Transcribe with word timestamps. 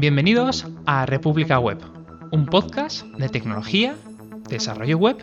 Bienvenidos 0.00 0.66
a 0.86 1.04
República 1.04 1.58
Web, 1.58 1.78
un 2.30 2.46
podcast 2.46 3.04
de 3.18 3.28
tecnología, 3.28 3.94
desarrollo 4.48 4.96
web 4.96 5.18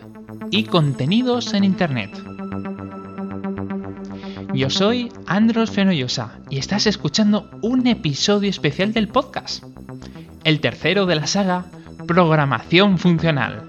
y 0.52 0.62
contenidos 0.66 1.52
en 1.52 1.64
Internet. 1.64 2.10
Yo 4.54 4.70
soy 4.70 5.10
Andros 5.26 5.72
Fenollosa 5.72 6.38
y 6.48 6.58
estás 6.58 6.86
escuchando 6.86 7.50
un 7.60 7.88
episodio 7.88 8.48
especial 8.48 8.92
del 8.92 9.08
podcast, 9.08 9.64
el 10.44 10.60
tercero 10.60 11.06
de 11.06 11.16
la 11.16 11.26
saga 11.26 11.64
Programación 12.06 12.98
Funcional. 12.98 13.68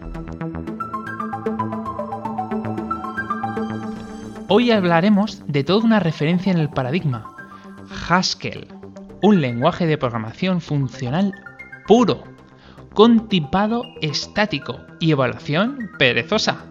Hoy 4.48 4.70
hablaremos 4.70 5.42
de 5.48 5.64
toda 5.64 5.84
una 5.84 6.00
referencia 6.00 6.52
en 6.52 6.60
el 6.60 6.70
paradigma, 6.70 7.36
Haskell, 8.08 8.79
un 9.22 9.42
lenguaje 9.42 9.86
de 9.86 9.98
programación 9.98 10.62
funcional 10.62 11.34
puro, 11.88 12.24
con 12.94 13.28
tipado 13.28 13.84
estático 14.02 14.80
y 15.00 15.12
evaluación 15.12 15.92
perezosa. 15.98 16.66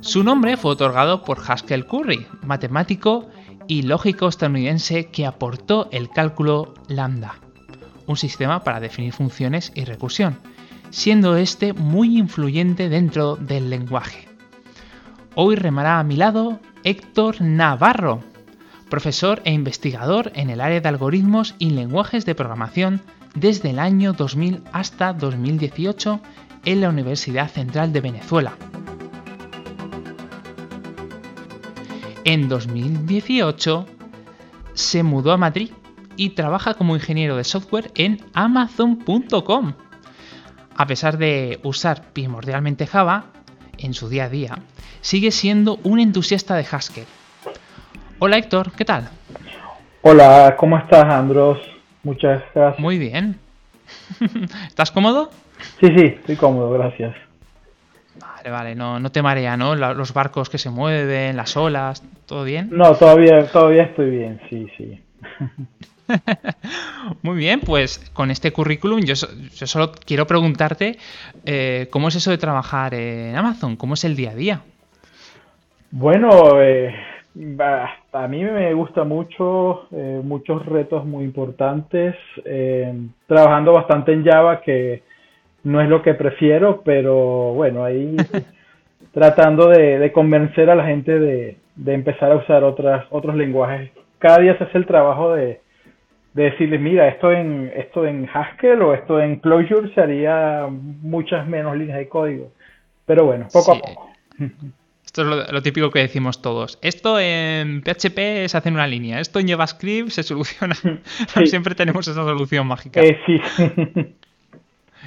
Su 0.00 0.24
nombre 0.24 0.56
fue 0.56 0.72
otorgado 0.72 1.22
por 1.22 1.38
Haskell 1.46 1.86
Curry, 1.86 2.26
matemático 2.42 3.28
y 3.68 3.82
lógico 3.82 4.28
estadounidense 4.28 5.06
que 5.06 5.26
aportó 5.26 5.88
el 5.92 6.10
cálculo 6.10 6.74
lambda, 6.88 7.36
un 8.06 8.16
sistema 8.16 8.64
para 8.64 8.80
definir 8.80 9.12
funciones 9.12 9.72
y 9.74 9.84
recursión, 9.84 10.38
siendo 10.90 11.36
este 11.36 11.72
muy 11.72 12.18
influyente 12.18 12.88
dentro 12.88 13.36
del 13.36 13.70
lenguaje. 13.70 14.26
Hoy 15.34 15.54
remará 15.54 16.00
a 16.00 16.04
mi 16.04 16.16
lado 16.16 16.58
Héctor 16.82 17.40
Navarro, 17.40 18.24
profesor 18.90 19.40
e 19.44 19.52
investigador 19.52 20.32
en 20.34 20.50
el 20.50 20.60
área 20.60 20.82
de 20.82 20.88
algoritmos 20.88 21.54
y 21.58 21.70
lenguajes 21.70 22.26
de 22.26 22.34
programación 22.34 23.00
desde 23.34 23.70
el 23.70 23.78
año 23.78 24.12
2000 24.12 24.62
hasta 24.72 25.14
2018 25.14 26.20
en 26.66 26.80
la 26.82 26.90
Universidad 26.90 27.48
Central 27.48 27.92
de 27.94 28.00
Venezuela. 28.02 28.52
En 32.24 32.50
2018 32.50 33.86
se 34.74 35.02
mudó 35.02 35.32
a 35.32 35.38
Madrid 35.38 35.70
y 36.16 36.30
trabaja 36.30 36.74
como 36.74 36.96
ingeniero 36.96 37.36
de 37.36 37.44
software 37.44 37.90
en 37.94 38.22
amazon.com. 38.34 39.72
A 40.76 40.86
pesar 40.86 41.16
de 41.16 41.60
usar 41.62 42.12
primordialmente 42.12 42.86
Java 42.86 43.26
en 43.78 43.94
su 43.94 44.08
día 44.08 44.24
a 44.24 44.28
día, 44.28 44.58
sigue 45.00 45.30
siendo 45.30 45.78
un 45.82 45.98
entusiasta 45.98 46.56
de 46.56 46.66
Haskell 46.70 47.06
Hola 48.22 48.36
Héctor, 48.36 48.72
¿qué 48.72 48.84
tal? 48.84 49.08
Hola, 50.02 50.54
¿cómo 50.58 50.76
estás 50.76 51.06
Andros? 51.06 51.58
Muchas 52.02 52.42
gracias. 52.54 52.78
Muy 52.78 52.98
bien. 52.98 53.38
¿Estás 54.68 54.90
cómodo? 54.90 55.30
Sí, 55.80 55.86
sí, 55.96 56.04
estoy 56.18 56.36
cómodo, 56.36 56.70
gracias. 56.70 57.16
Vale, 58.20 58.50
vale, 58.50 58.74
no, 58.74 59.00
no 59.00 59.10
te 59.10 59.22
marea, 59.22 59.56
¿no? 59.56 59.74
Los 59.74 60.12
barcos 60.12 60.50
que 60.50 60.58
se 60.58 60.68
mueven, 60.68 61.34
las 61.34 61.56
olas, 61.56 62.02
¿todo 62.26 62.44
bien? 62.44 62.68
No, 62.70 62.94
todavía, 62.94 63.46
todavía 63.46 63.84
estoy 63.84 64.10
bien, 64.10 64.38
sí, 64.50 64.66
sí. 64.76 65.00
Muy 67.22 67.38
bien, 67.38 67.60
pues 67.60 68.10
con 68.12 68.30
este 68.30 68.52
currículum 68.52 69.00
yo, 69.00 69.16
solo 69.16 69.92
quiero 69.92 70.26
preguntarte 70.26 70.98
eh, 71.46 71.88
cómo 71.90 72.08
es 72.08 72.16
eso 72.16 72.30
de 72.30 72.36
trabajar 72.36 72.92
en 72.92 73.34
Amazon, 73.34 73.76
cómo 73.76 73.94
es 73.94 74.04
el 74.04 74.14
día 74.14 74.32
a 74.32 74.34
día. 74.34 74.60
Bueno, 75.90 76.60
eh, 76.60 76.94
a 77.36 78.28
mí 78.28 78.42
me 78.42 78.74
gusta 78.74 79.04
mucho, 79.04 79.86
eh, 79.92 80.20
muchos 80.22 80.66
retos 80.66 81.04
muy 81.04 81.24
importantes, 81.24 82.16
eh, 82.44 82.92
trabajando 83.26 83.72
bastante 83.72 84.12
en 84.12 84.24
Java, 84.24 84.60
que 84.60 85.02
no 85.62 85.80
es 85.80 85.88
lo 85.88 86.02
que 86.02 86.14
prefiero, 86.14 86.82
pero 86.84 87.52
bueno, 87.54 87.84
ahí 87.84 88.16
tratando 89.12 89.68
de, 89.68 90.10
convencer 90.12 90.70
a 90.70 90.74
la 90.74 90.86
gente 90.86 91.18
de, 91.18 91.56
empezar 91.86 92.32
a 92.32 92.36
usar 92.36 92.64
otras, 92.64 93.06
otros 93.10 93.36
lenguajes. 93.36 93.90
Cada 94.18 94.38
día 94.38 94.58
se 94.58 94.64
hace 94.64 94.78
el 94.78 94.86
trabajo 94.86 95.32
de, 95.34 95.60
de 96.34 96.44
decirles, 96.44 96.80
mira, 96.80 97.08
esto 97.08 97.30
en, 97.30 97.72
esto 97.74 98.06
en 98.06 98.28
Haskell 98.32 98.82
o 98.82 98.92
esto 98.92 99.20
en 99.20 99.36
Clojure 99.36 99.94
se 99.94 100.00
haría 100.00 100.66
muchas 100.68 101.46
menos 101.46 101.76
líneas 101.76 101.98
de 101.98 102.08
código. 102.08 102.50
Pero 103.06 103.24
bueno, 103.24 103.46
poco 103.52 103.72
a 103.72 103.78
poco. 103.78 104.10
Esto 105.10 105.22
es 105.22 105.52
lo, 105.52 105.60
típico 105.60 105.90
que 105.90 105.98
decimos 105.98 106.40
todos. 106.40 106.78
Esto 106.82 107.18
en 107.18 107.82
PHP 107.82 108.46
se 108.46 108.56
hace 108.56 108.68
en 108.68 108.76
una 108.76 108.86
línea, 108.86 109.18
esto 109.18 109.40
en 109.40 109.48
JavaScript 109.48 110.10
se 110.10 110.22
soluciona. 110.22 110.76
Siempre 111.46 111.74
tenemos 111.74 112.06
esa 112.06 112.22
solución 112.22 112.68
mágica. 112.68 113.00
Eh, 113.00 113.18
sí. 113.26 113.40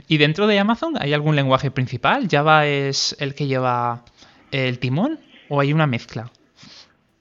¿Y 0.09 0.17
dentro 0.17 0.45
de 0.45 0.59
Amazon 0.59 0.95
hay 0.99 1.13
algún 1.13 1.37
lenguaje 1.37 1.71
principal? 1.71 2.27
¿Java 2.29 2.67
es 2.67 3.15
el 3.21 3.33
que 3.33 3.47
lleva 3.47 4.01
el 4.51 4.77
timón 4.77 5.19
o 5.47 5.61
hay 5.61 5.71
una 5.71 5.87
mezcla? 5.87 6.25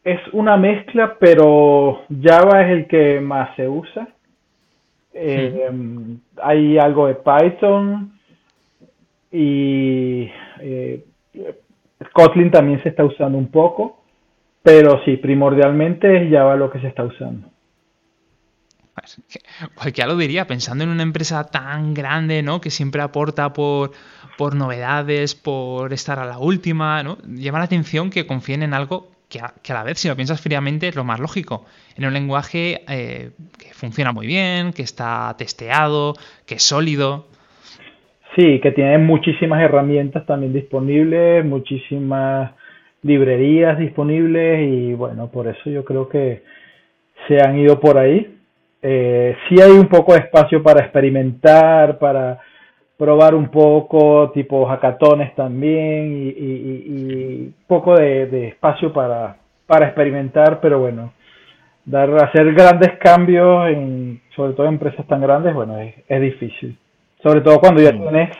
Es 0.03 0.19
una 0.32 0.56
mezcla, 0.56 1.16
pero 1.21 2.03
Java 2.21 2.62
es 2.62 2.71
el 2.78 2.88
que 2.88 3.21
más 3.21 3.54
se 3.54 3.69
usa. 3.69 4.09
Eh, 5.15 5.71
hay 6.42 6.78
algo 6.78 7.06
de 7.06 7.15
Python 7.15 8.19
y 9.31 10.28
eh, 10.59 11.04
Kotlin 12.12 12.50
también 12.50 12.83
se 12.83 12.91
está 12.91 13.05
usando 13.05 13.39
un 13.39 13.50
poco, 13.50 14.03
pero 14.62 15.03
sí, 15.05 15.17
primordialmente 15.17 16.23
es 16.23 16.33
Java 16.33 16.56
lo 16.56 16.71
que 16.71 16.81
se 16.81 16.89
está 16.89 17.05
usando. 17.05 17.49
Cualquiera 19.75 20.12
lo 20.12 20.17
diría, 20.17 20.47
pensando 20.47 20.84
en 20.84 20.91
una 20.91 21.03
empresa 21.03 21.45
tan 21.45 21.95
grande, 21.95 22.43
¿no? 22.43 22.61
Que 22.61 22.71
siempre 22.71 23.03
aporta 23.03 23.53
por, 23.53 23.93
por 24.37 24.55
novedades, 24.55 25.34
por 25.34 25.93
estar 25.93 26.19
a 26.19 26.27
la 26.27 26.39
última, 26.39 27.03
¿no? 27.03 27.19
Llama 27.27 27.59
la 27.59 27.65
atención 27.65 28.11
que 28.11 28.27
confíen 28.27 28.62
en 28.62 28.75
algo 28.75 29.11
que 29.28 29.41
a, 29.41 29.55
la 29.69 29.83
vez, 29.83 29.99
si 29.99 30.09
lo 30.09 30.17
piensas 30.17 30.41
fríamente, 30.41 30.89
es 30.89 30.95
lo 30.95 31.05
más 31.05 31.19
lógico. 31.19 31.65
En 31.97 32.05
un 32.05 32.12
lenguaje 32.12 32.84
eh, 32.87 33.31
que 33.59 33.72
funciona 33.72 34.12
muy 34.12 34.27
bien, 34.27 34.75
que 34.75 34.83
está 34.83 35.34
testeado, 35.39 36.15
que 36.45 36.56
es 36.56 36.62
sólido. 36.62 37.28
Sí, 38.37 38.60
que 38.60 38.72
tiene 38.72 38.97
muchísimas 38.98 39.62
herramientas 39.62 40.25
también 40.25 40.54
disponibles, 40.54 41.44
muchísimas 41.44 42.53
librerías 43.03 43.78
disponibles 43.78 44.60
y 44.69 44.94
bueno, 44.94 45.31
por 45.31 45.48
eso 45.48 45.69
yo 45.69 45.84
creo 45.84 46.09
que 46.09 46.42
se 47.28 47.41
han 47.42 47.59
ido 47.59 47.78
por 47.78 47.98
ahí. 47.98 48.38
Eh, 48.81 49.37
sí 49.48 49.60
hay 49.60 49.72
un 49.72 49.88
poco 49.88 50.15
de 50.15 50.21
espacio 50.21 50.62
para 50.62 50.81
experimentar, 50.81 51.98
para 51.98 52.41
probar 52.97 53.34
un 53.34 53.48
poco, 53.48 54.31
tipo 54.32 54.65
hackatones 54.66 55.34
también 55.34 56.12
y, 56.12 56.28
y, 56.28 57.54
poco 57.66 57.97
de, 57.97 58.48
espacio 58.48 58.92
para, 58.92 59.37
para 59.66 59.87
experimentar, 59.87 60.60
pero 60.60 60.78
bueno, 60.78 61.12
dar 61.84 62.10
hacer 62.25 62.53
grandes 62.54 62.98
cambios, 62.98 63.69
en, 63.69 64.21
sobre 64.34 64.53
todo 64.54 64.66
en 64.66 64.75
empresas 64.75 65.06
tan 65.06 65.21
grandes, 65.21 65.54
bueno, 65.54 65.78
es, 65.78 65.94
es 66.09 66.21
difícil. 66.21 66.78
Sobre 67.22 67.41
todo 67.41 67.60
cuando 67.60 67.83
ya 67.83 67.93
mm. 67.93 68.00
tienes 68.00 68.37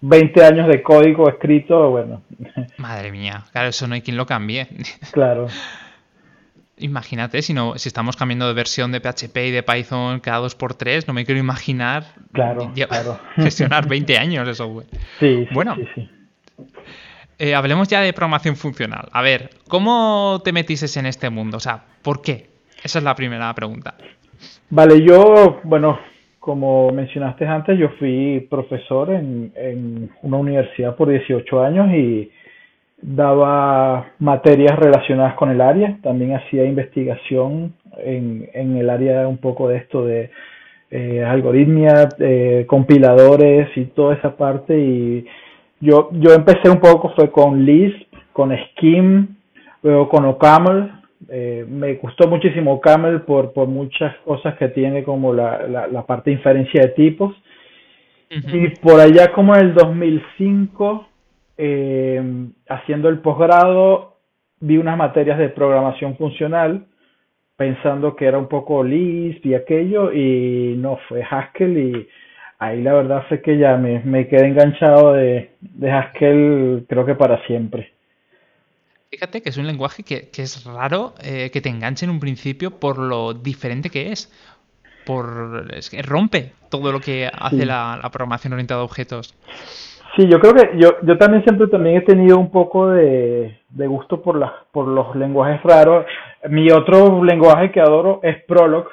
20 0.00 0.44
años 0.44 0.68
de 0.68 0.82
código 0.82 1.28
escrito, 1.28 1.90
bueno. 1.90 2.22
Madre 2.76 3.10
mía, 3.10 3.44
claro, 3.52 3.68
eso 3.68 3.86
no 3.86 3.94
hay 3.94 4.02
quien 4.02 4.16
lo 4.16 4.26
cambie. 4.26 4.68
Claro. 5.12 5.46
Imagínate, 6.80 7.42
si, 7.42 7.54
no, 7.54 7.76
si 7.76 7.88
estamos 7.88 8.16
cambiando 8.16 8.46
de 8.46 8.54
versión 8.54 8.92
de 8.92 9.00
PHP 9.00 9.36
y 9.48 9.50
de 9.50 9.64
Python 9.64 10.20
cada 10.20 10.38
dos 10.38 10.54
por 10.54 10.74
tres, 10.74 11.08
no 11.08 11.14
me 11.14 11.24
quiero 11.24 11.40
imaginar 11.40 12.04
claro, 12.30 12.72
claro. 12.88 13.18
gestionar 13.34 13.88
20 13.88 14.16
años 14.16 14.46
de 14.46 14.54
software. 14.54 14.86
Sí, 15.18 15.48
bueno, 15.52 15.74
sí, 15.74 15.88
sí. 15.96 16.08
Eh, 17.40 17.54
hablemos 17.56 17.88
ya 17.88 18.00
de 18.00 18.12
programación 18.12 18.54
funcional. 18.54 19.08
A 19.10 19.22
ver, 19.22 19.50
¿cómo 19.66 20.40
te 20.44 20.52
metiste 20.52 20.86
en 21.00 21.06
este 21.06 21.30
mundo? 21.30 21.56
O 21.56 21.60
sea, 21.60 21.84
¿por 22.02 22.22
qué? 22.22 22.48
Esa 22.82 22.98
es 22.98 23.04
la 23.04 23.16
primera 23.16 23.52
pregunta. 23.54 23.94
Vale, 24.70 25.02
yo, 25.04 25.60
bueno, 25.64 25.98
como 26.38 26.90
mencionaste 26.90 27.46
antes, 27.46 27.78
yo 27.78 27.90
fui 27.98 28.46
profesor 28.50 29.10
en, 29.10 29.52
en 29.56 30.10
una 30.22 30.36
universidad 30.36 30.96
por 30.96 31.08
18 31.08 31.62
años 31.62 31.92
y 31.92 32.30
daba 33.00 34.12
materias 34.18 34.78
relacionadas 34.78 35.34
con 35.34 35.50
el 35.50 35.60
área, 35.60 35.98
también 36.02 36.34
hacía 36.34 36.64
investigación 36.64 37.74
en, 37.98 38.48
en 38.54 38.76
el 38.76 38.90
área 38.90 39.26
un 39.28 39.38
poco 39.38 39.68
de 39.68 39.78
esto 39.78 40.04
de 40.04 40.30
eh, 40.90 41.22
algoritmia, 41.24 42.08
compiladores 42.66 43.68
y 43.76 43.84
toda 43.86 44.14
esa 44.14 44.36
parte. 44.36 44.78
Y 44.78 45.26
yo, 45.80 46.10
yo 46.12 46.32
empecé 46.32 46.70
un 46.70 46.80
poco 46.80 47.12
fue 47.14 47.30
con 47.30 47.64
Lisp, 47.64 48.12
con 48.32 48.56
Scheme, 48.56 49.28
luego 49.82 50.08
con 50.08 50.24
OCaml 50.24 50.97
eh, 51.28 51.64
me 51.68 51.94
gustó 51.94 52.26
muchísimo 52.28 52.80
Camel 52.80 53.22
por, 53.22 53.52
por 53.52 53.68
muchas 53.68 54.16
cosas 54.18 54.56
que 54.56 54.68
tiene 54.68 55.04
como 55.04 55.34
la, 55.34 55.66
la, 55.68 56.06
parte 56.06 56.30
de 56.30 56.36
inferencia 56.36 56.82
de 56.82 56.88
tipos. 56.88 57.34
Y 58.30 58.68
por 58.80 59.00
allá 59.00 59.32
como 59.32 59.54
en 59.54 59.60
el 59.60 59.74
2005, 59.74 61.08
eh, 61.56 62.22
haciendo 62.68 63.08
el 63.08 63.18
posgrado, 63.18 64.16
vi 64.60 64.76
unas 64.76 64.98
materias 64.98 65.38
de 65.38 65.48
programación 65.48 66.16
funcional 66.16 66.86
pensando 67.56 68.14
que 68.14 68.26
era 68.26 68.38
un 68.38 68.48
poco 68.48 68.84
Lisp 68.84 69.44
y 69.44 69.54
aquello, 69.54 70.12
y 70.12 70.76
no, 70.78 70.98
fue 71.08 71.24
Haskell 71.28 71.76
y 71.76 72.08
ahí 72.60 72.82
la 72.82 72.94
verdad 72.94 73.24
fue 73.28 73.42
que 73.42 73.58
ya 73.58 73.76
me, 73.76 74.00
me 74.04 74.28
quedé 74.28 74.46
enganchado 74.46 75.14
de, 75.14 75.50
de 75.60 75.90
Haskell 75.90 76.86
creo 76.88 77.04
que 77.04 77.16
para 77.16 77.44
siempre. 77.46 77.97
Fíjate 79.10 79.40
que 79.40 79.48
es 79.48 79.56
un 79.56 79.66
lenguaje 79.66 80.02
que, 80.02 80.28
es 80.36 80.64
raro 80.64 81.14
eh, 81.22 81.50
que 81.50 81.62
te 81.62 81.70
enganche 81.70 82.04
en 82.04 82.10
un 82.10 82.20
principio 82.20 82.72
por 82.72 82.98
lo 82.98 83.32
diferente 83.32 83.88
que 83.88 84.12
es. 84.12 84.30
Por, 85.06 85.66
es 85.74 85.88
que 85.88 86.02
rompe 86.02 86.52
todo 86.68 86.92
lo 86.92 87.00
que 87.00 87.26
hace 87.32 87.64
la, 87.64 88.06
programación 88.12 88.52
orientada 88.52 88.82
a 88.82 88.84
objetos. 88.84 89.34
Sí, 90.14 90.28
yo 90.28 90.38
creo 90.38 90.52
que 90.52 90.78
yo, 90.78 90.96
yo 91.02 91.16
también 91.16 91.42
siempre 91.44 91.68
también 91.68 91.96
he 91.96 92.00
tenido 92.02 92.38
un 92.38 92.50
poco 92.50 92.90
de, 92.90 93.56
gusto 93.70 94.20
por, 94.20 94.36
las, 94.36 94.52
por 94.72 94.86
los 94.86 95.16
lenguajes 95.16 95.62
raros. 95.62 96.04
Mi 96.50 96.70
otro 96.70 97.24
lenguaje 97.24 97.70
que 97.70 97.80
adoro 97.80 98.20
es 98.22 98.44
Prolog, 98.44 98.88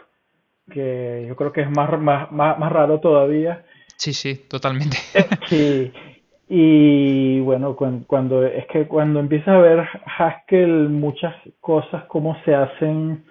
que 0.72 1.26
yo 1.28 1.36
creo 1.36 1.52
que 1.52 1.62
es 1.62 1.70
más, 1.72 1.92
más, 2.00 2.32
más, 2.32 2.58
más 2.58 2.72
raro 2.72 3.02
todavía. 3.02 3.66
Sí, 3.98 4.14
sí, 4.14 4.36
totalmente. 4.48 4.98
Sí, 5.48 5.92
y 6.48 7.40
bueno, 7.40 7.76
cuando, 7.76 8.46
es 8.46 8.66
que 8.68 8.88
cuando 8.88 9.20
empiezas 9.20 9.50
a 9.50 9.58
ver 9.60 9.84
Haskell 10.18 10.90
muchas 10.90 11.34
cosas, 11.60 12.04
cómo 12.06 12.38
se 12.46 12.54
hacen, 12.54 13.24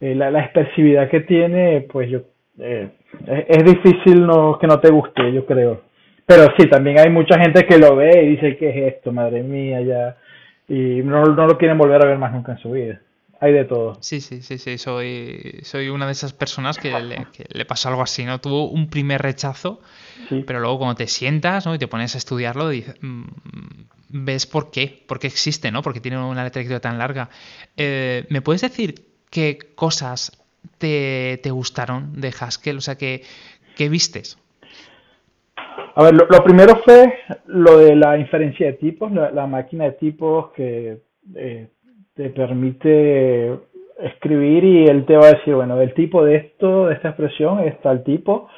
eh, 0.00 0.14
la, 0.14 0.30
la, 0.30 0.40
expresividad 0.40 1.10
que 1.10 1.20
tiene, 1.20 1.86
pues 1.90 2.08
yo 2.10 2.20
eh, 2.58 2.90
es, 3.26 3.64
difícil 3.64 4.26
no, 4.26 4.58
que 4.58 4.66
no 4.66 4.78
te 4.78 4.90
guste, 4.90 5.32
yo 5.32 5.44
creo. 5.46 5.82
Pero 6.26 6.44
sí, 6.56 6.68
también 6.68 6.98
hay 6.98 7.10
mucha 7.10 7.38
gente 7.38 7.66
que 7.66 7.78
lo 7.78 7.96
ve 7.96 8.22
y 8.22 8.28
dice, 8.30 8.56
¿qué 8.56 8.70
es 8.70 8.94
esto? 8.94 9.12
Madre 9.12 9.42
mía, 9.42 9.80
ya. 9.80 10.16
Y 10.68 11.02
no, 11.02 11.24
no 11.24 11.46
lo 11.46 11.58
quieren 11.58 11.78
volver 11.78 12.04
a 12.04 12.08
ver 12.08 12.18
más 12.18 12.32
nunca 12.32 12.52
en 12.52 12.58
su 12.58 12.72
vida 12.72 13.00
hay 13.40 13.52
de 13.52 13.64
todo. 13.64 13.96
Sí, 14.00 14.20
sí, 14.20 14.42
sí, 14.42 14.58
sí, 14.58 14.78
soy, 14.78 15.60
soy 15.62 15.88
una 15.88 16.06
de 16.06 16.12
esas 16.12 16.32
personas 16.32 16.78
que 16.78 16.98
le, 17.00 17.26
que 17.32 17.44
le 17.50 17.64
pasó 17.64 17.88
algo 17.88 18.02
así, 18.02 18.24
¿no? 18.24 18.40
Tuvo 18.40 18.68
un 18.68 18.88
primer 18.88 19.20
rechazo, 19.20 19.80
pero 20.46 20.60
luego 20.60 20.78
cuando 20.78 20.96
te 20.96 21.06
sientas 21.06 21.66
¿no? 21.66 21.74
y 21.74 21.78
te 21.78 21.88
pones 21.88 22.14
a 22.14 22.18
estudiarlo, 22.18 22.70
mm, 22.70 23.24
ves 24.08 24.46
por 24.46 24.70
qué, 24.70 25.02
por 25.06 25.18
qué 25.18 25.26
existe, 25.26 25.70
¿no? 25.70 25.82
Porque 25.82 26.00
tiene 26.00 26.18
una 26.18 26.48
trayectoria 26.50 26.80
tan 26.80 26.98
larga. 26.98 27.28
Eh, 27.76 28.24
¿Me 28.30 28.40
puedes 28.40 28.62
decir 28.62 29.06
qué 29.30 29.58
cosas 29.74 30.42
te, 30.78 31.40
gustaron 31.50 32.20
de 32.20 32.28
Haskell? 32.28 32.78
O 32.78 32.80
sea, 32.80 32.96
¿qué, 32.96 33.22
qué 33.76 33.88
vistes? 33.88 34.38
A 35.94 36.04
ver, 36.04 36.14
lo, 36.14 36.44
primero 36.44 36.80
fue 36.84 37.20
lo 37.46 37.78
de 37.78 37.96
la 37.96 38.18
inferencia 38.18 38.66
de 38.66 38.72
tipos, 38.74 39.10
la, 39.12 39.46
máquina 39.46 39.84
de 39.84 39.92
tipos 39.92 40.52
que 40.52 40.98
eh, 41.34 41.68
te 42.16 42.30
permite 42.30 43.58
escribir 43.98 44.64
y 44.64 44.84
él 44.86 45.04
te 45.04 45.16
va 45.16 45.26
a 45.26 45.32
decir, 45.34 45.54
bueno, 45.54 45.76
del 45.76 45.94
tipo 45.94 46.24
de 46.24 46.36
esto, 46.36 46.86
de 46.86 46.94
esta 46.94 47.08
expresión, 47.08 47.60
es 47.60 47.80
tal 47.82 48.02
tipo. 48.02 48.48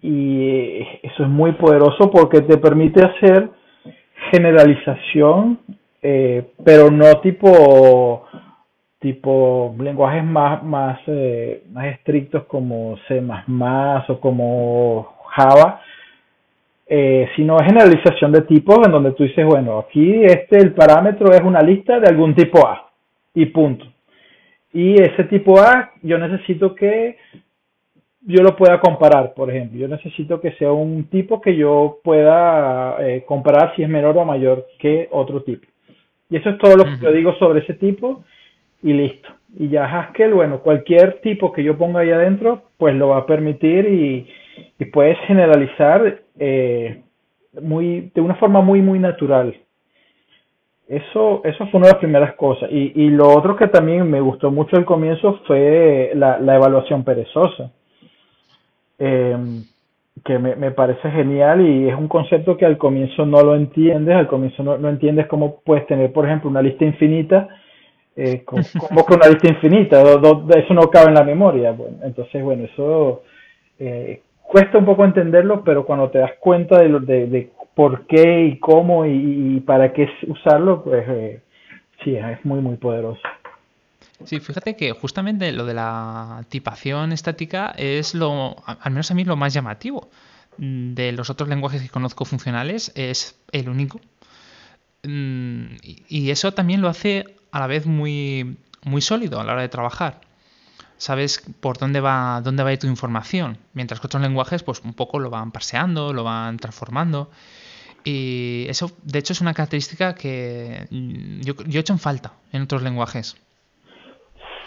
Y 0.00 0.80
eso 1.02 1.24
es 1.24 1.28
muy 1.28 1.52
poderoso 1.52 2.10
porque 2.10 2.42
te 2.42 2.58
permite 2.58 3.04
hacer 3.04 3.48
generalización, 4.30 5.58
eh, 6.02 6.52
pero 6.64 6.90
no 6.90 7.20
tipo 7.20 8.24
tipo 9.00 9.74
lenguajes 9.78 10.24
más 10.24 10.62
más 10.62 10.98
eh, 11.06 11.64
más 11.70 11.86
estrictos 11.86 12.44
como 12.44 12.96
C++ 13.06 13.22
o 14.08 14.20
como 14.20 15.14
Java, 15.28 15.80
eh, 16.86 17.28
sino 17.34 17.58
generalización 17.58 18.32
de 18.32 18.42
tipos 18.42 18.78
en 18.84 18.92
donde 18.92 19.12
tú 19.12 19.24
dices, 19.24 19.44
bueno, 19.46 19.78
aquí 19.78 20.22
este 20.24 20.58
el 20.58 20.74
parámetro 20.74 21.32
es 21.32 21.40
una 21.40 21.62
lista 21.62 21.98
de 21.98 22.08
algún 22.08 22.34
tipo 22.34 22.66
A 22.66 22.90
y 23.34 23.46
punto. 23.46 23.86
Y 24.72 25.00
ese 25.00 25.24
tipo 25.24 25.60
A 25.60 25.92
yo 26.02 26.18
necesito 26.18 26.74
que 26.74 27.16
yo 28.26 28.42
lo 28.42 28.56
pueda 28.56 28.80
comparar, 28.80 29.34
por 29.34 29.50
ejemplo. 29.50 29.78
Yo 29.78 29.88
necesito 29.88 30.40
que 30.40 30.52
sea 30.52 30.72
un 30.72 31.04
tipo 31.04 31.40
que 31.40 31.56
yo 31.56 31.98
pueda 32.02 32.96
eh, 33.00 33.24
comparar 33.26 33.74
si 33.76 33.82
es 33.82 33.88
menor 33.88 34.16
o 34.18 34.24
mayor 34.24 34.66
que 34.78 35.08
otro 35.10 35.42
tipo. 35.42 35.66
Y 36.30 36.36
eso 36.36 36.50
es 36.50 36.58
todo 36.58 36.76
lo 36.76 36.84
que 36.84 36.98
yo 37.00 37.12
digo 37.12 37.34
sobre 37.34 37.60
ese 37.60 37.74
tipo 37.74 38.24
y 38.82 38.92
listo. 38.92 39.28
Y 39.56 39.68
ya 39.68 39.84
Haskell, 39.84 40.34
bueno, 40.34 40.60
cualquier 40.60 41.20
tipo 41.20 41.52
que 41.52 41.62
yo 41.62 41.76
ponga 41.78 42.00
ahí 42.00 42.10
adentro, 42.10 42.62
pues 42.76 42.94
lo 42.94 43.08
va 43.08 43.18
a 43.18 43.26
permitir 43.26 43.86
y, 43.86 44.26
y 44.78 44.84
puedes 44.86 45.18
generalizar 45.26 46.23
eh, 46.38 47.02
muy, 47.60 48.10
de 48.14 48.20
una 48.20 48.34
forma 48.36 48.60
muy, 48.60 48.80
muy 48.82 48.98
natural. 48.98 49.54
Eso, 50.86 51.40
eso 51.44 51.66
fue 51.68 51.78
una 51.78 51.86
de 51.86 51.92
las 51.92 52.00
primeras 52.00 52.34
cosas. 52.34 52.68
Y, 52.70 52.92
y 52.94 53.10
lo 53.10 53.28
otro 53.28 53.56
que 53.56 53.68
también 53.68 54.10
me 54.10 54.20
gustó 54.20 54.50
mucho 54.50 54.76
al 54.76 54.84
comienzo 54.84 55.40
fue 55.46 56.12
la, 56.14 56.38
la 56.38 56.56
evaluación 56.56 57.04
perezosa. 57.04 57.72
Em, 58.98 59.64
que 60.24 60.38
me, 60.38 60.54
me, 60.54 60.70
parece 60.70 61.10
genial 61.10 61.60
y 61.60 61.88
es 61.88 61.94
un 61.94 62.06
concepto 62.06 62.56
que 62.56 62.64
al 62.64 62.78
comienzo 62.78 63.26
no 63.26 63.42
lo 63.42 63.56
entiendes, 63.56 64.14
al 64.14 64.28
comienzo 64.28 64.62
no, 64.62 64.78
no 64.78 64.88
entiendes 64.88 65.26
cómo 65.26 65.60
puedes 65.64 65.86
tener, 65.86 66.12
por 66.12 66.24
ejemplo, 66.24 66.48
una 66.48 66.62
lista 66.62 66.84
infinita, 66.84 67.48
eh, 68.16 68.42
como, 68.44 68.62
que 69.04 69.14
una 69.14 69.28
lista 69.28 69.48
infinita, 69.48 70.00
eso 70.00 70.74
no 70.74 70.88
cabe 70.90 71.08
en 71.08 71.14
la 71.14 71.24
memoria. 71.24 71.72
Bueno, 71.72 71.98
entonces, 72.02 72.42
bueno, 72.42 72.64
eso 72.64 73.22
eh, 73.78 74.22
cuesta 74.54 74.78
un 74.78 74.84
poco 74.84 75.04
entenderlo, 75.04 75.64
pero 75.64 75.84
cuando 75.84 76.10
te 76.10 76.18
das 76.18 76.30
cuenta 76.38 76.78
de, 76.78 76.88
lo, 76.88 77.00
de, 77.00 77.50
por 77.74 78.06
qué 78.06 78.46
y 78.46 78.60
cómo 78.60 79.04
y, 79.04 79.58
para 79.66 79.92
qué 79.92 80.08
usarlo, 80.28 80.84
pues 80.84 81.04
eh, 81.08 81.42
sí, 82.04 82.14
es 82.14 82.44
muy, 82.44 82.60
muy 82.60 82.76
poderoso. 82.76 83.20
Sí, 84.22 84.38
fíjate 84.38 84.76
que 84.76 84.92
justamente 84.92 85.50
lo 85.50 85.66
de 85.66 85.74
la 85.74 86.44
tipación 86.50 87.10
estática 87.10 87.74
es 87.76 88.14
lo, 88.14 88.54
al 88.64 88.92
menos 88.92 89.10
a 89.10 89.14
mí, 89.14 89.24
lo 89.24 89.34
más 89.34 89.52
llamativo. 89.52 90.08
De 90.56 91.10
los 91.10 91.30
otros 91.30 91.48
lenguajes 91.48 91.82
que 91.82 91.88
conozco 91.88 92.24
funcionales, 92.24 92.92
es 92.94 93.36
el 93.50 93.68
único. 93.68 94.00
Mm, 95.02 95.78
y 95.82 96.30
eso 96.30 96.54
también 96.54 96.80
lo 96.80 96.86
hace 96.86 97.24
a 97.50 97.58
la 97.58 97.66
vez 97.66 97.86
muy, 97.86 98.56
muy 98.84 99.00
sólido 99.00 99.40
a 99.40 99.44
la 99.44 99.54
hora 99.54 99.62
de 99.62 99.68
trabajar 99.68 100.20
sabes 100.96 101.42
por 101.60 101.78
dónde 101.78 102.00
va, 102.00 102.40
dónde 102.42 102.62
va 102.62 102.70
a 102.70 102.72
ir 102.72 102.78
tu 102.78 102.86
información. 102.86 103.58
Mientras 103.72 104.00
que 104.00 104.06
otros 104.06 104.22
lenguajes, 104.22 104.62
pues 104.62 104.82
un 104.84 104.94
poco 104.94 105.18
lo 105.18 105.30
van 105.30 105.50
parseando, 105.52 106.12
lo 106.12 106.24
van 106.24 106.58
transformando. 106.58 107.30
Y 108.04 108.66
eso, 108.68 108.90
de 109.02 109.18
hecho, 109.18 109.32
es 109.32 109.40
una 109.40 109.54
característica 109.54 110.14
que 110.14 110.86
yo, 110.90 111.54
he 111.66 111.78
hecho 111.78 111.92
en 111.94 111.98
falta 111.98 112.32
en 112.52 112.62
otros 112.62 112.82
lenguajes. 112.82 113.36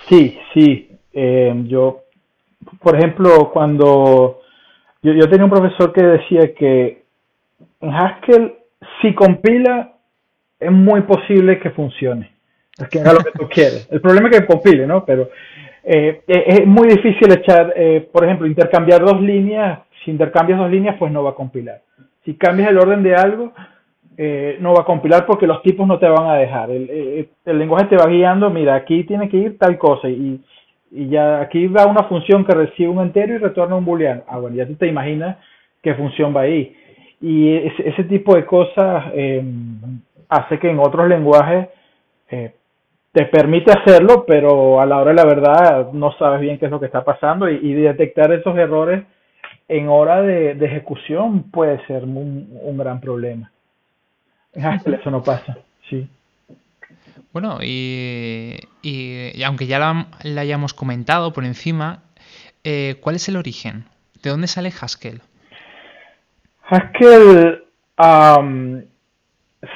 Sí, 0.09 0.37
sí. 0.53 0.89
Eh, 1.13 1.53
yo, 1.67 2.03
por 2.79 2.97
ejemplo, 2.97 3.51
cuando 3.51 4.41
yo, 5.03 5.13
yo 5.13 5.29
tenía 5.29 5.45
un 5.45 5.51
profesor 5.51 5.93
que 5.93 6.03
decía 6.03 6.53
que 6.55 7.03
en 7.81 7.93
Haskell, 7.93 8.55
si 9.01 9.13
compila, 9.13 9.93
es 10.59 10.71
muy 10.71 11.01
posible 11.01 11.59
que 11.59 11.69
funcione. 11.71 12.31
Es 12.77 12.87
que 12.89 12.99
haga 12.99 13.13
lo 13.13 13.19
que 13.19 13.31
tú 13.31 13.47
quieres. 13.49 13.87
El 13.91 14.01
problema 14.01 14.29
es 14.29 14.39
que 14.39 14.45
compile, 14.45 14.85
¿no? 14.85 15.05
Pero 15.05 15.29
eh, 15.89 16.21
eh, 16.27 16.43
es 16.47 16.67
muy 16.67 16.89
difícil 16.89 17.31
echar, 17.31 17.73
eh, 17.77 18.09
por 18.11 18.25
ejemplo, 18.25 18.45
intercambiar 18.45 18.99
dos 18.99 19.21
líneas. 19.21 19.79
Si 20.03 20.11
intercambias 20.11 20.59
dos 20.59 20.69
líneas, 20.69 20.97
pues 20.99 21.13
no 21.13 21.23
va 21.23 21.29
a 21.29 21.35
compilar. 21.35 21.81
Si 22.25 22.33
cambias 22.33 22.69
el 22.71 22.77
orden 22.77 23.03
de 23.03 23.15
algo, 23.15 23.53
no 24.59 24.73
va 24.73 24.81
a 24.81 24.85
compilar 24.85 25.25
porque 25.25 25.47
los 25.47 25.61
tipos 25.61 25.87
no 25.87 25.97
te 25.97 26.09
van 26.09 26.27
a 26.27 26.35
dejar. 26.35 26.71
El, 26.71 27.29
lenguaje 27.45 27.85
te 27.85 27.95
va 27.95 28.07
guiando, 28.07 28.49
mira, 28.49 28.75
aquí 28.75 29.05
tiene 29.05 29.29
que 29.29 29.37
ir 29.37 29.57
tal 29.57 29.77
cosa 29.77 30.09
y, 30.09 30.41
y, 30.91 31.07
ya 31.07 31.39
aquí 31.39 31.67
va 31.67 31.85
una 31.85 32.03
función 32.03 32.43
que 32.43 32.53
recibe 32.53 32.89
un 32.89 33.01
entero 33.01 33.35
y 33.35 33.37
retorna 33.37 33.75
un 33.75 33.85
booleano. 33.85 34.23
Ah, 34.27 34.39
bueno, 34.39 34.57
ya 34.57 34.65
tú 34.65 34.75
te 34.75 34.87
imaginas 34.87 35.37
qué 35.81 35.93
función 35.93 36.35
va 36.35 36.41
ahí. 36.41 36.75
Y 37.21 37.55
ese, 37.55 37.89
ese 37.89 38.03
tipo 38.05 38.35
de 38.35 38.45
cosas 38.45 39.05
hace 40.27 40.59
que 40.59 40.69
en 40.69 40.79
otros 40.79 41.07
lenguajes 41.07 41.69
te 43.17 43.25
permite 43.25 43.71
hacerlo, 43.71 44.25
pero 44.27 44.79
a 44.79 44.85
la 44.85 44.97
hora 44.99 45.09
de 45.09 45.15
la 45.15 45.25
verdad 45.25 45.91
no 45.91 46.15
sabes 46.19 46.39
bien 46.39 46.59
qué 46.59 46.65
es 46.65 46.71
lo 46.71 46.79
que 46.79 46.85
está 46.85 47.03
pasando 47.03 47.49
y, 47.49 47.73
detectar 47.73 48.31
esos 48.31 48.55
errores 48.55 49.05
en 49.67 49.89
hora 49.89 50.21
de, 50.21 50.51
ejecución 50.51 51.49
puede 51.49 51.83
ser 51.87 52.03
un, 52.03 52.77
gran 52.77 53.01
problema. 53.01 53.51
eso 54.53 55.09
no 55.09 55.23
pasa, 55.23 55.57
sí. 55.89 56.07
Bueno, 57.33 57.57
y, 57.63 58.53
aunque 59.43 59.65
ya 59.65 59.79
la, 59.79 60.05
hayamos 60.39 60.75
comentado 60.75 61.33
por 61.33 61.43
encima, 61.43 62.03
eh, 62.63 62.97
¿cuál 63.01 63.15
es 63.15 63.27
el 63.29 63.35
origen? 63.37 63.85
¿De 64.21 64.29
dónde 64.29 64.45
sale 64.45 64.69
Haskell? 64.79 65.21
Haskell 66.69 67.63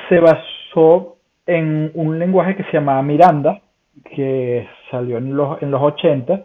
se 0.10 0.20
basó 0.20 1.11
en 1.46 1.92
un 1.94 2.20
lenguaje 2.20 2.56
que 2.56 2.64
se 2.64 2.74
llama 2.74 3.02
Miranda, 3.02 3.62
que 4.16 4.68
salió 4.90 5.18
en 5.18 5.36
los, 5.36 5.62
en 5.62 5.72
los 5.72 5.82
80, 5.82 6.44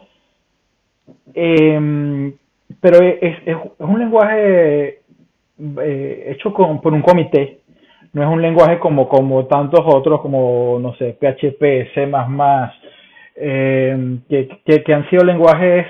em, 1.34 2.32
pero 2.80 2.98
es, 2.98 3.36
es, 3.46 3.56
un 3.78 3.98
lenguaje 3.98 5.00
eh, 5.82 6.24
hecho 6.28 6.52
con, 6.52 6.80
por 6.80 6.92
un 6.92 7.02
comité, 7.02 7.60
no 8.12 8.22
es 8.22 8.28
un 8.28 8.40
lenguaje 8.40 8.78
como, 8.78 9.08
como 9.08 9.46
tantos 9.46 9.80
otros, 9.84 10.20
como, 10.20 10.78
no 10.80 10.94
sé, 10.94 11.16
PHP, 11.20 11.92
C++, 11.94 12.10
eh, 13.36 14.18
que, 14.28 14.82
que, 14.82 14.94
han 14.94 15.08
sido 15.10 15.24
lenguajes 15.24 15.86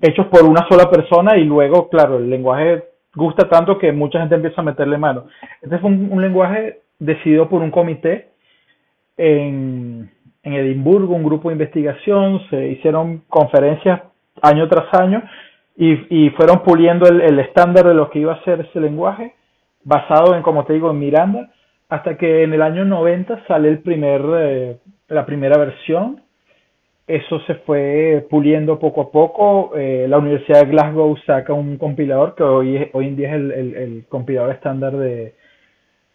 hechos 0.00 0.26
por 0.26 0.44
una 0.44 0.66
sola 0.68 0.88
persona 0.90 1.36
y 1.36 1.44
luego, 1.44 1.88
claro, 1.88 2.18
el 2.18 2.30
lenguaje 2.30 2.84
gusta 3.14 3.48
tanto 3.48 3.78
que 3.78 3.92
mucha 3.92 4.20
gente 4.20 4.34
empieza 4.34 4.60
a 4.60 4.64
meterle 4.64 4.98
mano. 4.98 5.26
Este 5.62 5.78
fue 5.78 5.90
un, 5.90 6.20
lenguaje 6.20 6.80
decidido 6.98 7.48
por 7.48 7.62
un 7.62 7.70
comité 7.70 8.28
en, 9.16 10.10
en 10.42 10.52
Edimburgo, 10.52 11.14
un 11.14 11.24
grupo 11.24 11.48
de 11.48 11.54
investigación, 11.54 12.40
se 12.50 12.68
hicieron 12.68 13.22
conferencias 13.28 14.02
año 14.42 14.68
tras 14.68 14.92
año 14.94 15.22
y, 15.76 16.24
y 16.24 16.30
fueron 16.30 16.62
puliendo 16.62 17.06
el, 17.06 17.20
el 17.20 17.38
estándar 17.38 17.86
de 17.86 17.94
lo 17.94 18.10
que 18.10 18.20
iba 18.20 18.34
a 18.34 18.44
ser 18.44 18.60
ese 18.60 18.80
lenguaje, 18.80 19.34
basado 19.82 20.34
en, 20.34 20.42
como 20.42 20.64
te 20.64 20.74
digo, 20.74 20.90
en 20.90 20.98
Miranda, 20.98 21.50
hasta 21.88 22.16
que 22.16 22.42
en 22.42 22.52
el 22.52 22.62
año 22.62 22.84
90 22.84 23.44
sale 23.46 23.68
el 23.68 23.80
primer, 23.80 24.22
eh, 24.36 24.76
la 25.08 25.26
primera 25.26 25.58
versión. 25.58 26.22
Eso 27.06 27.38
se 27.40 27.56
fue 27.56 28.26
puliendo 28.30 28.78
poco 28.78 29.02
a 29.02 29.10
poco. 29.10 29.72
Eh, 29.76 30.06
la 30.08 30.18
Universidad 30.18 30.62
de 30.62 30.70
Glasgow 30.70 31.14
saca 31.26 31.52
un 31.52 31.76
compilador 31.76 32.34
que 32.34 32.42
hoy, 32.42 32.88
hoy 32.92 33.08
en 33.08 33.16
día 33.16 33.28
es 33.28 33.34
el, 33.34 33.52
el, 33.52 34.04
compilador 34.08 34.52
estándar 34.52 34.96
de, 34.96 35.34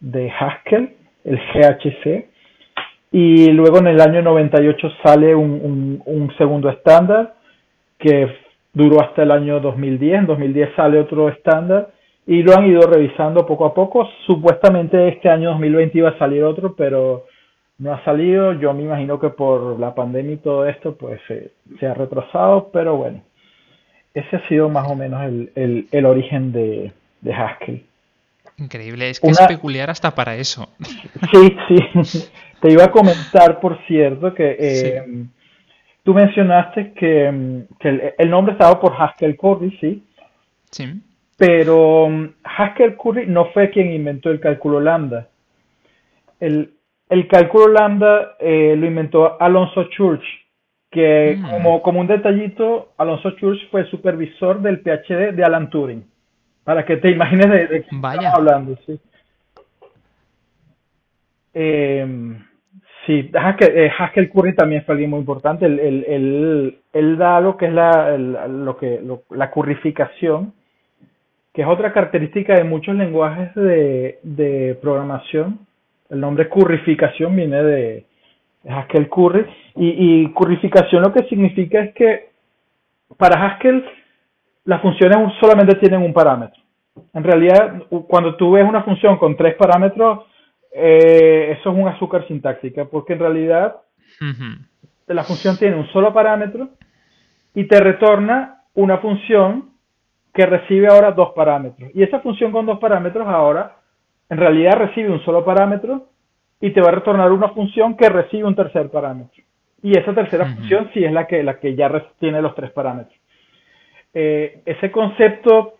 de 0.00 0.30
Haskell, 0.30 0.96
el 1.24 1.38
GHC. 1.38 2.29
Y 3.12 3.48
luego 3.48 3.78
en 3.78 3.88
el 3.88 4.00
año 4.00 4.22
98 4.22 4.88
sale 5.02 5.34
un, 5.34 5.50
un, 5.50 6.02
un 6.04 6.36
segundo 6.36 6.68
estándar 6.70 7.34
que 7.98 8.28
duró 8.72 9.00
hasta 9.00 9.22
el 9.22 9.30
año 9.30 9.60
2010. 9.60 10.20
En 10.20 10.26
2010 10.26 10.70
sale 10.76 11.00
otro 11.00 11.28
estándar 11.28 11.90
y 12.26 12.42
lo 12.42 12.54
han 12.54 12.66
ido 12.66 12.82
revisando 12.82 13.46
poco 13.46 13.66
a 13.66 13.74
poco. 13.74 14.08
Supuestamente 14.26 15.08
este 15.08 15.28
año 15.28 15.50
2020 15.50 15.98
iba 15.98 16.10
a 16.10 16.18
salir 16.18 16.44
otro, 16.44 16.74
pero 16.74 17.26
no 17.78 17.92
ha 17.92 18.04
salido. 18.04 18.52
Yo 18.52 18.72
me 18.72 18.82
imagino 18.82 19.18
que 19.18 19.30
por 19.30 19.78
la 19.80 19.94
pandemia 19.94 20.34
y 20.34 20.38
todo 20.38 20.66
esto, 20.66 20.94
pues 20.96 21.20
se 21.26 21.86
ha 21.86 21.94
retrasado, 21.94 22.70
pero 22.72 22.96
bueno, 22.96 23.22
ese 24.14 24.36
ha 24.36 24.48
sido 24.48 24.68
más 24.68 24.88
o 24.88 24.94
menos 24.94 25.22
el, 25.22 25.86
el, 25.90 26.06
origen 26.06 26.52
de, 26.52 26.92
de, 27.20 27.32
Haskell. 27.32 27.84
Increíble, 28.58 29.08
es 29.08 29.20
que 29.20 29.28
es 29.28 29.40
peculiar 29.46 29.88
hasta 29.90 30.14
para 30.14 30.36
eso. 30.36 30.68
Sí, 31.32 31.56
sí. 32.02 32.28
Te 32.60 32.70
iba 32.70 32.84
a 32.84 32.90
comentar, 32.90 33.58
por 33.58 33.78
cierto, 33.86 34.34
que 34.34 34.56
eh, 34.58 35.02
tú 36.02 36.12
mencionaste 36.12 36.92
que, 36.92 37.64
que 37.78 37.88
el, 37.88 38.14
el, 38.18 38.30
nombre 38.30 38.52
estaba 38.52 38.78
por 38.78 38.92
Haskell 38.92 39.36
Curry, 39.36 39.70
¿sí? 39.80 40.04
Sí. 40.70 41.00
Pero 41.38 42.04
um, 42.04 42.32
Haskell 42.44 42.96
Curry 42.96 43.26
no 43.26 43.46
fue 43.46 43.70
quien 43.70 43.92
inventó 43.92 44.30
el 44.30 44.40
cálculo 44.40 44.78
lambda. 44.78 45.28
El, 46.38 46.74
el 47.08 47.28
cálculo 47.28 47.68
lambda 47.68 48.36
eh, 48.38 48.74
lo 48.76 48.86
inventó 48.86 49.40
Alonso 49.40 49.84
Church, 49.84 50.22
que 50.90 51.38
mm. 51.38 51.50
como, 51.50 51.82
como 51.82 52.00
un 52.00 52.06
detallito, 52.08 52.92
Alonso 52.98 53.30
Church 53.32 53.70
fue 53.70 53.86
supervisor 53.86 54.60
del 54.60 54.80
PhD 54.80 55.32
de 55.32 55.44
Alan 55.44 55.70
Turing. 55.70 56.04
Para 56.62 56.84
que 56.84 56.98
te 56.98 57.10
imagines 57.10 57.48
de, 57.48 57.66
de 57.66 57.84
qué 57.84 57.96
estamos 57.96 58.24
hablando, 58.26 58.78
sí. 58.84 59.00
Eh, 61.54 62.36
sí, 63.06 63.30
Haskell, 63.34 63.76
eh, 63.76 63.92
Haskell, 63.96 64.30
Curry 64.30 64.54
también 64.54 64.84
fue 64.84 64.94
alguien 64.94 65.10
muy 65.10 65.20
importante. 65.20 65.66
Él, 65.66 67.16
da 67.18 67.40
lo 67.40 67.56
que 67.56 67.66
es 67.66 67.72
la, 67.72 68.16
lo 68.16 68.76
que, 68.76 69.00
la 69.30 69.50
currificación 69.50 70.52
que 71.52 71.62
es 71.62 71.68
otra 71.68 71.92
característica 71.92 72.54
de 72.54 72.64
muchos 72.64 72.94
lenguajes 72.94 73.54
de, 73.54 74.78
programación. 74.80 75.66
El 76.08 76.20
nombre 76.20 76.48
currificación 76.48 77.34
viene 77.34 77.62
de, 77.62 78.06
Haskell 78.68 79.08
Curry. 79.08 79.46
Y, 79.76 80.22
y, 80.22 80.32
currificación 80.32 81.02
lo 81.02 81.12
que 81.12 81.24
significa 81.28 81.80
es 81.80 81.94
que 81.94 82.30
para 83.16 83.44
Haskell 83.44 83.84
las 84.64 84.80
funciones 84.82 85.32
solamente 85.40 85.76
tienen 85.76 86.02
un 86.02 86.12
parámetro. 86.12 86.60
En 87.14 87.24
realidad, 87.24 87.82
cuando 88.08 88.36
tú 88.36 88.52
ves 88.52 88.68
una 88.68 88.82
función 88.82 89.16
con 89.16 89.36
tres 89.36 89.54
parámetros, 89.54 90.26
eh, 90.72 91.56
eso 91.58 91.70
es 91.70 91.76
un 91.76 91.88
azúcar 91.88 92.26
sintáctica, 92.28 92.84
porque 92.84 93.14
en 93.14 93.18
realidad 93.18 93.76
la 95.06 95.24
función 95.24 95.56
tiene 95.58 95.76
un 95.76 95.86
solo 95.88 96.12
parámetro 96.12 96.70
y 97.54 97.64
te 97.64 97.80
retorna 97.80 98.62
una 98.74 98.98
función 98.98 99.70
que 100.32 100.46
recibe 100.46 100.88
ahora 100.88 101.12
dos 101.12 101.30
parámetros. 101.34 101.90
Y 101.94 102.02
esa 102.02 102.20
función 102.20 102.52
con 102.52 102.66
dos 102.66 102.78
parámetros 102.78 103.26
ahora 103.26 103.76
en 104.28 104.38
realidad 104.38 104.78
recibe 104.78 105.10
un 105.10 105.24
solo 105.24 105.44
parámetro 105.44 106.08
y 106.60 106.70
te 106.70 106.80
va 106.80 106.88
a 106.88 106.92
retornar 106.92 107.32
una 107.32 107.48
función 107.48 107.96
que 107.96 108.08
recibe 108.08 108.44
un 108.44 108.54
tercer 108.54 108.88
parámetro. 108.90 109.42
Y 109.82 109.98
esa 109.98 110.14
tercera 110.14 110.46
función 110.46 110.90
sí 110.92 111.02
es 111.02 111.12
la 111.12 111.26
que, 111.26 111.42
la 111.42 111.58
que 111.58 111.74
ya 111.74 111.90
tiene 112.18 112.42
los 112.42 112.54
tres 112.54 112.70
parámetros. 112.70 113.18
Eh, 114.12 114.62
ese 114.66 114.90
concepto 114.90 115.79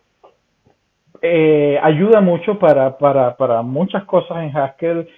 eh, 1.22 1.78
ayuda 1.82 2.20
mucho 2.20 2.58
para, 2.58 2.96
para, 2.98 3.36
para, 3.36 3.62
muchas 3.62 4.04
cosas 4.04 4.42
en 4.42 4.56
Haskell, 4.56 5.08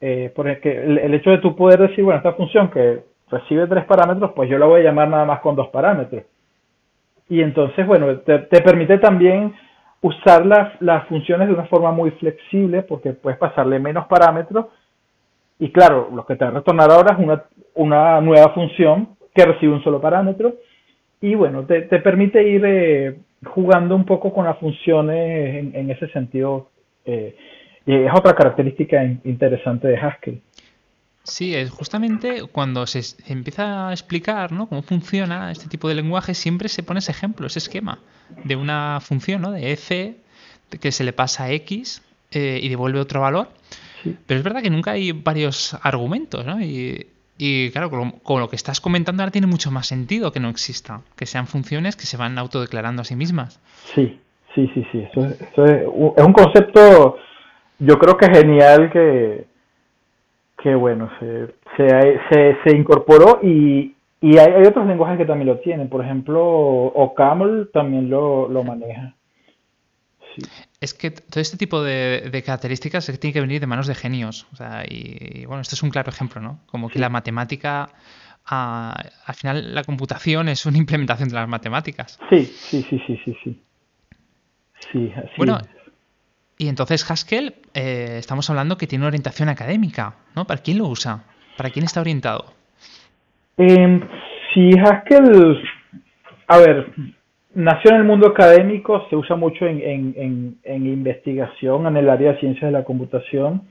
eh, 0.00 0.32
porque 0.34 0.70
el, 0.70 0.98
el, 0.98 1.14
hecho 1.14 1.30
de 1.30 1.38
tú 1.38 1.54
poder 1.54 1.80
decir, 1.80 2.04
bueno, 2.04 2.18
esta 2.18 2.32
función 2.32 2.70
que 2.70 3.00
recibe 3.30 3.66
tres 3.66 3.84
parámetros, 3.84 4.32
pues 4.34 4.48
yo 4.50 4.58
la 4.58 4.66
voy 4.66 4.80
a 4.80 4.84
llamar 4.84 5.08
nada 5.08 5.24
más 5.24 5.40
con 5.40 5.56
dos 5.56 5.68
parámetros. 5.68 6.24
Y 7.28 7.42
entonces, 7.42 7.86
bueno, 7.86 8.18
te, 8.18 8.38
permite 8.60 8.98
también 8.98 9.54
usar 10.02 10.44
las, 10.44 10.80
las 10.82 11.06
funciones 11.06 11.46
de 11.46 11.54
una 11.54 11.66
forma 11.66 11.92
muy 11.92 12.10
flexible 12.12 12.82
porque 12.82 13.12
puedes 13.12 13.38
pasarle 13.38 13.78
menos 13.78 14.06
parámetros 14.06 14.66
y 15.58 15.70
claro, 15.70 16.08
lo 16.12 16.26
que 16.26 16.36
te 16.36 16.44
va 16.44 16.50
a 16.50 16.54
retornar 16.54 16.90
ahora 16.90 17.14
es 17.14 17.18
una, 17.22 17.44
una 17.74 18.20
nueva 18.20 18.48
función 18.52 19.10
que 19.34 19.44
recibe 19.44 19.74
un 19.74 19.84
solo 19.84 20.00
parámetro 20.00 20.54
y 21.20 21.34
bueno, 21.34 21.64
te, 21.66 21.82
te 21.82 22.00
permite 22.00 22.42
ir 22.42 22.62
eh, 22.64 23.20
jugando 23.44 23.96
un 23.96 24.04
poco 24.04 24.32
con 24.32 24.44
las 24.44 24.58
funciones 24.58 25.56
en, 25.56 25.74
en 25.74 25.90
ese 25.90 26.08
sentido. 26.08 26.70
Eh, 27.04 27.36
y 27.86 27.94
es 27.94 28.12
otra 28.14 28.34
característica 28.34 29.02
interesante 29.24 29.88
de 29.88 29.96
Haskell. 29.96 30.42
Sí, 31.22 31.54
es 31.54 31.70
justamente 31.70 32.42
cuando 32.50 32.86
se, 32.86 33.02
empieza 33.30 33.88
a 33.88 33.92
explicar 33.92 34.52
¿no? 34.52 34.68
cómo 34.68 34.82
funciona 34.82 35.52
este 35.52 35.68
tipo 35.68 35.88
de 35.88 35.94
lenguaje, 35.94 36.34
siempre 36.34 36.68
se 36.68 36.82
pone 36.82 36.98
ese 36.98 37.12
ejemplo, 37.12 37.46
ese 37.46 37.58
esquema 37.58 38.00
de 38.44 38.56
una 38.56 39.00
función 39.00 39.42
¿no? 39.42 39.52
de 39.52 39.72
f 39.72 40.16
que 40.80 40.92
se 40.92 41.04
le 41.04 41.12
pasa 41.12 41.44
a 41.44 41.50
x 41.52 42.02
eh, 42.30 42.58
y 42.62 42.68
devuelve 42.68 43.00
otro 43.00 43.20
valor. 43.20 43.48
Pero 44.26 44.38
es 44.38 44.44
verdad 44.44 44.62
que 44.62 44.70
nunca 44.70 44.92
hay 44.92 45.12
varios 45.12 45.76
argumentos, 45.82 46.46
¿no? 46.46 46.60
Y, 46.62 47.06
y 47.42 47.70
claro, 47.70 47.88
con 47.88 48.40
lo, 48.40 48.48
que 48.50 48.56
estás 48.56 48.82
comentando 48.82 49.22
ahora 49.22 49.32
tiene 49.32 49.46
mucho 49.46 49.70
más 49.70 49.86
sentido 49.86 50.30
que 50.30 50.40
no 50.40 50.50
exista, 50.50 51.00
que 51.16 51.24
sean 51.24 51.46
funciones 51.46 51.96
que 51.96 52.04
se 52.04 52.18
van 52.18 52.36
autodeclarando 52.36 53.00
a 53.00 53.04
sí 53.06 53.16
mismas. 53.16 53.58
Sí, 53.94 54.20
sí, 54.54 54.70
sí, 54.74 54.86
sí. 54.92 55.06
Es, 55.14 56.22
un 56.22 56.32
concepto, 56.34 57.16
yo 57.78 57.98
creo 57.98 58.18
que 58.18 58.26
genial 58.26 58.90
que, 58.92 59.46
que 60.62 60.74
bueno, 60.74 61.10
se, 61.18 61.46
se, 61.78 62.58
se, 62.62 62.76
incorporó 62.76 63.40
y, 63.42 63.94
y 64.20 64.36
hay, 64.36 64.52
hay, 64.52 64.66
otros 64.66 64.86
lenguajes 64.86 65.16
que 65.16 65.24
también 65.24 65.48
lo 65.48 65.60
tienen. 65.60 65.88
Por 65.88 66.04
ejemplo, 66.04 66.44
OCaml 66.44 67.70
también 67.72 68.10
lo, 68.10 68.50
lo 68.50 68.64
maneja. 68.64 69.14
Es 70.80 70.94
que 70.94 71.10
todo 71.10 71.40
este 71.40 71.58
tipo 71.58 71.82
de, 71.82 72.30
de, 72.32 72.42
características 72.42 73.06
tiene 73.20 73.34
que 73.34 73.40
venir 73.40 73.60
de 73.60 73.66
manos 73.66 73.86
de 73.86 73.94
genios. 73.94 74.46
O 74.52 74.56
sea, 74.56 74.82
y, 74.88 75.44
bueno, 75.44 75.60
este 75.60 75.74
es 75.74 75.82
un 75.82 75.90
claro 75.90 76.10
ejemplo, 76.10 76.40
¿no? 76.40 76.60
Como 76.66 76.88
que 76.88 76.98
la 76.98 77.10
matemática, 77.10 77.90
al 78.46 79.34
final 79.34 79.74
la 79.74 79.84
computación 79.84 80.48
es 80.48 80.64
una 80.64 80.78
implementación 80.78 81.28
de 81.28 81.34
las 81.34 81.48
matemáticas. 81.48 82.18
Sí, 82.30 82.44
sí, 82.44 82.82
sí, 82.88 83.02
sí, 83.06 83.20
sí. 83.24 83.36
sí. 83.44 83.62
sí 84.90 85.12
así 85.14 85.34
bueno, 85.36 85.58
y 86.60 86.68
entonces 86.68 87.10
Haskell, 87.10 87.54
eh, 87.72 88.16
estamos 88.18 88.50
hablando 88.50 88.76
que 88.76 88.86
tiene 88.86 89.04
una 89.04 89.08
orientación 89.08 89.48
académica, 89.48 90.16
¿no? 90.36 90.46
¿Para 90.46 90.60
quién 90.60 90.76
lo 90.76 90.88
usa? 90.88 91.24
¿Para 91.56 91.70
quién 91.70 91.86
está 91.86 92.02
orientado? 92.02 92.52
Eh, 93.56 94.00
sí, 94.52 94.70
Haskell, 94.78 95.58
a 96.48 96.58
ver, 96.58 96.92
nació 97.60 97.92
en 97.92 97.96
el 97.98 98.04
mundo 98.04 98.28
académico, 98.28 99.06
se 99.08 99.16
usa 99.16 99.36
mucho 99.36 99.66
en, 99.66 100.58
investigación 100.64 101.86
en 101.86 101.96
el 101.96 102.08
área 102.08 102.32
de 102.32 102.40
ciencias 102.40 102.72
de 102.72 102.78
la 102.78 102.84
computación, 102.84 103.62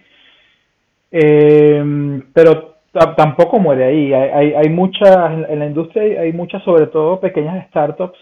em, 1.12 2.24
pero 2.34 2.75
tampoco 3.15 3.60
muere 3.60 3.86
ahí. 3.86 4.13
Hay, 4.13 4.53
hay, 4.53 4.69
muchas, 4.69 5.50
en 5.50 5.60
la 5.60 5.65
industria 5.65 6.22
hay 6.22 6.34
muchas, 6.34 6.63
sobre 6.63 6.88
todo 6.88 7.19
pequeñas 7.19 7.67
startups 7.67 8.17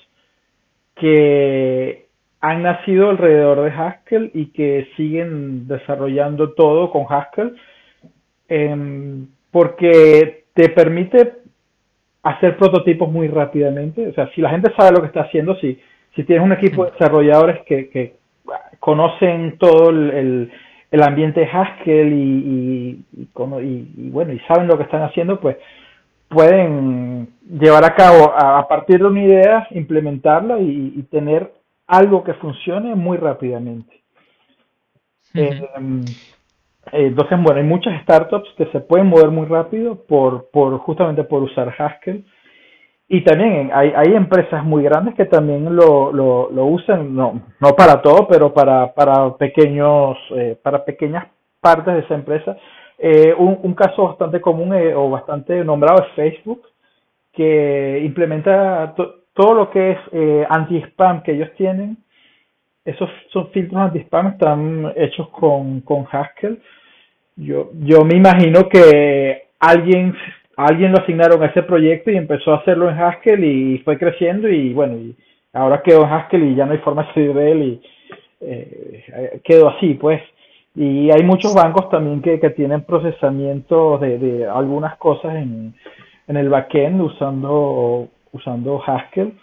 que 0.95 2.07
han 2.41 2.63
nacido 2.63 3.09
alrededor 3.09 3.61
de 3.61 3.71
Haskell 3.71 4.31
y 4.33 4.47
que 4.47 4.87
siguen 4.95 5.67
desarrollando 5.67 6.53
todo 6.53 6.91
con 6.91 7.05
Haskell 7.09 7.55
em, 8.47 9.27
porque 9.51 10.45
te 10.53 10.69
permite 10.69 11.33
hacer 12.29 12.57
prototipos 12.57 13.11
muy 13.11 13.27
rápidamente. 13.27 14.07
O 14.07 14.13
sea, 14.13 14.29
si 14.33 14.41
la 14.41 14.49
gente 14.49 14.71
sabe 14.77 14.91
lo 14.91 15.01
que 15.01 15.07
está 15.07 15.21
haciendo, 15.21 15.55
si, 15.55 15.79
si 16.15 16.23
tienes 16.23 16.43
un 16.43 16.51
equipo 16.51 16.85
de 16.85 16.91
desarrolladores 16.91 17.61
que, 17.65 17.89
que 17.89 18.15
conocen 18.79 19.57
todo 19.57 19.89
el, 19.89 20.51
el, 20.91 21.03
ambiente 21.03 21.41
de 21.41 21.47
Haskell 21.47 22.13
y, 22.13 22.15
y, 22.15 23.05
y, 23.15 23.93
y, 23.97 24.09
bueno, 24.09 24.33
y 24.33 24.39
saben 24.41 24.67
lo 24.67 24.77
que 24.77 24.83
están 24.83 25.03
haciendo, 25.03 25.39
pues 25.39 25.57
pueden 26.29 27.29
llevar 27.59 27.85
a 27.85 27.95
cabo 27.95 28.33
a, 28.35 28.67
partir 28.67 28.99
de 28.99 29.05
una 29.05 29.23
idea, 29.23 29.67
implementarla 29.71 30.59
y, 30.59 31.03
tener 31.09 31.53
algo 31.87 32.23
que 32.23 32.33
funcione 32.33 32.95
muy 32.95 33.17
rápidamente. 33.17 34.01
Eh, 35.33 35.61
entonces, 36.91 37.37
bueno, 37.41 37.59
hay 37.59 37.65
muchas 37.65 38.01
startups 38.03 38.49
que 38.57 38.65
se 38.67 38.79
pueden 38.79 39.07
mover 39.07 39.29
muy 39.29 39.45
rápido 39.45 40.03
por, 40.05 40.49
por 40.51 40.77
justamente 40.79 41.23
por 41.23 41.43
usar 41.43 41.73
Haskell. 41.77 42.25
Y 43.09 43.23
también 43.23 43.71
hay, 43.73 43.93
hay 43.95 44.13
empresas 44.15 44.65
muy 44.65 44.83
grandes 44.83 45.15
que 45.15 45.25
también 45.25 45.75
lo, 45.75 46.11
lo, 46.11 46.49
lo 46.51 46.65
usan, 46.65 47.15
no, 47.15 47.41
no 47.61 47.69
para 47.69 48.01
todo, 48.01 48.27
pero 48.27 48.53
para, 48.53 48.93
para 48.93 49.37
pequeños, 49.37 50.17
eh, 50.35 50.57
para 50.61 50.83
pequeñas 50.83 51.27
partes 51.61 51.93
de 51.93 51.99
esa 52.01 52.15
empresa. 52.15 52.57
Eh, 52.97 53.33
un, 53.37 53.59
un, 53.61 53.73
caso 53.75 54.07
bastante 54.07 54.41
común 54.41 54.73
eh, 54.73 54.93
o 54.93 55.09
bastante 55.09 55.63
nombrado 55.63 56.03
es 56.03 56.13
Facebook, 56.15 56.63
que 57.31 58.01
implementa 58.03 58.93
todo 59.33 59.53
lo 59.53 59.69
que 59.69 59.91
es 59.91 59.99
eh, 60.11 60.45
anti-spam 60.49 61.21
que 61.21 61.33
ellos 61.33 61.49
tienen. 61.55 61.97
Esos 62.87 63.09
son 63.33 63.49
filtros 63.49 63.81
anti-spam, 63.81 64.27
están 64.27 64.93
hechos 64.95 65.27
con, 65.29 65.81
con 65.81 66.07
Haskell. 66.09 66.57
Yo, 67.35 67.69
yo 67.81 68.05
me 68.05 68.15
imagino 68.15 68.69
que 68.69 69.43
alguien 69.59 70.15
alguien 70.55 70.93
lo 70.93 70.99
asignaron 70.99 71.43
a 71.43 71.47
ese 71.47 71.63
proyecto 71.63 72.09
y 72.11 72.17
empezó 72.17 72.53
a 72.53 72.59
hacerlo 72.59 72.89
en 72.89 72.97
Haskell 72.97 73.43
y 73.43 73.77
fue 73.79 73.97
creciendo 73.97 74.47
y 74.49 74.73
bueno, 74.73 74.95
y 74.95 75.15
ahora 75.51 75.83
quedó 75.83 76.03
en 76.03 76.13
Haskell 76.13 76.43
y 76.43 76.55
ya 76.55 76.65
no 76.65 76.71
hay 76.71 76.79
forma 76.79 77.03
de 77.03 77.13
salir 77.13 77.33
de 77.33 77.51
él 77.51 77.63
y 77.63 77.81
eh, 78.41 79.41
quedó 79.43 79.67
así 79.69 79.93
pues. 79.95 80.21
Y 80.73 81.11
hay 81.11 81.23
muchos 81.23 81.53
bancos 81.53 81.89
también 81.89 82.21
que, 82.21 82.39
que 82.39 82.51
tienen 82.51 82.83
procesamiento 82.83 83.97
de, 83.97 84.17
de 84.17 84.47
algunas 84.47 84.95
cosas 84.97 85.35
en, 85.35 85.73
en 86.27 86.37
el 86.37 86.47
backend 86.47 87.01
usando, 87.01 88.07
usando 88.31 88.81
Haskell. 88.81 89.33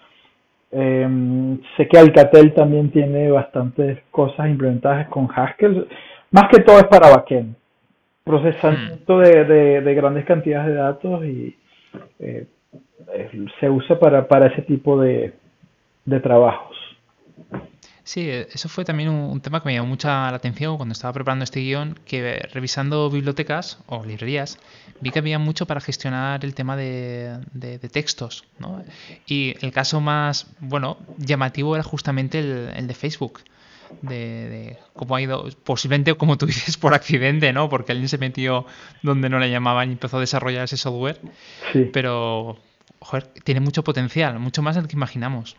Em, 0.76 1.60
sé 1.76 1.86
que 1.86 1.96
Alcatel 1.96 2.52
también 2.52 2.90
tiene 2.90 3.30
bastantes 3.30 4.00
cosas 4.10 4.48
implementadas 4.48 5.06
con 5.08 5.28
Haskell. 5.32 5.86
Más 6.32 6.48
que 6.50 6.62
todo 6.62 6.78
es 6.78 6.86
para 6.86 7.10
backend 7.10 7.54
procesamiento 8.24 9.18
de, 9.18 9.82
de, 9.82 9.94
grandes 9.94 10.24
cantidades 10.24 10.68
de 10.68 10.74
datos 10.74 11.24
y 11.24 11.56
eh, 12.18 12.46
eh, 13.12 13.46
se 13.60 13.68
usa 13.68 13.98
para, 13.98 14.26
para 14.26 14.46
ese 14.46 14.62
tipo 14.62 15.00
de, 15.00 15.34
de 16.06 16.20
trabajos. 16.20 16.76
Sí, 18.04 18.28
eso 18.28 18.68
fue 18.68 18.84
también 18.84 19.08
un, 19.08 19.40
tema 19.40 19.62
que 19.62 19.68
me 19.68 19.74
llamó 19.74 19.88
mucha 19.88 20.30
la 20.30 20.36
atención 20.36 20.76
cuando 20.76 20.92
estaba 20.92 21.14
preparando 21.14 21.42
este 21.42 21.60
guion, 21.60 21.98
que 22.04 22.46
revisando 22.52 23.08
bibliotecas 23.10 23.78
o 23.86 24.04
librerías, 24.04 24.58
vi 25.00 25.10
que 25.10 25.20
había 25.20 25.38
mucho 25.38 25.66
para 25.66 25.80
gestionar 25.80 26.44
el 26.44 26.54
tema 26.54 26.76
de, 26.76 27.40
de, 27.54 27.78
textos. 27.78 28.44
¿no? 28.58 28.84
Y 29.26 29.56
el 29.64 29.72
caso 29.72 30.02
más, 30.02 30.46
bueno, 30.60 30.98
llamativo 31.16 31.74
era 31.74 31.82
justamente 31.82 32.40
el, 32.40 32.70
el 32.76 32.86
de 32.86 32.94
Facebook 32.94 33.40
de, 34.02 34.78
cómo 34.94 35.16
ha 35.16 35.22
ido, 35.22 35.48
posiblemente 35.64 36.14
como 36.14 36.36
tú 36.38 36.46
dices, 36.46 36.76
por 36.76 36.94
accidente, 36.94 37.52
¿no? 37.52 37.68
Porque 37.68 37.92
alguien 37.92 38.08
se 38.08 38.18
metió 38.18 38.66
donde 39.02 39.28
no 39.28 39.38
le 39.38 39.50
llamaban 39.50 39.90
y 39.90 39.92
empezó 39.92 40.18
a 40.18 40.20
desarrollar 40.20 40.64
ese 40.64 40.76
software. 40.76 41.20
Sí. 41.72 41.90
Pero, 41.92 42.58
joder, 43.00 43.24
tiene 43.44 43.60
mucho 43.60 43.84
potencial, 43.84 44.38
mucho 44.38 44.62
más 44.62 44.76
del 44.76 44.88
que 44.88 44.96
imaginamos. 44.96 45.56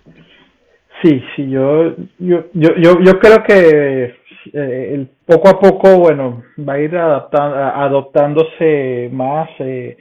Sí, 1.05 1.21
sí, 1.35 1.50
yo, 1.51 1.95
yo, 2.17 2.45
yo, 2.53 2.69
yo, 2.75 3.19
creo 3.19 3.43
que 3.43 4.15
eh, 4.53 5.05
poco 5.24 5.50
a 5.50 5.59
poco, 5.59 6.00
bueno, 6.00 6.41
va 6.57 6.74
a 6.74 6.79
ir 6.79 6.97
adoptándose 6.97 9.12
más, 9.13 9.47
eh, 9.59 9.97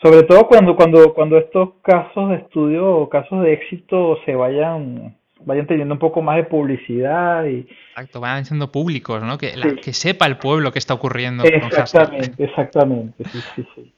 sobre 0.00 0.22
todo 0.22 0.48
cuando, 0.48 0.74
cuando, 0.74 1.12
cuando 1.12 1.36
estos 1.36 1.72
casos 1.82 2.30
de 2.30 2.36
estudio 2.36 2.88
o 2.88 3.10
casos 3.10 3.42
de 3.42 3.52
éxito 3.52 4.18
se 4.24 4.34
vayan 4.34 5.14
vayan 5.44 5.66
teniendo 5.66 5.92
un 5.94 6.00
poco 6.00 6.22
más 6.22 6.36
de 6.36 6.44
publicidad 6.44 7.44
y 7.44 7.68
exacto 7.90 8.18
vayan 8.18 8.44
siendo 8.44 8.72
públicos 8.72 9.22
no 9.22 9.38
que, 9.38 9.54
que 9.80 9.92
sepa 9.92 10.26
el 10.26 10.36
pueblo 10.36 10.72
que 10.72 10.80
está 10.80 10.94
ocurriendo 10.94 11.44
exactamente 11.44 12.42
exactamente 12.42 13.22
sí, 13.24 13.38
sí, 13.54 13.64
sí. 13.76 13.92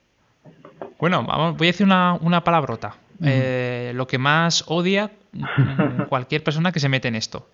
bueno 0.98 1.24
vamos 1.24 1.56
voy 1.56 1.68
a 1.68 1.70
decir 1.70 1.86
una, 1.86 2.18
una 2.20 2.44
palabrota 2.44 2.98
eh, 3.24 3.92
lo 3.94 4.06
que 4.06 4.18
más 4.18 4.64
odia 4.68 5.10
cualquier 6.08 6.42
persona 6.42 6.72
que 6.72 6.80
se 6.80 6.88
mete 6.88 7.08
en 7.08 7.16
esto 7.16 7.48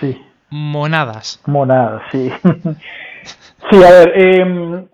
sí 0.00 0.20
monadas 0.50 1.40
monadas 1.46 2.02
sí 2.10 2.30
sí 3.70 3.84
a 3.84 3.90
ver 3.90 4.12
eh, 4.14 4.86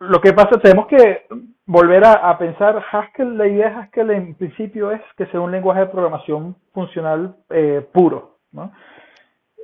lo 0.00 0.20
que 0.20 0.32
pasa 0.32 0.60
tenemos 0.60 0.86
que 0.86 1.26
volver 1.66 2.04
a, 2.04 2.36
pensar, 2.38 2.82
Haskell, 2.90 3.38
la 3.38 3.46
idea 3.46 3.70
de 3.70 3.74
Haskell 3.76 4.10
en 4.10 4.34
principio 4.34 4.90
es 4.90 5.00
que 5.16 5.26
sea 5.26 5.40
un 5.40 5.52
lenguaje 5.52 5.80
de 5.80 5.86
programación 5.86 6.56
funcional 6.72 7.36
eh, 7.50 7.86
puro. 7.92 8.38
¿no? 8.52 8.72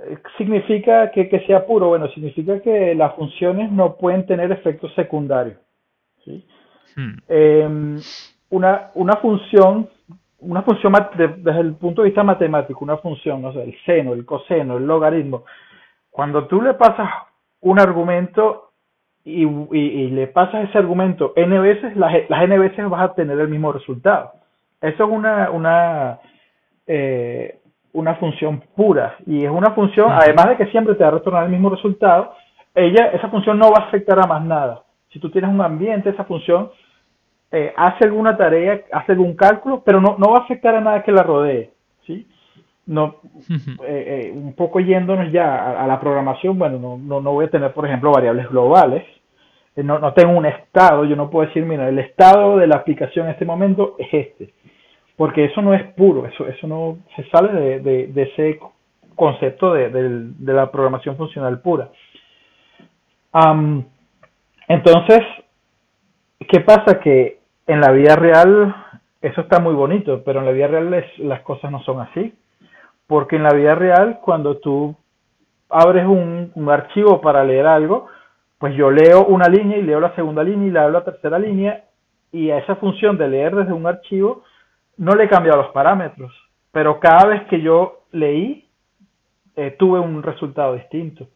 Eh, 0.07 0.19
¿Significa 0.39 1.11
que, 1.11 1.29
que, 1.29 1.41
sea 1.47 1.67
puro? 1.67 1.89
Bueno, 1.89 2.09
significa 2.09 2.61
que 2.61 2.95
las 2.95 3.15
funciones 3.15 3.71
no 3.71 3.97
pueden 3.97 4.27
tener 4.27 4.51
efectos 4.51 4.93
secundarios. 4.95 5.59
¿sí? 6.25 6.47
Hmm. 6.97 7.19
Em, 7.29 8.01
una, 8.51 8.91
una 8.95 9.17
función, 9.17 9.89
una 10.41 10.63
función 10.63 10.93
desde 11.17 11.61
el 11.61 11.75
punto 11.75 12.03
de 12.03 12.09
vista 12.09 12.23
matemático, 12.23 12.85
una 12.85 12.99
función, 12.99 13.43
no 13.43 13.53
sé, 13.53 13.63
el 13.63 13.77
seno, 13.85 14.13
el 14.13 14.25
coseno, 14.25 14.77
el 14.77 14.87
logaritmo, 14.87 15.45
cuando 16.11 16.47
tú 16.47 16.61
le 16.61 16.75
pasas 16.75 17.09
un 17.61 17.79
argumento, 17.79 18.71
y, 19.25 19.45
y, 19.45 20.11
le 20.11 20.29
pasas 20.29 20.69
ese 20.69 20.79
argumento 20.79 21.35
n 21.37 21.59
veces, 21.61 21.95
las, 21.97 22.13
las 22.29 22.43
n 22.43 22.59
veces 22.59 22.89
vas 22.89 23.03
a 23.03 23.15
tener 23.15 23.39
el 23.39 23.49
mismo 23.49 23.71
resultado. 23.71 24.33
Eso 24.81 25.05
es 25.05 25.11
una, 25.11 25.51
una, 25.51 26.19
eh, 26.87 27.59
una 27.93 28.15
función 28.15 28.63
pura 28.75 29.17
y 29.27 29.45
es 29.45 29.51
una 29.51 29.73
función, 29.73 30.11
además 30.11 30.49
de 30.49 30.57
que 30.57 30.71
siempre 30.71 30.95
te 30.95 31.03
va 31.03 31.09
a 31.09 31.13
retornar 31.13 31.45
el 31.45 31.51
mismo 31.51 31.69
resultado, 31.69 32.35
ella, 32.75 33.11
esa 33.13 33.29
función 33.29 33.59
no 33.59 33.71
va 33.71 33.85
a 33.85 33.89
afectar 33.89 34.19
a 34.19 34.27
más 34.27 34.43
nada. 34.43 34.83
Si 35.13 35.19
tú 35.19 35.31
tienes 35.31 35.51
un 35.51 35.61
ambiente, 35.61 36.11
esa 36.11 36.25
función 36.25 36.71
eh, 37.53 37.73
hace 37.77 38.05
alguna 38.05 38.37
tarea, 38.37 38.83
hace 38.93 39.13
algún 39.13 39.35
cálculo, 39.35 39.83
pero 39.85 40.01
no, 40.01 40.17
no 40.19 40.31
va 40.31 40.39
a 40.39 40.43
afectar 40.43 40.75
a 40.75 40.81
nada 40.81 41.03
que 41.03 41.13
la 41.13 41.23
rodee. 41.23 41.71
¿sí? 42.07 42.27
no 42.91 43.17
eh, 43.87 43.87
eh, 43.87 44.33
un 44.35 44.55
poco 44.55 44.81
yéndonos 44.81 45.31
ya 45.33 45.81
a, 45.81 45.87
la 45.87 46.01
programación, 46.01 46.59
bueno, 46.59 46.79
no, 46.79 46.99
no, 46.99 47.21
no, 47.21 47.33
voy 47.33 47.47
a 47.47 47.51
tener, 47.51 47.73
por 47.73 47.87
ejemplo, 47.87 48.11
variables 48.11 48.49
globales, 48.49 49.05
no, 49.77 49.99
no 49.99 50.13
tengo 50.13 50.37
un 50.37 50.47
estado, 50.47 51.05
yo 51.05 51.15
no 51.15 51.31
puedo 51.31 51.47
decir, 51.47 51.65
mira, 51.65 51.89
el 51.89 52.01
estado 52.01 52.59
de 52.59 52.67
la 52.67 52.77
aplicación 52.77 53.27
en 53.27 53.33
este 53.33 53.45
momento 53.45 53.95
es 53.99 54.09
este, 54.13 54.53
porque 55.17 55.45
eso 55.45 55.63
no 55.63 55.73
es 55.73 55.85
puro, 55.95 56.27
eso, 56.27 56.49
eso 56.49 56.67
no 56.67 56.99
se 57.15 57.25
sale 57.31 57.53
de, 57.53 57.81
de, 57.81 58.07
de 58.09 58.23
ese 58.23 58.61
concepto 59.15 59.73
de, 59.73 59.91
de, 59.91 60.53
la 60.53 60.71
programación 60.71 61.17
funcional 61.17 61.61
pura. 61.61 61.91
entonces, 64.67 65.21
¿qué 66.49 66.61
pasa? 66.61 66.99
Que 66.99 67.40
en 67.71 67.81
la 67.81 67.93
vida 67.93 68.17
real 68.17 68.75
eso 69.21 69.43
está 69.43 69.61
muy 69.61 69.75
bonito, 69.75 70.23
pero 70.25 70.41
en 70.41 70.47
la 70.47 70.53
vida 70.53 70.67
real 70.69 71.05
las 71.19 71.41
cosas 71.43 71.71
no 71.71 71.83
son 71.83 72.01
así. 72.01 72.35
Porque 73.07 73.37
en 73.37 73.43
la 73.43 73.53
vida 73.53 73.75
real, 73.75 74.21
cuando 74.23 74.59
tú 74.59 74.97
abres 75.69 76.07
un, 76.07 76.53
archivo 76.71 77.21
para 77.21 77.45
leer 77.45 77.67
algo, 77.67 78.07
pues 78.59 78.75
yo 78.75 78.91
leo 78.91 79.27
una 79.27 79.49
línea 79.49 79.79
y 79.79 79.83
leo 79.83 80.01
la 80.01 80.15
segunda 80.15 80.43
línea 80.43 80.69
y 80.69 80.71
leo 80.71 80.91
la 80.91 81.05
tercera 81.05 81.39
línea 81.39 81.85
y 82.33 82.51
a 82.51 82.59
esa 82.59 82.77
función 82.77 83.19
de 83.19 83.29
leer 83.29 83.55
desde 83.55 83.73
un 83.73 83.87
archivo 83.87 84.43
no 84.97 85.15
le 85.15 85.25
he 85.25 85.29
cambiado 85.29 85.63
los 85.63 85.73
parámetros, 85.73 86.33
pero 86.71 87.01
cada 87.01 87.27
vez 87.27 87.43
que 87.49 87.61
yo 87.61 88.03
leí 88.13 88.69
eh, 89.57 89.75
tuve 89.79 89.99
un 89.99 90.23
resultado 90.23 90.75
distinto. 90.75 91.27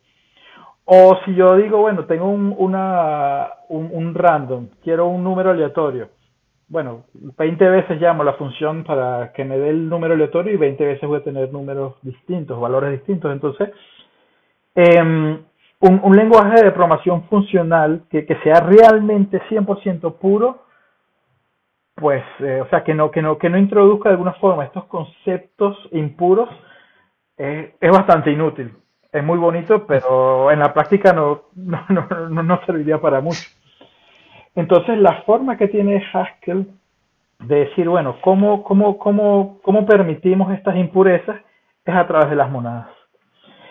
O 0.84 1.18
si 1.24 1.34
yo 1.34 1.56
digo, 1.56 1.78
bueno, 1.78 2.04
tengo 2.04 2.28
un, 2.28 2.54
una, 2.56 3.48
un 3.68 4.14
random, 4.14 4.68
quiero 4.82 5.06
un 5.06 5.24
número 5.24 5.50
aleatorio, 5.50 6.08
bueno, 6.68 7.04
20 7.14 7.68
veces 7.68 8.00
llamo 8.00 8.24
la 8.24 8.34
función 8.34 8.84
para 8.84 9.32
que 9.32 9.44
me 9.44 9.58
dé 9.58 9.70
el 9.70 9.88
número 9.88 10.14
aleatorio 10.14 10.52
y 10.52 10.56
20 10.56 10.84
veces 10.84 11.08
voy 11.08 11.18
a 11.18 11.24
tener 11.24 11.52
números 11.52 11.94
distintos, 12.02 12.58
valores 12.60 12.92
distintos. 12.92 13.32
Entonces, 13.32 13.70
em, 14.74 15.42
un, 15.80 16.16
lenguaje 16.16 16.64
de 16.64 16.70
programación 16.70 17.24
funcional 17.24 18.04
que, 18.10 18.26
sea 18.42 18.60
realmente 18.60 19.40
100% 19.48 20.14
puro, 20.14 20.64
pues, 21.94 22.24
eh, 22.40 22.60
o 22.62 22.68
sea, 22.68 22.82
que 22.82 22.94
no, 22.94 23.10
que, 23.10 23.22
no, 23.22 23.38
que 23.38 23.50
no 23.50 23.58
introduzca 23.58 24.08
de 24.08 24.14
alguna 24.14 24.32
forma 24.34 24.64
estos 24.64 24.84
conceptos 24.86 25.76
impuros, 25.92 26.48
eh, 27.36 27.74
es 27.80 27.90
bastante 27.90 28.30
inútil. 28.30 28.74
Es 29.12 29.22
muy 29.22 29.38
bonito, 29.38 29.86
pero 29.86 30.50
en 30.50 30.58
la 30.60 30.72
práctica 30.72 31.12
no, 31.12 31.42
no, 31.54 31.86
no, 31.88 32.42
no 32.42 32.60
serviría 32.64 33.00
para 33.00 33.20
mucho. 33.20 33.48
Entonces, 34.54 34.98
la 34.98 35.22
forma 35.22 35.56
que 35.56 35.68
tiene 35.68 36.02
Haskell 36.12 36.66
de 37.40 37.56
decir, 37.66 37.88
bueno, 37.88 38.16
¿cómo, 38.20 38.62
cómo, 38.62 38.98
cómo, 38.98 39.58
cómo 39.62 39.86
permitimos 39.86 40.52
estas 40.52 40.76
impurezas? 40.76 41.36
Es 41.84 41.94
a 41.94 42.06
través 42.06 42.30
de 42.30 42.36
las 42.36 42.50
monadas. 42.50 42.88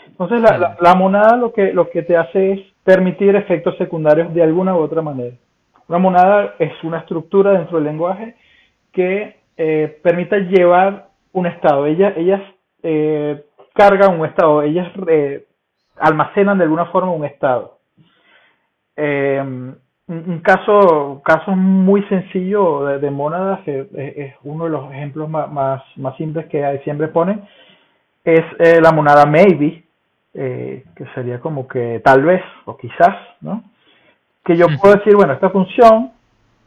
Entonces, 0.07 0.41
la, 0.41 0.77
la, 0.79 0.95
monada 0.95 1.37
lo 1.37 1.53
que, 1.53 1.73
lo 1.73 1.89
que 1.89 2.03
te 2.03 2.15
hace 2.15 2.51
es 2.51 2.59
permitir 2.83 3.35
efectos 3.35 3.75
secundarios 3.77 4.33
de 4.33 4.43
alguna 4.43 4.75
u 4.75 4.79
otra 4.79 5.01
manera. 5.01 5.35
Una 5.87 5.97
monada 5.97 6.55
es 6.59 6.71
una 6.83 6.99
estructura 6.99 7.53
dentro 7.53 7.77
del 7.77 7.85
lenguaje 7.85 8.35
que 8.91 9.37
eh, 9.57 9.99
permite 10.03 10.41
llevar 10.41 11.07
un 11.31 11.47
estado. 11.47 11.87
Ellas, 11.87 12.13
ellas 12.15 12.41
eh, 12.83 13.43
cargan 13.73 14.19
un 14.19 14.25
estado, 14.27 14.61
ellas 14.61 14.91
eh, 15.07 15.45
almacenan 15.97 16.57
de 16.57 16.65
alguna 16.65 16.85
forma 16.87 17.11
un 17.11 17.25
estado. 17.25 17.79
Un 20.27 20.39
caso, 20.39 21.21
caso 21.23 21.51
muy 21.51 22.03
sencillo 22.03 22.85
de, 22.99 23.11
mónadas, 23.11 23.61
que 23.61 23.87
es, 23.93 24.33
uno 24.43 24.65
de 24.65 24.69
los 24.69 24.91
ejemplos 24.91 25.29
más, 25.29 25.81
más, 25.95 26.17
simples 26.17 26.47
que 26.47 26.81
siempre 26.83 27.07
ponen, 27.07 27.43
es 28.23 28.41
la 28.81 28.91
monada 28.91 29.25
maybe, 29.25 29.83
que 30.33 31.05
sería 31.15 31.39
como 31.39 31.67
que 31.67 32.01
tal 32.03 32.23
vez 32.23 32.41
o 32.65 32.77
quizás, 32.77 33.15
¿no? 33.41 33.63
Que 34.43 34.55
yo 34.57 34.67
puedo 34.81 34.95
decir, 34.95 35.15
bueno, 35.15 35.33
esta 35.33 35.49
función 35.49 36.11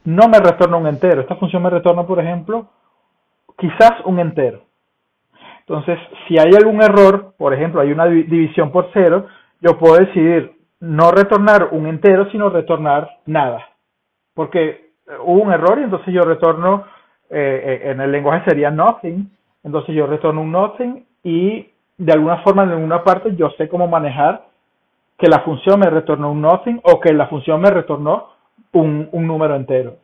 no 0.05 0.27
me 0.29 0.39
retorna 0.39 0.77
un 0.77 0.87
entero, 0.87 1.21
esta 1.21 1.35
función 1.35 1.61
me 1.61 1.69
retorna, 1.69 2.07
por 2.07 2.19
ejemplo, 2.19 2.67
quizás 3.57 3.91
un 4.05 4.19
entero. 4.19 4.61
Entonces, 5.59 5.99
si 6.27 6.39
hay 6.39 6.51
algún 6.55 6.81
error, 6.81 7.33
por 7.37 7.53
ejemplo, 7.53 7.81
hay 7.81 7.91
una 7.91 8.05
división 8.05 8.71
por 8.71 8.89
cero, 8.93 9.27
yo 9.59 9.77
puedo 9.77 9.97
decidir 9.97 10.56
no 10.79 11.11
retornar 11.11 11.69
un 11.71 11.87
entero, 11.87 12.29
sino 12.31 12.49
retornar 12.49 13.19
nada. 13.25 13.67
Porque 14.33 14.69
eh, 14.69 15.11
hubo 15.23 15.41
un 15.41 15.51
error 15.51 15.79
y 15.79 15.83
entonces 15.83 16.13
yo 16.13 16.21
retorno, 16.21 16.85
eh, 17.29 17.81
eh, 17.83 17.91
en 17.91 18.01
el 18.01 18.11
lenguaje 18.11 18.49
sería 18.49 18.71
nothing, 18.71 19.29
entonces 19.63 19.95
yo 19.95 20.07
retorno 20.07 20.41
un 20.41 20.51
nothing 20.51 21.05
y 21.23 21.69
de 21.97 22.13
alguna 22.13 22.37
forma, 22.43 22.63
en 22.63 22.71
alguna 22.71 23.03
parte, 23.03 23.35
yo 23.35 23.49
sé 23.57 23.67
cómo 23.67 23.87
manejar 23.87 24.45
que 25.17 25.27
la 25.27 25.39
función 25.39 25.79
me 25.79 25.89
retornó 25.89 26.31
un 26.31 26.41
nothing 26.41 26.79
o 26.83 26.99
que 26.99 27.11
la 27.11 27.27
función 27.27 27.59
me 27.59 27.71
retornó 27.71 28.29
un, 28.73 29.09
un 29.11 29.27
número 29.27 29.55
entero. 29.55 29.97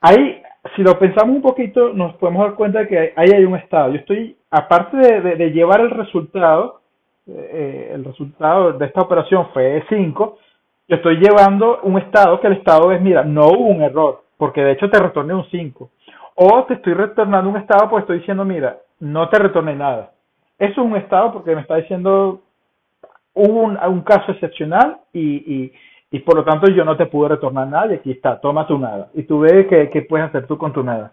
Ahí 0.00 0.40
si 0.74 0.82
lo 0.82 0.98
pensamos 0.98 1.36
un 1.36 1.42
poquito, 1.42 1.92
nos 1.92 2.14
podemos 2.16 2.46
dar 2.46 2.54
cuenta 2.54 2.80
de 2.80 2.88
que 2.88 3.12
ahí 3.16 3.28
hay 3.34 3.44
un 3.44 3.56
estado. 3.56 3.92
Yo 3.92 3.98
estoy, 3.98 4.36
aparte 4.50 4.96
de, 4.96 5.50
llevar 5.50 5.80
el 5.80 5.90
resultado, 5.90 6.80
eh, 7.26 7.90
el 7.94 8.04
resultado 8.04 8.72
de 8.72 8.86
esta 8.86 9.02
operación 9.02 9.48
fue 9.52 9.84
5, 9.88 10.38
yo 10.88 10.96
estoy 10.96 11.16
llevando 11.16 11.80
un 11.82 11.98
estado 11.98 12.40
que 12.40 12.46
el 12.46 12.54
estado 12.54 12.92
es, 12.92 13.00
mira, 13.00 13.24
no 13.24 13.46
hubo 13.48 13.66
un 13.66 13.82
error, 13.82 14.22
porque 14.36 14.62
de 14.62 14.72
hecho 14.72 14.90
te 14.90 14.98
retorné 14.98 15.34
un 15.34 15.46
5. 15.50 15.90
O 16.36 16.64
te 16.64 16.74
estoy 16.74 16.94
retornando 16.94 17.50
un 17.50 17.56
estado 17.56 17.88
porque 17.88 18.02
estoy 18.02 18.18
diciendo, 18.18 18.44
mira, 18.44 18.78
no 19.00 19.28
te 19.28 19.38
retorné 19.38 19.74
nada. 19.74 20.12
Eso 20.58 20.72
es 20.82 20.86
un 20.86 20.96
estado 20.96 21.32
porque 21.32 21.54
me 21.54 21.62
está 21.62 21.76
diciendo, 21.76 22.40
hubo 23.34 23.62
un, 23.62 24.00
caso 24.02 24.32
excepcional 24.32 24.98
y, 25.12 25.54
y 25.54 25.72
y 26.14 26.20
por 26.20 26.36
lo 26.36 26.44
tanto 26.44 26.70
yo 26.70 26.84
no 26.84 26.96
te 26.96 27.06
pude 27.06 27.30
retornar 27.30 27.66
nada 27.66 27.92
y 27.92 27.96
aquí 27.96 28.12
está, 28.12 28.40
toma 28.40 28.68
tu 28.68 28.78
nada. 28.78 29.08
Y 29.14 29.24
tú 29.24 29.40
ves 29.40 29.66
qué, 29.66 30.06
puedes 30.08 30.28
hacer 30.28 30.46
tú 30.46 30.56
con 30.56 30.72
tu 30.72 30.84
nada. 30.84 31.10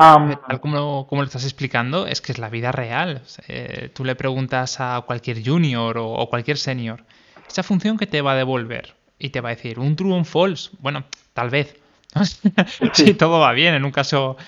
Tal 0.00 0.60
como, 0.60 1.06
como, 1.06 1.20
lo 1.20 1.26
estás 1.26 1.44
explicando, 1.44 2.06
es 2.06 2.22
que 2.22 2.32
es 2.32 2.38
la 2.38 2.48
vida 2.48 2.72
real. 2.72 3.20
Eh, 3.48 3.90
tú 3.92 4.02
le 4.06 4.14
preguntas 4.14 4.80
a 4.80 5.02
cualquier 5.02 5.44
junior 5.44 5.98
o, 5.98 6.26
cualquier 6.30 6.56
senior, 6.56 7.04
esa 7.46 7.62
función 7.62 7.98
que 7.98 8.06
te 8.06 8.22
va 8.22 8.32
a 8.32 8.34
devolver 8.34 8.94
y 9.18 9.28
te 9.28 9.42
va 9.42 9.50
a 9.50 9.54
decir 9.54 9.78
un 9.78 9.96
true 9.96 10.12
o 10.12 10.16
un 10.16 10.24
false. 10.24 10.70
Bueno, 10.78 11.04
tal 11.34 11.50
vez. 11.50 11.76
si 12.94 13.12
todo 13.12 13.40
va 13.40 13.52
bien, 13.52 13.74
en 13.74 13.84
un 13.84 13.90
caso 13.90 14.38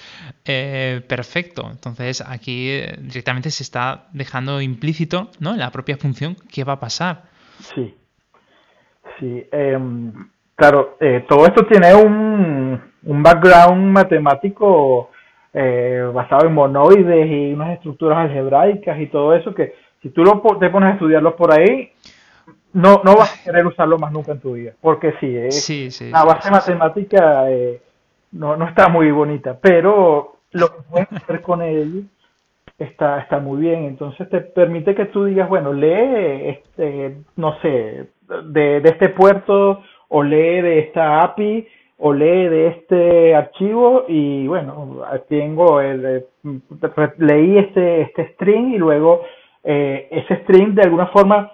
eh, 0.47 1.03
perfecto. 1.07 1.69
Entonces 1.71 2.23
aquí 2.27 2.71
eh, 2.71 2.97
directamente 2.99 3.51
se 3.51 3.63
está 3.63 4.07
dejando 4.15 4.63
implícito 4.63 5.31
¿no? 5.39 5.53
en 5.53 5.59
la 5.59 5.71
propia 5.71 5.99
función 5.99 6.35
qué 6.51 6.65
va 6.65 6.75
a 6.75 6.81
pasar. 6.81 7.25
Sí. 7.59 7.95
Sí, 9.21 9.47
em, 9.53 10.31
claro, 10.57 10.97
eh, 10.99 11.27
todo 11.29 11.47
esto 11.47 11.67
tiene 11.67 11.95
un, 11.95 12.81
un 13.03 13.23
background 13.23 13.93
matemático 13.93 15.11
eh, 15.53 16.11
basado 16.13 16.47
en 16.47 16.55
monoides 16.55 17.27
y 17.31 17.53
unas 17.53 17.75
estructuras 17.75 18.19
algebraicas 18.19 18.99
y 19.01 19.07
todo 19.07 19.35
eso 19.35 19.55
que 19.55 19.75
si 20.01 20.11
tú 20.11 20.25
lo, 20.25 20.41
te 20.59 20.71
pones 20.71 20.91
a 20.91 20.93
estudiarlos 20.95 21.35
por 21.35 21.53
ahí, 21.53 21.91
no, 22.73 23.03
no 23.05 23.17
vas 23.17 23.41
a 23.41 23.45
querer 23.45 23.67
usarlo 23.67 23.99
más 23.99 24.13
nunca 24.13 24.33
en 24.33 24.41
tu 24.41 24.55
vida, 24.55 24.73
porque 24.81 25.15
sí, 25.21 25.37
eh, 25.37 26.11
la 26.11 26.25
base 26.25 26.51
matemática 26.51 27.45
no, 28.33 28.57
no 28.57 28.67
está 28.67 28.89
muy 28.89 29.11
bonita, 29.11 29.59
pero 29.61 30.39
lo 30.53 30.69
que 30.75 30.83
puedes 30.91 31.13
hacer 31.13 31.43
con 31.43 31.63
él 31.63 32.09
está, 32.79 33.21
está 33.21 33.39
muy 33.39 33.61
bien, 33.61 33.85
entonces 33.85 34.29
te 34.29 34.41
permite 34.41 34.95
que 34.95 35.07
tú 35.07 35.25
digas, 35.25 35.49
bueno, 35.49 35.73
lee, 35.73 36.49
este, 36.49 37.17
no 37.37 37.59
sé, 37.61 38.09
de, 38.45 38.79
este 38.79 39.11
puerto 39.11 39.83
o 40.09 40.23
lee 40.23 40.61
de 40.61 40.79
esta 40.81 41.23
API 41.23 41.67
o 42.05 42.13
lee 42.13 42.49
de 42.49 42.67
este 42.67 43.35
archivo 43.35 44.07
y 44.09 44.49
bueno, 44.49 45.03
tengo 45.29 45.81
el, 45.81 46.05
eh, 46.05 46.27
leí 47.19 47.59
este, 47.59 48.01
este 48.03 48.33
string 48.35 48.75
y 48.75 48.79
luego 48.79 49.23
eh, 49.63 50.09
ese 50.11 50.43
string 50.43 50.75
de 50.75 50.83
alguna 50.83 51.07
forma 51.07 51.53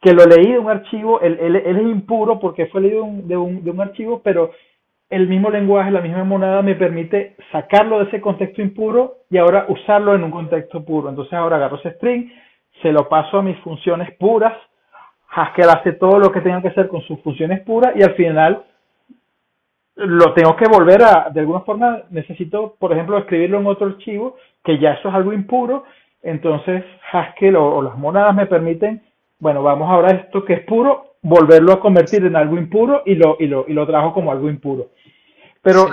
que 0.00 0.14
lo 0.14 0.24
leí 0.24 0.52
de 0.52 0.58
un 0.58 0.70
archivo, 0.70 1.20
él, 1.20 1.38
él, 1.40 1.56
es 1.56 1.82
impuro 1.82 2.40
porque 2.40 2.66
fue 2.66 2.80
leído 2.80 3.06
de 3.06 3.36
un, 3.36 3.62
de 3.62 3.70
un 3.70 3.80
archivo, 3.80 4.22
pero 4.24 4.50
el 5.10 5.28
mismo 5.28 5.50
lenguaje, 5.50 5.90
la 5.90 6.00
misma 6.00 6.24
monada 6.24 6.62
me 6.62 6.74
permite 6.74 7.36
sacarlo 7.52 7.98
de 7.98 8.06
ese 8.06 8.20
contexto 8.20 8.62
impuro 8.62 9.18
y 9.30 9.36
ahora 9.36 9.66
usarlo 9.68 10.14
en 10.14 10.24
un 10.24 10.30
contexto 10.30 10.84
puro. 10.84 11.10
Entonces 11.10 11.34
ahora 11.34 11.56
agarro 11.56 11.76
ese 11.76 11.92
string, 11.92 12.30
se 12.80 12.92
lo 12.92 13.08
paso 13.08 13.38
a 13.38 13.42
mis 13.42 13.58
funciones 13.58 14.10
puras 14.16 14.54
Haskell 15.36 15.68
hace 15.68 15.92
todo 15.92 16.18
lo 16.18 16.32
que 16.32 16.40
tenga 16.40 16.62
que 16.62 16.68
hacer 16.68 16.88
con 16.88 17.02
sus 17.02 17.20
funciones 17.20 17.60
puras 17.60 17.92
y 17.94 18.02
al 18.02 18.14
final 18.14 18.64
lo 19.96 20.34
tengo 20.34 20.54
que 20.56 20.68
volver 20.68 21.02
a, 21.02 21.30
de 21.32 21.40
alguna 21.40 21.60
forma, 21.60 22.02
necesito, 22.10 22.76
por 22.78 22.92
ejemplo, 22.92 23.18
escribirlo 23.18 23.58
en 23.58 23.66
otro 23.66 23.86
archivo, 23.86 24.36
que 24.62 24.78
ya 24.78 24.92
eso 24.92 25.08
es 25.08 25.14
algo 25.14 25.32
impuro, 25.32 25.84
entonces 26.22 26.84
Haskell 27.12 27.56
o, 27.56 27.82
las 27.82 27.96
monadas 27.96 28.34
me 28.34 28.46
permiten, 28.46 29.02
bueno, 29.38 29.62
vamos 29.62 29.90
ahora 29.90 30.08
a 30.08 30.16
esto 30.16 30.44
que 30.44 30.54
es 30.54 30.60
puro, 30.60 31.16
volverlo 31.22 31.72
a 31.72 31.80
convertir 31.80 32.24
en 32.24 32.36
algo 32.36 32.58
impuro 32.58 33.02
y 33.06 33.14
lo, 33.14 33.36
y 33.40 33.46
lo, 33.46 33.64
y 33.66 33.72
lo 33.72 33.86
trabajo 33.86 34.12
como 34.12 34.30
algo 34.30 34.50
impuro. 34.50 34.90
Pero 35.62 35.88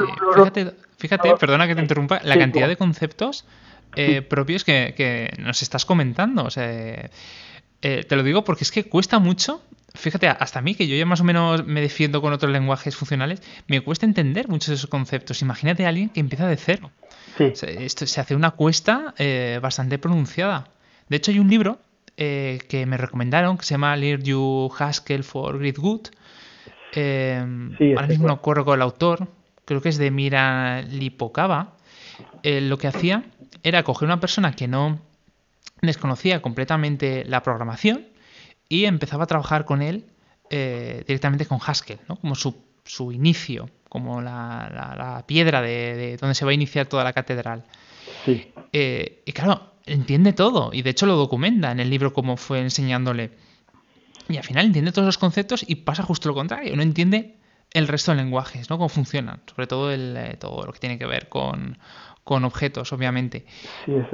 fíjate, 0.97 1.35
perdona 1.39 1.67
que 1.67 1.75
te 1.75 1.81
interrumpa, 1.81 2.19
la 2.23 2.37
cantidad 2.37 2.67
de 2.67 2.77
conceptos 2.77 3.47
eh, 3.95 4.21
propios 4.21 4.63
que, 4.63 4.93
que, 4.95 5.31
nos 5.39 5.61
estás 5.61 5.85
comentando. 5.85 6.43
O 6.43 6.49
sea, 6.49 6.69
eh, 6.69 8.03
te 8.03 8.15
lo 8.15 8.23
digo 8.23 8.43
porque 8.43 8.63
es 8.63 8.71
que 8.71 8.83
cuesta 8.85 9.19
mucho. 9.19 9.61
Fíjate, 9.95 10.27
hasta 10.27 10.59
a 10.59 10.61
mí, 10.61 10.73
que 10.73 10.87
yo 10.87 10.95
ya 10.95 11.05
más 11.05 11.21
o 11.21 11.23
menos 11.23 11.65
me 11.65 11.79
defiendo 11.79 12.19
con 12.21 12.33
otros 12.33 12.51
lenguajes 12.51 12.95
funcionales, 12.95 13.43
me 13.67 13.81
cuesta 13.81 14.07
entender 14.07 14.47
muchos 14.47 14.69
de 14.69 14.75
esos 14.75 14.89
conceptos. 14.89 15.41
Imagínate 15.43 15.85
a 15.85 15.89
alguien 15.89 16.09
que 16.09 16.19
empieza 16.19 16.47
de 16.47 16.57
cero. 16.57 16.91
Sí. 17.37 17.51
esto 17.61 18.05
se 18.05 18.21
hace 18.21 18.35
una 18.35 18.51
cuesta 18.51 19.13
eh, 19.17 19.59
bastante 19.61 19.99
pronunciada. 19.99 20.69
De 21.09 21.17
hecho, 21.17 21.31
hay 21.31 21.39
un 21.39 21.49
libro 21.49 21.79
eh, 22.17 22.59
que 22.69 22.85
me 22.87 22.97
recomendaron 22.97 23.57
que 23.57 23.65
se 23.65 23.75
llama 23.75 23.95
Learn 23.95 24.23
You 24.23 24.71
Haskell 24.77 25.23
for 25.23 25.59
Great 25.59 25.77
Good. 25.77 26.07
ahora 26.95 28.07
mismo 28.07 28.27
no 28.27 28.41
corro 28.41 28.65
con 28.65 28.75
el 28.75 28.81
autor, 28.81 29.27
creo 29.65 29.81
que 29.81 29.89
es 29.89 29.97
de 29.97 30.09
Mira 30.09 30.81
Lipokava. 30.81 31.75
lo 32.43 32.77
que 32.79 32.87
hacía 32.87 33.25
era 33.61 33.83
coger 33.83 34.07
una 34.07 34.19
persona 34.19 34.53
que 34.53 34.67
no 34.67 34.99
desconocía 35.81 36.41
completamente 36.41 37.25
la 37.25 37.43
programación 37.43 38.12
y 38.69 38.85
empezaba 38.85 39.23
a 39.23 39.27
trabajar 39.27 39.65
con 39.65 39.81
él 39.81 40.05
eh, 40.49 41.03
directamente 41.07 41.45
con 41.45 41.59
Haskell, 41.65 41.99
¿no? 42.07 42.17
como 42.17 42.35
su, 42.35 42.55
su 42.83 43.11
inicio, 43.11 43.69
como 43.89 44.21
la, 44.21 45.23
piedra 45.27 45.61
de, 45.61 46.17
donde 46.19 46.35
se 46.35 46.45
va 46.45 46.51
a 46.51 46.53
iniciar 46.53 46.87
toda 46.87 47.03
la 47.03 47.13
catedral. 47.13 47.63
Sí. 48.25 48.51
Eh, 48.71 49.21
y 49.25 49.31
claro, 49.31 49.73
entiende 49.85 50.33
todo 50.33 50.71
y 50.73 50.81
de 50.81 50.89
hecho 50.89 51.05
lo 51.05 51.15
documenta 51.15 51.71
en 51.71 51.79
el 51.79 51.89
libro 51.89 52.13
como 52.13 52.37
fue 52.37 52.59
enseñándole. 52.59 53.31
Y 54.29 54.37
al 54.37 54.43
final 54.43 54.65
entiende 54.65 54.91
todos 54.91 55.05
los 55.05 55.17
conceptos 55.17 55.65
y 55.67 55.75
pasa 55.75 56.03
justo 56.03 56.29
lo 56.29 56.35
contrario, 56.35 56.75
no 56.75 56.81
entiende 56.81 57.35
el 57.73 57.87
resto 57.87 58.11
de 58.11 58.17
lenguajes, 58.17 58.69
¿no? 58.69 58.77
Cómo 58.77 58.89
funcionan, 58.89 59.41
sobre 59.47 59.67
todo 59.67 59.91
el, 59.91 60.15
eh, 60.15 60.37
todo 60.39 60.65
lo 60.65 60.71
que 60.71 60.79
tiene 60.79 60.97
que 60.97 61.05
ver 61.05 61.27
con, 61.27 61.77
con 62.23 62.45
objetos, 62.45 62.93
obviamente. 62.93 63.45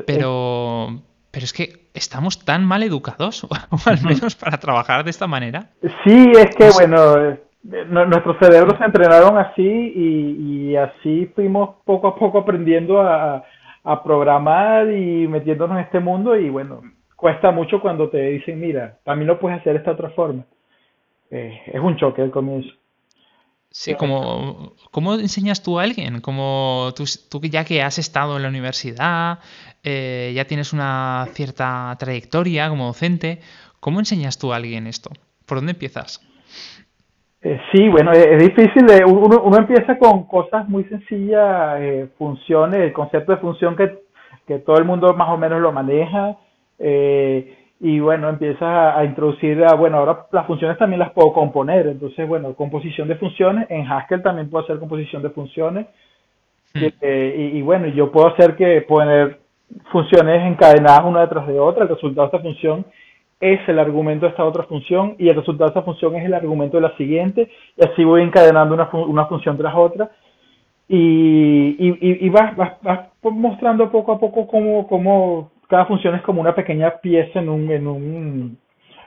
Pero, 0.08 1.04
pero 1.32 1.44
es 1.44 1.54
que 1.54 1.90
estamos 1.94 2.44
tan 2.44 2.66
mal 2.66 2.84
educados, 2.84 3.44
o 3.44 3.50
al 3.86 4.02
menos 4.04 4.36
para 4.36 4.58
trabajar 4.58 5.04
de 5.04 5.12
esta 5.12 5.28
manera. 5.28 5.70
Sí, 6.04 6.32
es 6.36 6.56
que, 6.56 6.70
bueno, 6.72 7.18
eh, 7.18 7.40
nuestros 7.64 8.38
cerebros 8.40 8.78
se 8.78 8.86
entrenaron 8.86 9.38
así 9.38 9.64
y, 9.64 10.76
así 10.76 11.26
fuimos 11.36 11.78
poco 11.84 12.08
a 12.08 12.16
poco 12.16 12.40
aprendiendo 12.40 13.02
a, 13.02 13.44
programar 14.04 14.92
y 14.92 15.28
metiéndonos 15.28 15.78
en 15.78 15.84
este 15.86 16.00
mundo 16.00 16.36
y, 16.36 16.50
bueno, 16.50 16.82
cuesta 17.16 17.50
mucho 17.50 17.82
cuando 17.82 18.08
te 18.10 18.22
dicen, 18.22 18.60
mira, 18.60 19.00
también 19.04 19.28
lo 19.28 19.40
puedes 19.40 19.60
hacer 19.60 19.74
de 19.74 19.80
esta 19.80 19.94
otra 19.94 20.12
forma. 20.12 20.46
Eh, 21.32 21.60
es 21.66 21.82
un 21.82 21.98
choque 21.98 22.22
al 22.22 22.30
comienzo. 22.30 22.70
Sí, 23.72 23.94
como, 23.96 24.74
¿cómo 24.92 25.14
enseñas 25.14 25.62
tú 25.62 25.80
a 25.80 25.84
alguien? 25.84 26.22
Como 26.22 26.92
tú, 26.96 27.04
tú 27.30 27.40
ya 27.42 27.64
que 27.64 27.84
has 27.84 28.00
estado 28.00 28.38
en 28.38 28.44
la 28.44 28.50
universidad, 28.50 29.40
eh, 29.84 30.32
ya 30.36 30.46
tienes 30.46 30.74
una 30.74 31.28
cierta 31.34 31.96
trayectoria 32.00 32.68
como 32.70 32.88
docente, 32.88 33.40
¿cómo 33.80 34.00
enseñas 34.00 34.40
tú 34.40 34.54
a 34.54 34.56
alguien 34.56 34.88
esto? 34.88 35.12
¿Por 35.46 35.60
dónde 35.60 35.74
empiezas? 35.74 36.20
Eh, 37.42 37.60
sí, 37.72 37.88
bueno, 37.90 38.12
es, 38.12 38.40
difícil. 38.40 38.86
De, 38.86 39.06
uno, 39.06 39.42
uno, 39.44 39.58
empieza 39.58 39.98
con 39.98 40.26
cosas 40.26 40.68
muy 40.68 40.84
sencillas, 40.86 41.80
eh, 41.80 42.10
funciones, 42.18 42.82
el 42.82 42.94
concepto 42.94 43.32
de 43.34 43.38
función 43.38 43.76
que, 43.76 44.00
que, 44.46 44.60
todo 44.60 44.78
el 44.78 44.86
mundo 44.86 45.14
más 45.14 45.30
o 45.30 45.38
menos 45.38 45.62
lo 45.62 45.72
maneja. 45.72 46.38
Eh, 46.80 47.59
y 47.80 48.00
bueno, 48.00 48.28
empiezas 48.30 48.98
a, 48.98 49.04
introducir, 49.06 49.64
bueno, 49.78 49.98
ahora 49.98 50.26
las 50.32 50.46
funciones 50.46 50.78
también 50.78 51.00
las 51.00 51.12
puedo 51.12 51.32
componer. 51.32 51.88
Entonces, 51.88 52.28
bueno, 52.28 52.54
composición 52.54 53.08
de 53.08 53.16
funciones. 53.16 53.68
En 53.70 53.88
Haskell 53.88 54.22
también 54.22 54.50
puedo 54.50 54.66
hacer 54.66 54.80
composición 54.80 55.22
de 55.22 55.30
funciones. 55.30 55.88
Hmm. 56.74 56.84
y, 57.02 57.58
y, 57.58 57.62
bueno, 57.62 57.88
yo 57.88 58.12
puedo 58.12 58.28
hacer 58.28 58.56
que 58.56 58.82
poner 58.82 59.40
funciones 59.92 60.46
encadenadas 60.46 61.06
una 61.06 61.22
detrás 61.22 61.48
de 61.48 61.60
otra. 61.60 61.84
El 61.84 61.90
resultado 61.90 62.28
de 62.28 62.38
esta 62.38 62.48
función 62.48 62.86
es 63.40 63.60
el 63.70 63.80
argumento 63.80 64.26
de 64.26 64.32
esta 64.32 64.44
otra 64.44 64.64
función 64.64 65.16
y 65.18 65.30
el 65.30 65.36
resultado 65.36 65.70
de 65.70 65.80
esta 65.80 65.84
función 65.84 66.16
es 66.16 66.26
el 66.26 66.34
argumento 66.34 66.78
de 66.78 66.82
la 66.82 66.98
siguiente 66.98 67.50
y 67.78 67.88
así 67.88 68.04
voy 68.04 68.22
encadenando 68.22 68.76
una, 68.76 68.90
una 68.92 69.26
función 69.28 69.58
tras 69.58 69.74
otra 69.76 70.12
y, 70.90 71.76
y, 71.78 72.26
y 72.26 72.30
vas, 72.30 72.56
vas, 72.58 72.74
mostrando 73.22 73.92
poco 73.92 74.14
a 74.14 74.20
poco 74.20 74.48
cómo, 74.48 74.88
cómo, 74.88 75.52
cada 75.70 75.86
función 75.86 76.16
es 76.16 76.22
como 76.24 76.42
una 76.42 76.56
pequeña 76.56 76.98
pieza 76.98 77.40
en 77.40 77.50
un, 77.50 77.72
en 77.72 77.88
un, 77.88 78.58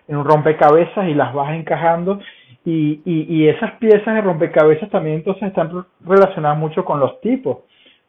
en 0.09 0.17
un 0.17 0.25
rompecabezas 0.25 1.09
y 1.09 1.15
las 1.15 1.35
vas 1.35 1.55
encajando. 1.55 2.21
Y, 2.65 3.01
y, 3.05 3.27
y 3.29 3.49
esas 3.49 3.73
piezas 3.73 4.15
de 4.15 4.21
rompecabezas 4.21 4.89
también 4.89 5.17
entonces 5.17 5.49
están 5.49 5.85
relacionadas 6.07 6.59
mucho 6.59 6.85
con 6.85 7.01
los 7.01 7.21
tipos 7.21 7.59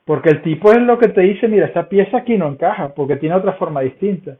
porque 0.05 0.29
el 0.29 0.43
tipo 0.43 0.71
es 0.71 0.79
lo 0.79 0.99
que 0.99 1.07
te 1.07 1.21
dice 1.21 1.47
mira 1.47 1.65
esta 1.65 1.89
pieza 1.89 2.17
aquí 2.17 2.37
no 2.37 2.49
encaja 2.49 2.93
porque 2.93 3.15
tiene 3.15 3.33
otra 3.33 3.53
forma 3.53 3.81
distinta 3.81 4.37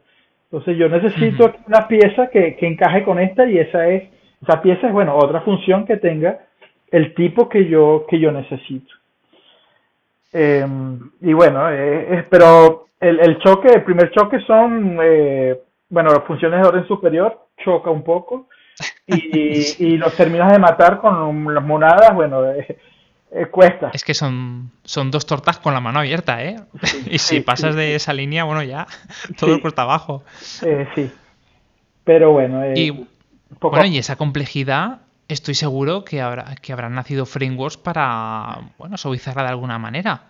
entonces 0.54 0.76
yo 0.76 0.88
necesito 0.88 1.52
una 1.66 1.88
pieza 1.88 2.28
que, 2.28 2.54
que, 2.54 2.68
encaje 2.68 3.02
con 3.02 3.18
esta 3.18 3.44
y 3.44 3.58
esa 3.58 3.88
es, 3.88 4.04
esa 4.40 4.62
pieza 4.62 4.86
es, 4.86 4.92
bueno, 4.92 5.16
otra 5.16 5.40
función 5.40 5.84
que 5.84 5.96
tenga 5.96 6.46
el 6.92 7.12
tipo 7.14 7.48
que 7.48 7.66
yo, 7.66 8.06
que 8.08 8.20
yo 8.20 8.30
necesito. 8.30 8.94
Em, 10.34 11.10
y 11.20 11.32
bueno, 11.32 11.70
eh, 11.70 12.26
pero 12.28 12.88
el, 13.00 13.20
el, 13.20 13.38
choque, 13.38 13.68
el 13.68 13.84
primer 13.84 14.10
choque 14.10 14.40
son, 14.40 14.98
eh, 15.00 15.58
bueno, 15.88 16.10
las 16.10 16.24
funciones 16.24 16.60
de 16.60 16.68
orden 16.68 16.86
superior, 16.86 17.46
choca 17.64 17.88
un 17.90 18.02
poco, 18.02 18.48
y, 19.06 19.16
y 19.78 19.96
los 19.96 20.14
terminas 20.16 20.52
de 20.52 20.58
matar 20.58 21.00
con 21.00 21.54
las 21.54 21.64
monadas, 21.64 22.12
bueno, 22.14 22.44
eh, 22.50 22.78
eh, 23.36 23.46
cuesta. 23.46 23.90
Es 23.92 24.04
que 24.04 24.14
son, 24.14 24.70
son 24.84 25.10
dos 25.10 25.26
tortas 25.26 25.58
con 25.58 25.74
la 25.74 25.80
mano 25.80 25.98
abierta, 25.98 26.44
¿eh? 26.44 26.56
y 27.10 27.18
si 27.18 27.40
pasas 27.40 27.74
de 27.74 27.96
esa 27.96 28.12
línea, 28.12 28.44
bueno, 28.44 28.62
ya 28.62 28.86
todo 29.38 29.60
cuesta 29.60 29.82
abajo. 29.82 30.22
Eh, 30.62 30.86
sí. 30.94 31.10
Pero 32.04 32.30
bueno. 32.30 32.62
Eh, 32.62 32.74
y, 32.76 33.06
bueno, 33.60 33.86
y 33.86 33.98
esa 33.98 34.14
complejidad, 34.14 35.00
estoy 35.28 35.54
seguro 35.54 36.04
que, 36.04 36.20
habrá, 36.20 36.54
que 36.60 36.72
habrán 36.72 36.94
nacido 36.94 37.26
frameworks 37.26 37.76
para, 37.76 38.72
bueno, 38.78 38.96
suavizarla 38.96 39.42
de 39.42 39.48
alguna 39.48 39.78
manera. 39.78 40.22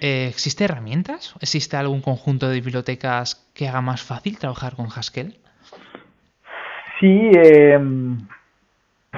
Eh, 0.00 0.26
¿Existe 0.28 0.64
herramientas? 0.64 1.34
¿Existe 1.40 1.76
algún 1.76 2.00
conjunto 2.00 2.48
de 2.48 2.60
bibliotecas 2.60 3.50
que 3.54 3.68
haga 3.68 3.80
más 3.80 4.02
fácil 4.02 4.38
trabajar 4.38 4.74
con 4.76 4.86
Haskell? 4.86 5.36
Sí, 7.00 7.30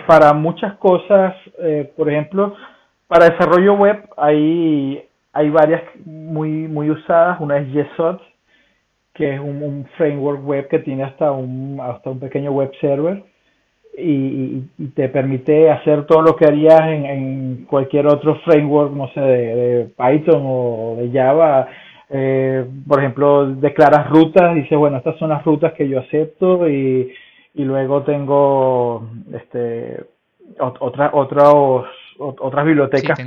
para 0.07 0.33
muchas 0.33 0.77
cosas, 0.79 1.35
por 1.97 2.09
ejemplo, 2.11 2.57
para 3.13 3.29
desarrollo 3.29 3.75
web 3.75 4.09
hay, 4.17 5.05
hay 5.35 5.51
varias 5.51 5.83
muy, 6.07 6.49
muy 6.49 6.91
usadas. 6.91 7.41
Una 7.41 7.59
es 7.59 7.69
Yesod, 7.73 8.21
que 9.13 9.35
es 9.35 9.41
un, 9.41 9.87
framework 9.99 10.43
web 10.47 10.69
que 10.69 10.79
tiene 10.79 11.05
hasta 11.05 11.31
un, 11.31 11.79
hasta 11.79 12.09
un 12.09 12.21
pequeño 12.21 12.53
web 12.53 12.73
server 12.81 13.23
y, 13.97 14.61
te 14.95 15.09
permite 15.09 15.71
hacer 15.71 16.07
todo 16.07 16.23
lo 16.23 16.37
que 16.37 16.47
harías 16.47 16.81
en, 16.83 17.67
cualquier 17.69 18.07
otro 18.07 18.37
framework, 18.45 18.93
no 18.93 19.09
sé, 19.09 19.21
de, 19.21 19.89
Python 19.97 20.43
o 20.45 20.97
de 20.99 21.11
Java. 21.11 21.69
Eh, 22.11 22.65
por 22.87 22.99
ejemplo, 22.99 23.47
declaras 23.47 24.09
rutas, 24.11 24.55
dices, 24.55 24.77
bueno, 24.77 24.99
estas 24.99 25.19
son 25.19 25.31
las 25.31 25.45
rutas 25.45 25.73
que 25.73 25.89
yo 25.89 26.01
acepto 26.01 26.69
y, 26.69 27.13
y 27.55 27.65
luego 27.65 28.03
tengo 28.03 29.09
este 29.33 30.05
otra, 30.59 31.11
otros 31.15 31.87
otras 32.19 32.65
bibliotecas 32.67 33.19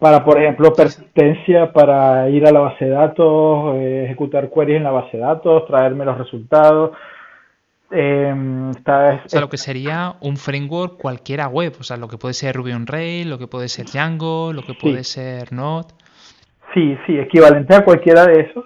para, 0.00 0.24
por 0.24 0.40
ejemplo, 0.40 0.72
persistencia, 0.72 1.72
para 1.72 2.28
ir 2.30 2.46
a 2.46 2.52
la 2.52 2.60
base 2.60 2.86
de 2.86 2.90
datos, 2.90 3.76
eh, 3.76 4.04
ejecutar 4.06 4.48
queries 4.48 4.78
en 4.78 4.84
la 4.84 4.92
base 4.92 5.18
de 5.18 5.22
datos, 5.22 5.66
traerme 5.66 6.06
los 6.06 6.16
resultados. 6.16 6.92
Eh, 7.92 8.32
o 8.32 9.28
sea, 9.28 9.40
lo 9.40 9.48
que 9.48 9.56
sería 9.56 10.14
un 10.20 10.36
framework 10.36 10.96
cualquiera 10.96 11.48
web, 11.48 11.74
o 11.80 11.82
sea, 11.82 11.96
lo 11.96 12.06
que 12.06 12.18
puede 12.18 12.34
ser 12.34 12.54
Ruby 12.54 12.72
on 12.72 12.86
Rails, 12.86 13.28
lo 13.28 13.38
que 13.38 13.48
puede 13.48 13.68
ser 13.68 13.86
Django, 13.86 14.52
lo 14.52 14.62
que 14.62 14.74
puede 14.74 15.02
ser 15.02 15.52
Node. 15.52 15.88
Sí, 16.72 16.96
sí, 17.06 17.18
equivalente 17.18 17.74
a 17.74 17.84
cualquiera 17.84 18.26
de 18.26 18.40
esos. 18.42 18.64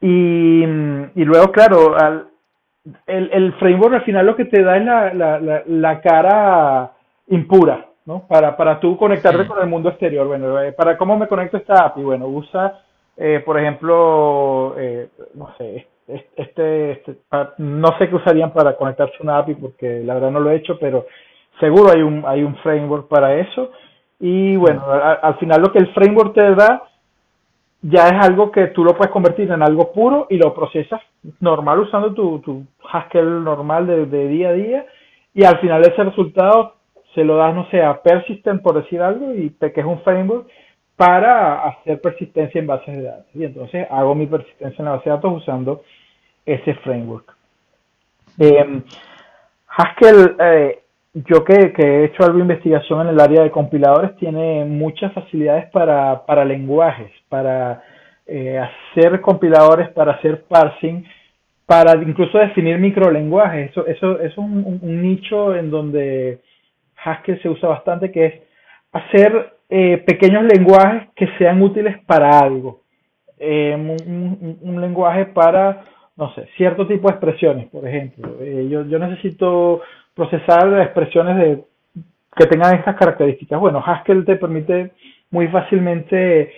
Y, 0.00 0.62
y 0.62 1.24
luego, 1.24 1.52
claro, 1.52 1.98
al, 1.98 2.28
el, 3.06 3.30
el, 3.32 3.52
framework 3.54 3.94
al 3.94 4.04
final 4.04 4.26
lo 4.26 4.36
que 4.36 4.46
te 4.46 4.62
da 4.62 4.76
es 4.76 4.84
la, 4.84 5.12
la, 5.12 5.62
la 5.66 6.00
cara 6.00 6.92
impura, 7.28 7.86
¿no? 8.06 8.26
Para, 8.26 8.56
para 8.56 8.80
tú 8.80 8.96
conectarte 8.96 9.46
con 9.46 9.60
el 9.60 9.68
mundo 9.68 9.90
exterior. 9.90 10.26
Bueno, 10.26 10.60
eh, 10.60 10.72
¿para 10.72 10.96
cómo 10.96 11.18
me 11.18 11.28
conecto 11.28 11.56
esta 11.56 11.84
API? 11.84 12.02
Bueno, 12.02 12.26
usa, 12.26 12.80
eh, 13.16 13.42
por 13.44 13.58
ejemplo, 13.58 14.74
eh, 14.78 15.08
no 15.34 15.54
sé, 15.58 15.86
este, 16.08 16.92
este 16.92 17.16
no 17.58 17.98
sé 17.98 18.08
qué 18.08 18.14
usarían 18.14 18.52
para 18.52 18.76
conectarse 18.76 19.14
a 19.18 19.22
una 19.22 19.38
API 19.38 19.54
porque 19.54 20.00
la 20.04 20.14
verdad 20.14 20.30
no 20.30 20.40
lo 20.40 20.50
he 20.50 20.56
hecho, 20.56 20.78
pero 20.78 21.06
seguro 21.60 21.92
hay 21.92 22.02
un, 22.02 22.24
hay 22.26 22.42
un 22.42 22.56
framework 22.56 23.08
para 23.08 23.36
eso. 23.36 23.70
Y 24.20 24.56
bueno, 24.56 24.84
al 24.90 25.36
final 25.36 25.62
lo 25.62 25.72
que 25.72 25.78
el 25.78 25.92
framework 25.94 26.34
te 26.34 26.54
da 26.54 26.82
ya 27.82 28.08
es 28.08 28.26
algo 28.26 28.50
que 28.50 28.68
tú 28.68 28.82
lo 28.82 28.96
puedes 28.96 29.12
convertir 29.12 29.50
en 29.50 29.62
algo 29.62 29.92
puro 29.92 30.26
y 30.30 30.36
lo 30.36 30.52
procesas 30.52 31.00
normal 31.38 31.80
usando 31.80 32.12
tu, 32.12 32.40
tu 32.40 32.64
Haskell 32.90 33.44
normal 33.44 33.86
de, 33.86 34.06
de 34.06 34.28
día 34.28 34.48
a 34.48 34.52
día 34.52 34.86
y 35.32 35.44
al 35.44 35.60
final 35.60 35.82
ese 35.82 36.02
resultado 36.02 36.74
se 37.14 37.24
lo 37.24 37.36
das, 37.36 37.54
no 37.54 37.68
sé, 37.70 37.82
a 37.82 38.02
Persistent, 38.02 38.62
por 38.62 38.74
decir 38.74 39.00
algo, 39.00 39.34
y 39.34 39.50
que 39.50 39.72
es 39.80 39.86
un 39.86 40.00
framework 40.02 40.46
para 40.96 41.64
hacer 41.68 42.00
persistencia 42.00 42.60
en 42.60 42.66
bases 42.66 42.96
de 42.96 43.02
datos. 43.02 43.26
Y 43.34 43.44
entonces 43.44 43.86
hago 43.90 44.14
mi 44.14 44.26
persistencia 44.26 44.80
en 44.80 44.84
la 44.84 44.92
base 44.92 45.08
de 45.08 45.16
datos 45.16 45.36
usando 45.36 45.82
ese 46.52 46.74
framework. 46.74 47.34
Eh, 48.38 48.82
Haskell, 49.68 50.36
eh, 50.40 50.78
yo 51.14 51.44
que, 51.44 51.72
he 51.76 52.04
hecho 52.04 52.24
algo 52.24 52.36
de 52.36 52.42
investigación 52.42 53.02
en 53.02 53.08
el 53.08 53.20
área 53.20 53.42
de 53.42 53.50
compiladores, 53.50 54.16
tiene 54.16 54.64
muchas 54.64 55.12
facilidades 55.12 55.70
para, 55.70 56.24
para 56.26 56.44
lenguajes, 56.44 57.10
para 57.28 57.82
eh, 58.26 58.58
hacer 58.58 59.20
compiladores, 59.20 59.88
para 59.90 60.12
hacer 60.12 60.44
parsing, 60.44 61.04
para 61.66 62.00
incluso 62.02 62.38
definir 62.38 62.78
microlenguajes. 62.78 63.70
Eso, 63.70 63.86
eso, 63.86 64.20
es 64.20 64.36
un 64.38 65.02
nicho 65.02 65.54
en 65.54 65.70
donde 65.70 66.40
Haskell 67.04 67.40
se 67.42 67.48
usa 67.48 67.68
bastante, 67.68 68.10
que 68.10 68.26
es 68.26 68.34
hacer 68.92 69.58
eh, 69.70 69.98
pequeños 69.98 70.44
lenguajes 70.44 71.08
que 71.14 71.28
sean 71.38 71.60
útiles 71.62 71.98
para 72.06 72.38
algo. 72.38 72.80
Eh, 73.38 73.74
un, 73.76 74.80
lenguaje 74.80 75.26
para, 75.26 75.84
no 76.18 76.34
sé, 76.34 76.46
cierto 76.56 76.86
tipo 76.86 77.08
de 77.08 77.14
expresiones, 77.14 77.68
por 77.68 77.88
ejemplo. 77.88 78.36
Eh, 78.40 78.68
yo, 78.70 78.84
yo 78.84 78.98
necesito 78.98 79.80
procesar 80.14 80.82
expresiones 80.82 81.36
de, 81.36 81.64
que 82.36 82.46
tengan 82.46 82.74
estas 82.74 82.96
características. 82.96 83.58
Bueno, 83.58 83.82
Haskell 83.84 84.26
te 84.26 84.36
permite 84.36 84.90
muy 85.30 85.48
fácilmente 85.48 86.52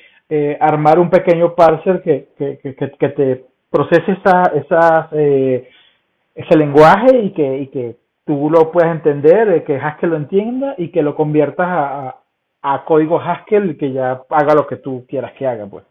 armar 0.60 1.00
un 1.00 1.10
pequeño 1.10 1.54
parser 1.56 2.02
que, 2.02 2.28
que, 2.38 2.58
que, 2.58 2.74
que 2.74 3.08
te 3.08 3.44
procese 3.68 4.12
esa, 4.12 4.44
esa, 4.54 5.08
ese 5.12 6.56
lenguaje 6.56 7.18
y 7.18 7.30
que, 7.32 7.58
y 7.58 7.66
que 7.66 7.96
tú 8.24 8.48
lo 8.50 8.70
puedes 8.70 8.90
entender, 8.90 9.64
que 9.64 9.76
Haskell 9.76 10.10
lo 10.10 10.16
entienda 10.16 10.74
y 10.78 10.90
que 10.90 11.02
lo 11.02 11.14
conviertas 11.16 11.66
a, 11.68 12.16
a, 12.62 12.84
código 12.84 13.20
Haskell 13.20 13.76
que 13.76 13.92
ya 13.92 14.22
haga 14.30 14.54
lo 14.54 14.66
que 14.66 14.76
tú 14.76 15.04
quieras 15.08 15.32
que 15.32 15.46
haga, 15.46 15.66
pues. 15.66 15.84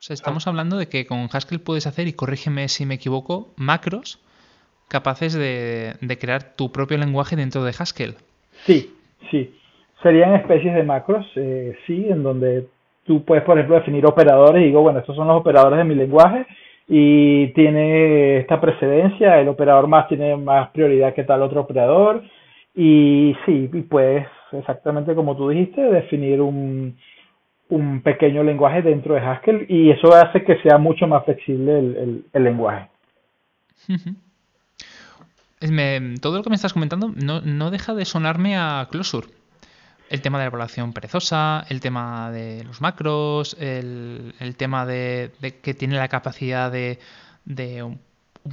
O 0.00 0.02
sea, 0.02 0.14
estamos 0.14 0.46
hablando 0.46 0.78
de 0.78 0.88
que 0.88 1.04
con 1.04 1.28
Haskell 1.30 1.60
puedes 1.60 1.86
hacer, 1.86 2.08
y 2.08 2.14
corrígeme 2.14 2.68
si 2.68 2.86
me 2.86 2.94
equivoco, 2.94 3.48
macros 3.56 4.18
capaces 4.88 5.34
de, 5.34 5.94
crear 6.18 6.56
tu 6.56 6.72
propio 6.72 6.96
lenguaje 6.96 7.36
dentro 7.36 7.62
de 7.64 7.74
Haskell. 7.78 8.14
Sí, 8.64 8.94
sí. 9.30 9.54
Serían 10.02 10.34
especies 10.36 10.74
de 10.74 10.84
macros, 10.84 11.26
eh, 11.36 11.76
sí, 11.86 12.06
en 12.08 12.22
donde 12.22 12.66
tú 13.04 13.26
puedes, 13.26 13.44
por 13.44 13.58
ejemplo, 13.58 13.76
definir 13.76 14.06
operadores 14.06 14.62
y 14.62 14.66
digo, 14.68 14.80
bueno, 14.80 15.00
estos 15.00 15.14
son 15.14 15.28
los 15.28 15.36
operadores 15.36 15.76
de 15.76 15.84
mi 15.84 15.94
lenguaje 15.94 16.46
y 16.88 17.48
tiene 17.48 18.38
esta 18.38 18.58
precedencia, 18.58 19.38
el 19.38 19.48
operador 19.48 19.86
más 19.86 20.08
tiene 20.08 20.34
más 20.34 20.70
prioridad 20.70 21.12
que 21.12 21.24
tal 21.24 21.42
otro 21.42 21.60
operador 21.60 22.24
y 22.74 23.36
sí, 23.44 23.68
y 23.70 23.82
puedes 23.82 24.26
exactamente 24.52 25.14
como 25.14 25.36
tú 25.36 25.50
dijiste, 25.50 25.82
definir 25.82 26.40
un, 26.40 26.96
un 27.70 28.02
pequeño 28.02 28.42
lenguaje 28.42 28.82
dentro 28.82 29.14
de 29.14 29.20
Haskell 29.20 29.66
y 29.68 29.90
eso 29.90 30.14
hace 30.14 30.44
que 30.44 30.60
sea 30.62 30.78
mucho 30.78 31.06
más 31.06 31.24
flexible 31.24 31.78
el, 31.78 32.24
el, 32.32 32.44
lenguaje. 32.44 32.88
todo 36.20 36.36
lo 36.36 36.42
que 36.42 36.50
me 36.50 36.56
estás 36.56 36.72
comentando 36.72 37.12
no, 37.14 37.40
no 37.40 37.70
deja 37.70 37.94
de 37.94 38.04
sonarme 38.04 38.56
a 38.56 38.86
Closure 38.90 39.28
el 40.10 40.20
tema 40.22 40.38
de 40.38 40.44
la 40.44 40.48
evaluación 40.48 40.92
perezosa, 40.92 41.64
el 41.68 41.80
tema 41.80 42.30
de 42.32 42.64
los 42.64 42.80
macros, 42.80 43.56
el, 43.60 44.34
tema 44.56 44.84
de, 44.84 45.30
que 45.62 45.72
tiene 45.72 45.96
la 45.96 46.08
capacidad 46.08 46.70
de, 46.70 46.98
un, 47.82 48.00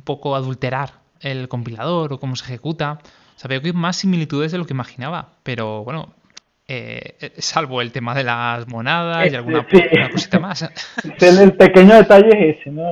poco 0.03 0.35
adulterar 0.35 1.01
el 1.19 1.49
compilador 1.49 2.13
o 2.13 2.19
cómo 2.19 2.35
se 2.35 2.45
ejecuta. 2.45 2.99
O 3.35 3.39
sea, 3.39 3.49
veo 3.49 3.59
que 3.61 3.67
hay 3.67 3.73
más 3.73 3.97
similitudes 3.97 4.51
de 4.51 4.59
lo 4.59 4.65
que 4.65 4.73
imaginaba, 4.73 5.33
pero 5.41 5.83
bueno, 5.83 6.13
eh, 6.67 7.31
salvo 7.37 7.81
el 7.81 7.91
tema 7.91 8.13
de 8.13 8.23
las 8.23 8.67
monadas 8.67 9.31
y 9.31 9.35
alguna 9.35 9.65
cosita 10.11 10.39
más. 10.39 10.69
El, 11.21 11.53
pequeño 11.53 11.95
detalle 11.95 12.29
es 12.29 12.57
ese, 12.57 12.71
¿no? 12.71 12.91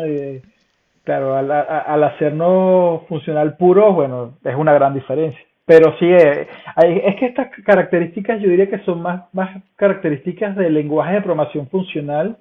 claro, 1.03 1.35
al, 1.35 1.51
al 1.51 2.03
hacernos 2.03 3.05
funcional 3.07 3.57
puro, 3.57 3.93
bueno, 3.93 4.37
es 4.43 4.55
una 4.55 4.73
gran 4.73 4.93
diferencia. 4.93 5.39
Pero 5.65 5.97
sí, 5.97 6.05
eh, 6.05 6.47
es 6.83 7.15
que 7.15 7.25
estas 7.25 7.49
características 7.65 8.39
yo 8.39 8.49
diría 8.49 8.69
que 8.69 8.83
son 8.85 9.01
más, 9.01 9.23
más 9.33 9.63
características 9.75 10.55
del 10.55 10.75
lenguaje 10.75 11.15
de 11.15 11.21
programación 11.21 11.67
funcional 11.69 12.37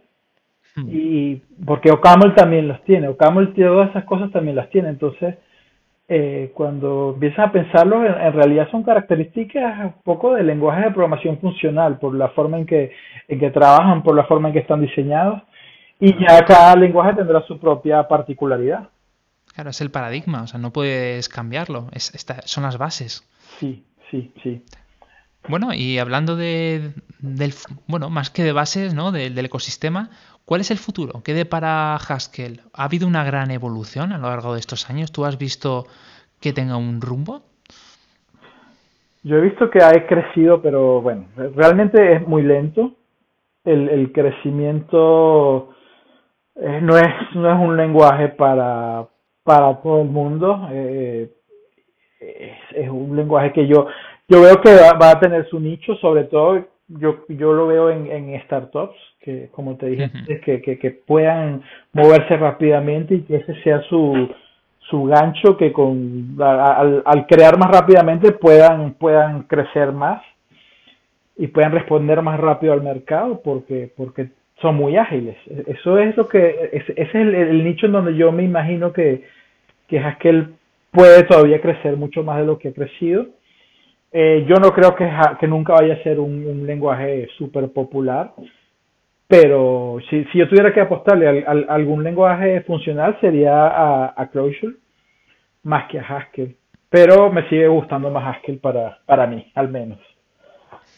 hmm. 0.76 0.88
y 0.90 1.36
porque 1.64 1.90
OCaml 1.90 2.34
también 2.34 2.68
los 2.68 2.82
tiene, 2.84 3.08
OCaml 3.08 3.54
todas 3.54 3.90
esas 3.90 4.04
cosas 4.04 4.30
también 4.30 4.56
las 4.56 4.68
tiene, 4.68 4.90
entonces 4.90 5.36
eh, 6.06 6.52
cuando 6.54 7.12
empiezas 7.14 7.48
a 7.48 7.52
pensarlo, 7.52 8.04
en, 8.04 8.32
realidad 8.32 8.68
son 8.70 8.82
características 8.82 9.86
un 9.86 10.02
poco 10.02 10.34
del 10.34 10.46
lenguaje 10.46 10.82
de 10.82 10.90
programación 10.90 11.38
funcional, 11.38 11.98
por 11.98 12.14
la 12.14 12.28
forma 12.30 12.58
en 12.58 12.66
que, 12.66 12.92
en 13.28 13.40
que 13.40 13.50
trabajan, 13.50 14.02
por 14.02 14.14
la 14.14 14.24
forma 14.24 14.48
en 14.48 14.54
que 14.54 14.60
están 14.60 14.82
diseñados, 14.82 15.42
y 15.98 16.12
ya 16.20 16.44
cada 16.44 16.76
lenguaje 16.76 17.14
tendrá 17.14 17.42
su 17.46 17.58
propia 17.58 18.06
particularidad. 18.06 18.90
Claro, 19.54 19.70
es 19.70 19.80
el 19.80 19.90
paradigma, 19.90 20.42
o 20.42 20.46
sea, 20.46 20.60
no 20.60 20.72
puedes 20.72 21.28
cambiarlo, 21.28 21.88
es, 21.92 22.12
son 22.44 22.64
las 22.64 22.76
bases. 22.76 23.26
Sí, 23.58 23.84
sí, 24.10 24.32
sí. 24.42 24.62
Bueno, 25.48 25.74
y 25.74 25.98
hablando 25.98 26.36
de, 26.36 26.92
del, 27.20 27.54
bueno, 27.86 28.10
más 28.10 28.30
que 28.30 28.42
de 28.42 28.52
bases, 28.52 28.94
¿no? 28.94 29.12
del 29.12 29.38
ecosistema, 29.44 30.10
¿cuál 30.44 30.60
es 30.60 30.70
el 30.70 30.78
futuro? 30.78 31.22
¿Qué 31.24 31.34
de 31.34 31.44
para 31.44 31.96
Haskell? 31.96 32.60
¿Ha 32.72 32.84
habido 32.84 33.06
una 33.06 33.24
gran 33.24 33.50
evolución 33.50 34.12
a 34.12 34.18
lo 34.18 34.28
largo 34.28 34.54
de 34.54 34.60
estos 34.60 34.90
años? 34.90 35.12
¿Tú 35.12 35.24
has 35.24 35.38
visto 35.38 35.86
que 36.40 36.52
tenga 36.52 36.76
un 36.76 37.00
rumbo? 37.00 37.42
Yo 39.22 39.38
he 39.38 39.40
visto 39.40 39.70
que 39.70 39.82
ha 39.82 40.06
crecido, 40.06 40.60
pero 40.60 41.00
bueno, 41.00 41.26
realmente 41.56 42.14
es 42.14 42.26
muy 42.26 42.42
lento. 42.42 42.92
El, 43.64 44.12
crecimiento 44.12 45.70
eh, 46.56 46.80
no, 46.82 46.98
es, 46.98 47.08
no 47.34 47.50
es 47.50 47.58
un 47.58 47.74
lenguaje 47.78 48.28
para, 48.28 49.06
para 49.42 49.80
todo 49.80 50.02
el 50.02 50.08
mundo. 50.08 50.68
Eh, 50.70 51.32
es, 52.20 52.90
un 52.90 53.16
lenguaje 53.16 53.52
que 53.54 53.66
yo, 53.66 53.86
yo 54.28 54.42
veo 54.42 54.60
que 54.60 54.74
va, 54.74 55.10
a 55.10 55.18
tener 55.18 55.48
su 55.48 55.58
nicho, 55.58 55.94
sobre 55.96 56.24
todo 56.24 56.62
yo, 56.88 57.24
yo 57.28 57.54
lo 57.54 57.66
veo 57.66 57.88
en 57.90 58.38
startups, 58.42 58.96
que 59.24 59.48
como 59.52 59.76
te 59.76 59.86
dije, 59.86 60.10
que, 60.44 60.60
que, 60.60 60.78
que, 60.78 60.90
puedan 60.90 61.62
moverse 61.92 62.36
rápidamente 62.36 63.14
y 63.14 63.20
que 63.22 63.36
ese 63.36 63.54
sea 63.62 63.80
su, 63.88 64.28
su 64.90 65.04
gancho, 65.04 65.56
que 65.56 65.72
con 65.72 66.36
al, 66.40 67.02
al 67.04 67.26
crear 67.26 67.58
más 67.58 67.70
rápidamente 67.70 68.32
puedan, 68.32 68.94
puedan 68.94 69.44
crecer 69.44 69.92
más 69.92 70.22
y 71.36 71.48
puedan 71.48 71.72
responder 71.72 72.22
más 72.22 72.38
rápido 72.38 72.72
al 72.72 72.82
mercado 72.82 73.40
porque, 73.42 73.90
porque 73.96 74.28
son 74.60 74.76
muy 74.76 74.96
ágiles. 74.96 75.36
Eso 75.66 75.98
es 75.98 76.16
lo 76.16 76.28
que, 76.28 76.70
ese 76.72 76.94
es 76.96 77.14
el, 77.14 77.64
nicho 77.64 77.86
en 77.86 77.92
donde 77.92 78.14
yo 78.14 78.30
me 78.32 78.44
imagino 78.44 78.92
que, 78.92 79.24
que 79.88 79.98
Haskell 79.98 80.54
puede 80.90 81.24
todavía 81.24 81.60
crecer 81.60 81.96
mucho 81.96 82.22
más 82.22 82.38
de 82.38 82.46
lo 82.46 82.58
que 82.58 82.68
ha 82.68 82.72
crecido. 82.72 83.26
Eh, 84.12 84.46
yo 84.48 84.54
no 84.56 84.70
creo 84.70 84.94
que, 84.94 85.10
que, 85.40 85.48
nunca 85.48 85.72
vaya 85.72 85.94
a 85.94 86.02
ser 86.04 86.20
un, 86.20 86.66
lenguaje 86.66 87.26
súper 87.36 87.68
popular, 87.72 88.32
pero 89.26 89.98
si, 90.10 90.24
si, 90.24 90.38
yo 90.38 90.48
tuviera 90.48 90.72
que 90.72 90.80
apostarle 90.80 91.44
a, 91.46 91.50
algún 91.72 92.04
lenguaje 92.04 92.60
funcional 92.62 93.18
sería 93.20 93.66
a, 93.66 94.14
a, 94.16 94.30
Clojure 94.30 94.74
más 95.62 95.88
que 95.90 95.98
a 95.98 96.02
Haskell. 96.02 96.56
Pero 96.90 97.32
me 97.32 97.48
sigue 97.48 97.66
gustando 97.66 98.10
más 98.10 98.36
Haskell 98.36 98.58
para, 98.58 98.98
para 99.06 99.26
mí, 99.26 99.50
al 99.54 99.68
menos. 99.68 99.98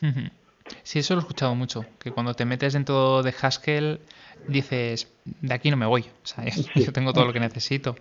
Sí, 0.83 0.99
eso 0.99 1.15
lo 1.15 1.21
he 1.21 1.23
escuchado 1.23 1.55
mucho, 1.55 1.85
que 2.01 2.11
cuando 2.11 2.35
te 2.35 2.45
metes 2.45 2.73
dentro 2.73 3.23
de 3.23 3.33
Haskell 3.41 4.01
dices, 4.49 5.12
de 5.25 5.55
aquí 5.55 5.71
no 5.71 5.77
me 5.77 5.87
voy, 5.87 6.03
o 6.03 6.27
sea, 6.27 6.45
yo 6.75 6.93
tengo 6.93 7.12
todo 7.12 7.25
lo 7.25 7.33
que 7.33 7.41
necesito. 7.41 7.97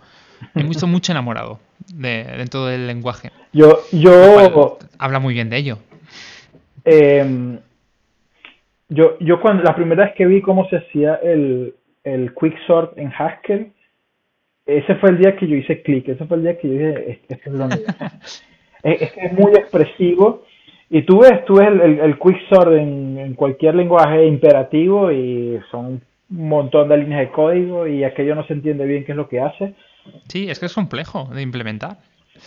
Me 0.54 0.62
he 0.62 0.64
visto 0.66 0.86
mucho 0.86 1.12
enamorado 1.12 1.60
de, 1.94 2.24
dentro 2.36 2.66
del 2.66 2.86
lenguaje. 2.86 3.32
Yo, 3.52 3.80
yo... 3.92 4.78
Habla 4.98 5.18
muy 5.18 5.32
bien 5.32 5.48
de 5.48 5.56
ello. 5.56 5.78
Em, 6.84 7.58
yo, 8.88 9.18
yo 9.20 9.40
cuando 9.40 9.62
la 9.62 9.74
primera 9.74 10.04
vez 10.04 10.14
que 10.14 10.26
vi 10.26 10.40
cómo 10.40 10.68
se 10.68 10.76
hacía 10.76 11.16
el, 11.16 11.74
el 12.04 12.34
quicksort 12.34 12.96
en 12.98 13.12
Haskell, 13.12 13.72
ese 14.64 14.94
fue 14.96 15.10
el 15.10 15.18
día 15.18 15.36
que 15.36 15.46
yo 15.46 15.56
hice 15.56 15.82
clic, 15.82 16.08
ese 16.08 16.24
fue 16.26 16.36
el 16.38 16.42
día 16.44 16.58
que 16.58 16.68
yo 16.68 16.74
dije, 16.74 17.20
esto 17.28 17.50
es 17.50 17.52
lo 17.52 17.68
es, 18.82 19.12
es 19.16 19.32
muy 19.32 19.52
expresivo 19.52 20.44
y 20.90 21.02
tú 21.02 21.20
ves, 21.20 21.44
tú 21.44 21.56
ves 21.56 21.68
el, 21.68 22.00
el, 22.00 22.18
quicksort 22.18 22.72
en, 22.72 23.18
en, 23.18 23.34
cualquier 23.34 23.74
lenguaje 23.74 24.26
imperativo 24.26 25.10
y 25.10 25.58
son 25.70 26.00
un 26.30 26.48
montón 26.48 26.88
de 26.88 26.98
líneas 26.98 27.20
de 27.20 27.30
código 27.30 27.86
y 27.86 28.04
aquello 28.04 28.34
no 28.34 28.46
se 28.46 28.52
entiende 28.52 28.84
bien 28.84 29.04
qué 29.04 29.12
es 29.12 29.16
lo 29.16 29.28
que 29.28 29.40
hace. 29.40 29.74
Sí, 30.28 30.48
es 30.48 30.60
que 30.60 30.66
es 30.66 30.74
complejo 30.74 31.28
de 31.32 31.42
implementar. 31.42 31.98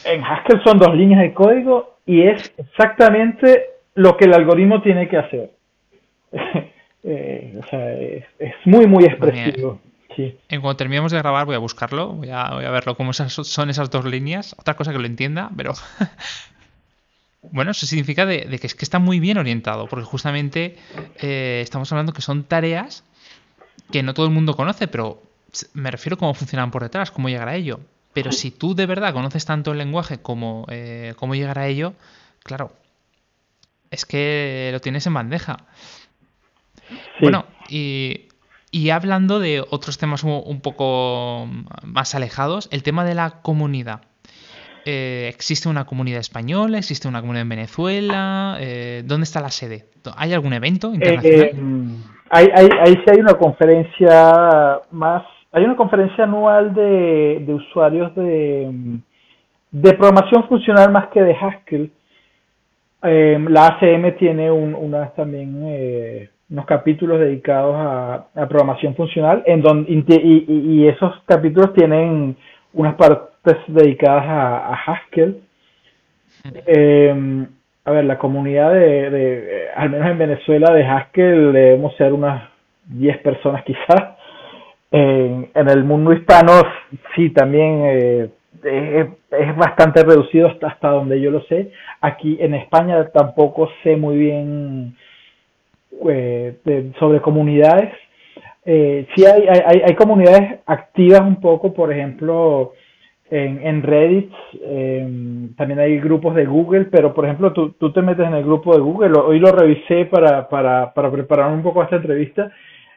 En 0.06 0.23
Haskell 0.23 0.62
son 0.63 0.78
dos 0.78 0.95
líneas 0.95 1.21
de 1.21 1.34
código 1.34 1.97
y 2.06 2.21
es 2.21 2.54
exactamente 2.58 3.65
lo 3.95 4.15
que 4.15 4.25
el 4.25 4.34
algoritmo 4.34 4.82
tiene 4.82 5.10
que 5.10 5.17
hacer. 5.17 5.52
Eh, 7.02 7.58
o 7.58 7.65
sea, 7.68 7.94
es, 7.94 8.26
muy, 8.65 8.86
muy 8.86 9.06
expresivo. 9.06 9.80
Sí. 10.18 10.38
En 10.50 10.60
cuanto 10.60 10.80
terminemos 10.80 11.13
de 11.13 11.18
grabar 11.18 11.46
voy 11.46 11.56
a 11.56 11.60
buscarlo, 11.60 12.10
voy 12.10 12.30
a, 12.30 12.50
voy 12.56 12.65
a 12.65 12.72
verlo 12.72 12.98
cómo 12.98 13.13
son 13.13 13.70
esas 13.70 13.89
dos 13.89 14.04
líneas. 14.04 14.54
Otra 14.60 14.76
cosa 14.76 14.92
que 14.92 15.00
lo 15.00 15.06
entienda, 15.06 15.50
pero 15.56 15.74
Bueno, 17.42 17.72
eso 17.72 17.86
significa 17.86 18.26
de, 18.26 18.60
que 18.60 18.68
es 18.68 18.76
que 18.76 18.84
está 18.84 19.00
muy 19.00 19.20
bien 19.20 19.38
orientado, 19.38 19.88
porque 19.88 20.06
justamente 20.06 20.76
eh, 21.22 21.62
estamos 21.63 21.92
hablando 21.92 22.12
que 22.12 22.22
son 22.22 22.44
tareas 22.44 23.04
que 23.92 24.04
no 24.04 24.13
todo 24.13 24.26
el 24.26 24.34
mundo 24.34 24.56
conoce, 24.56 24.88
pero 24.88 25.24
me 25.74 25.89
refiero 25.89 26.15
a 26.15 26.20
cómo 26.20 26.34
funcionan 26.34 26.70
por 26.70 26.84
detrás, 26.84 27.12
cómo 27.12 27.30
llegar 27.30 27.48
a 27.48 27.56
ello. 27.56 27.80
Pero 28.13 28.32
si 28.32 28.52
tú 28.52 28.76
de 28.76 28.86
verdad 28.86 29.13
conoces 29.13 29.46
tanto 29.46 29.72
el 29.72 29.78
lenguaje 29.78 30.20
como 30.20 30.65
eh, 30.70 31.13
cómo 31.15 31.34
llegar 31.34 31.60
a 31.60 31.68
ello, 31.68 31.94
claro, 32.44 32.74
es 33.89 34.06
que 34.06 34.70
lo 34.74 34.82
tienes 34.82 35.08
en 35.08 35.13
bandeja. 35.13 35.65
Bueno, 37.19 37.45
y, 37.69 38.27
y, 38.71 38.89
hablando 38.89 39.39
de 39.39 39.62
otros 39.62 39.97
temas 39.97 40.23
un 40.23 40.62
poco 40.62 41.47
más 41.84 42.15
alejados, 42.15 42.69
el 42.71 42.84
tema 42.84 43.05
de 43.05 43.15
la 43.15 43.41
comunidad. 43.41 44.01
Eh, 44.86 45.27
¿existe 45.29 45.69
una 45.69 45.86
comunidad 45.86 46.19
española? 46.19 46.77
¿Existe 46.77 47.08
una 47.08 47.21
comunidad 47.21 47.43
en 47.43 47.49
Venezuela? 47.49 48.58
Eh, 48.60 49.03
¿Dónde 49.05 49.25
está 49.25 49.41
la 49.41 49.49
sede? 49.49 49.86
¿Hay 50.17 50.34
algún 50.34 50.53
evento 50.53 50.93
internacional? 50.93 51.43
Eh, 51.43 51.95
hay, 52.32 52.47
hay, 52.53 52.93
sí 52.93 53.03
hay 53.12 53.19
una 53.19 53.34
conferencia 53.34 54.79
más, 54.91 55.23
hay 55.51 55.63
una 55.63 55.75
conferencia 55.75 56.23
anual 56.23 56.73
de, 56.73 57.45
usuarios 57.49 58.15
de, 58.15 58.99
de 59.71 59.93
programación 59.93 60.47
funcional 60.47 60.91
más 60.91 61.08
que 61.10 61.21
de 61.21 61.36
Haskell. 61.36 61.91
la 63.01 63.67
ACM 63.67 64.17
tiene 64.17 64.51
un, 64.51 64.95
también 65.15 66.29
unos 66.52 66.66
capítulos 66.66 67.20
dedicados 67.20 67.76
a, 67.78 68.48
programación 68.48 68.96
funcional 68.96 69.44
en 69.46 69.62
donde, 69.62 69.92
y, 69.92 70.88
esos 70.88 71.22
capítulos 71.26 71.74
tienen 71.74 72.36
unas 72.74 72.96
partes 72.96 73.58
dedicadas 73.68 74.26
a, 74.28 74.74
Haskell. 74.86 75.42
Eh, 76.66 77.48
a 77.86 77.92
ver, 77.92 78.06
la 78.06 78.18
comunidad 78.18 78.74
de, 78.74 79.68
al 79.76 79.89
menos 79.89 80.10
en 80.10 80.18
Venezuela, 80.18 80.74
de 80.74 80.86
Haskell 80.86 81.54
debemos 81.54 81.95
ser 81.97 82.14
unas 82.14 82.50
10 82.86 83.18
personas 83.20 83.64
quizás. 83.66 84.16
En, 84.91 85.50
el 85.54 85.84
mundo 85.84 86.14
hispano 86.14 86.54
sí, 87.16 87.30
también 87.30 87.82
eh, 87.86 88.30
es, 88.64 89.56
bastante 89.56 90.04
reducido 90.04 90.47
hasta, 90.47 90.68
hasta 90.68 90.89
donde 90.89 91.22
yo 91.22 91.30
lo 91.30 91.41
sé. 91.43 91.72
Aquí 92.02 92.38
en 92.39 92.56
España 92.56 93.08
tampoco 93.10 93.70
sé 93.84 93.95
muy 93.95 94.18
bien 94.18 94.95
eh, 96.10 96.92
sobre 97.00 97.22
comunidades. 97.22 97.94
Eh, 98.66 99.08
sí 99.16 99.26
hay, 99.26 99.48
hay, 99.48 99.82
hay 99.86 99.96
comunidades 99.96 100.60
activas 100.66 101.22
un 101.22 101.40
poco, 101.40 101.74
por 101.74 101.92
ejemplo, 101.92 102.74
en, 103.32 103.66
en 103.66 103.84
Reddit, 103.84 104.32
em, 104.64 105.54
también 105.56 105.80
hay 105.80 106.00
grupos 106.00 106.36
de 106.36 106.46
Google, 106.46 106.86
pero 106.86 107.14
por 107.14 107.26
ejemplo, 107.26 107.54
tú, 107.54 107.72
tú 107.74 107.92
te 107.92 108.02
metes 108.02 108.26
en 108.26 108.34
el 108.34 108.44
grupo 108.44 108.74
de 108.74 108.82
Google, 108.82 109.20
hoy 109.20 109.40
lo 109.40 109.52
revisé 109.52 110.06
para, 110.06 110.50
para, 110.50 110.94
para 110.94 111.12
preparar 111.12 111.52
un 111.52 111.62
poco 111.62 111.84
esta 111.84 111.98
entrevista, 111.98 112.52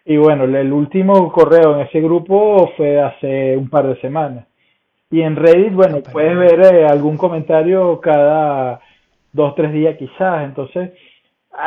y 0.05 0.16
bueno, 0.16 0.45
el 0.45 0.72
último 0.72 1.30
correo 1.30 1.74
en 1.74 1.86
ese 1.86 2.01
grupo 2.01 2.72
fue 2.76 3.01
hace 3.01 3.57
un 3.57 3.68
par 3.68 3.86
de 3.86 4.01
semanas. 4.01 4.47
Y 5.11 5.20
en 5.20 5.36
Reddit, 5.36 5.74
bueno, 5.74 5.99
puedes 6.11 6.36
ver 6.36 6.74
eh, 6.74 6.86
algún 6.86 7.16
comentario 7.18 8.01
cada 8.01 8.80
dos, 9.32 9.55
tres 9.55 9.72
días 9.72 9.97
quizás. 9.99 10.45
Entonces, 10.45 10.93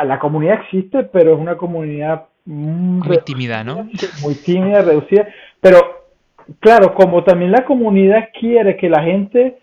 la 0.04 0.18
comunidad 0.18 0.60
existe, 0.62 1.04
pero 1.04 1.34
es 1.34 1.38
una 1.38 1.56
comunidad 1.56 2.26
muy 2.46 3.18
tímida, 3.24 3.64
¿no? 3.64 3.88
Muy 4.22 4.34
tímida, 4.34 4.82
reducida. 4.82 5.26
Pero, 5.60 5.78
claro, 6.60 6.94
como 6.94 7.24
también 7.24 7.50
la 7.50 7.64
comunidad 7.64 8.28
quiere 8.38 8.76
que 8.76 8.88
la 8.88 9.02
gente 9.02 9.58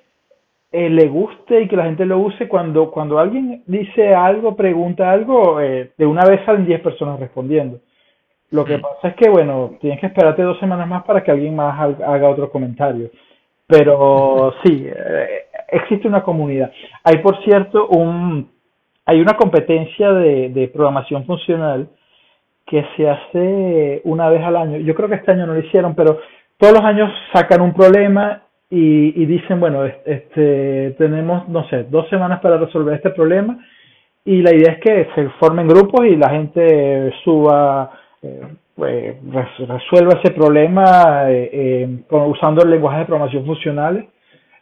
eh, 0.72 0.90
le 0.90 1.08
guste 1.08 1.62
y 1.62 1.68
que 1.68 1.78
la 1.78 1.86
gente 1.86 2.06
lo 2.06 2.20
use, 2.20 2.48
cuando, 2.48 2.92
cuando 2.92 3.20
alguien 3.20 3.64
dice 3.68 4.14
algo, 4.14 4.56
pregunta 4.56 5.12
algo, 5.12 5.62
eh, 5.62 5.92
de 5.98 6.06
una 6.06 6.26
vez 6.26 6.42
salen 6.46 6.66
10 6.66 6.82
personas 6.82 7.20
respondiendo. 7.20 7.80
Lo 8.52 8.66
que 8.66 8.78
mm. 8.78 8.82
pasa 8.82 9.08
es 9.10 9.16
que, 9.16 9.30
bueno, 9.30 9.78
tienes 9.80 10.00
que 10.00 10.08
esperarte 10.08 10.42
dos 10.42 10.60
semanas 10.60 10.88
más 10.88 11.04
para 11.04 11.24
que 11.24 11.32
alguien 11.32 11.56
más 11.56 11.80
haga 11.80 12.30
otro 12.30 12.50
comentario. 12.52 13.10
Pero 13.66 14.56
sí, 14.64 14.86
eh, 14.86 15.46
existe 15.70 16.08
una 16.08 16.24
comunidad. 16.24 16.72
Hay, 17.04 17.20
por 17.20 17.42
cierto, 17.44 17.88
un, 17.88 18.50
hay 19.06 19.22
una 19.22 19.34
competencia 19.34 20.12
de, 20.14 20.50
de 20.50 20.68
programación 20.70 21.26
funcional 21.26 21.88
que 22.66 22.86
se 22.96 23.10
hace 23.10 24.02
una 24.06 24.30
vez 24.30 24.44
al 24.44 24.56
año. 24.56 24.78
Yo 24.78 24.96
creo 24.96 25.10
que 25.10 25.16
este 25.16 25.32
año 25.32 25.46
no 25.46 25.54
lo 25.54 25.60
hicieron, 25.60 25.96
pero 25.96 26.20
todos 26.58 26.74
los 26.74 26.84
años 26.84 27.12
sacan 27.34 27.62
un 27.62 27.74
problema 27.74 28.44
y, 28.70 29.22
y 29.22 29.26
dicen, 29.26 29.60
bueno, 29.60 29.84
este, 29.86 30.96
tenemos, 30.98 31.48
no 31.50 31.68
sé, 31.70 31.84
dos 31.84 32.08
semanas 32.10 32.40
para 32.40 32.58
resolver 32.58 32.96
este 32.96 33.12
problema 33.12 33.60
y 34.26 34.42
la 34.42 34.56
idea 34.56 34.74
es 34.74 34.80
que 34.80 35.08
se 35.14 35.30
formen 35.40 35.68
grupos 35.68 36.06
y 36.06 36.16
la 36.16 36.30
gente 36.30 37.14
suba, 37.24 37.92
eh, 38.22 38.42
pues, 38.76 39.18
resuelva 39.68 40.20
ese 40.22 40.34
problema 40.34 41.30
eh, 41.30 41.50
eh, 41.54 42.00
usando 42.10 42.64
el 42.64 42.72
lenguaje 42.72 43.00
de 43.00 43.06
programación 43.06 43.46
funcionales 43.46 44.06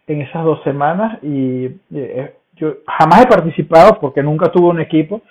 en 0.08 0.22
esas 0.22 0.44
dos 0.44 0.62
semanas 0.64 1.20
y 1.24 1.70
yo 2.62 2.78
jamás 2.86 3.24
he 3.24 3.28
participado 3.28 4.00
porque 4.00 4.22
nunca 4.22 4.52
tuve 4.52 4.68
un 4.68 4.80
equipo, 4.80 5.24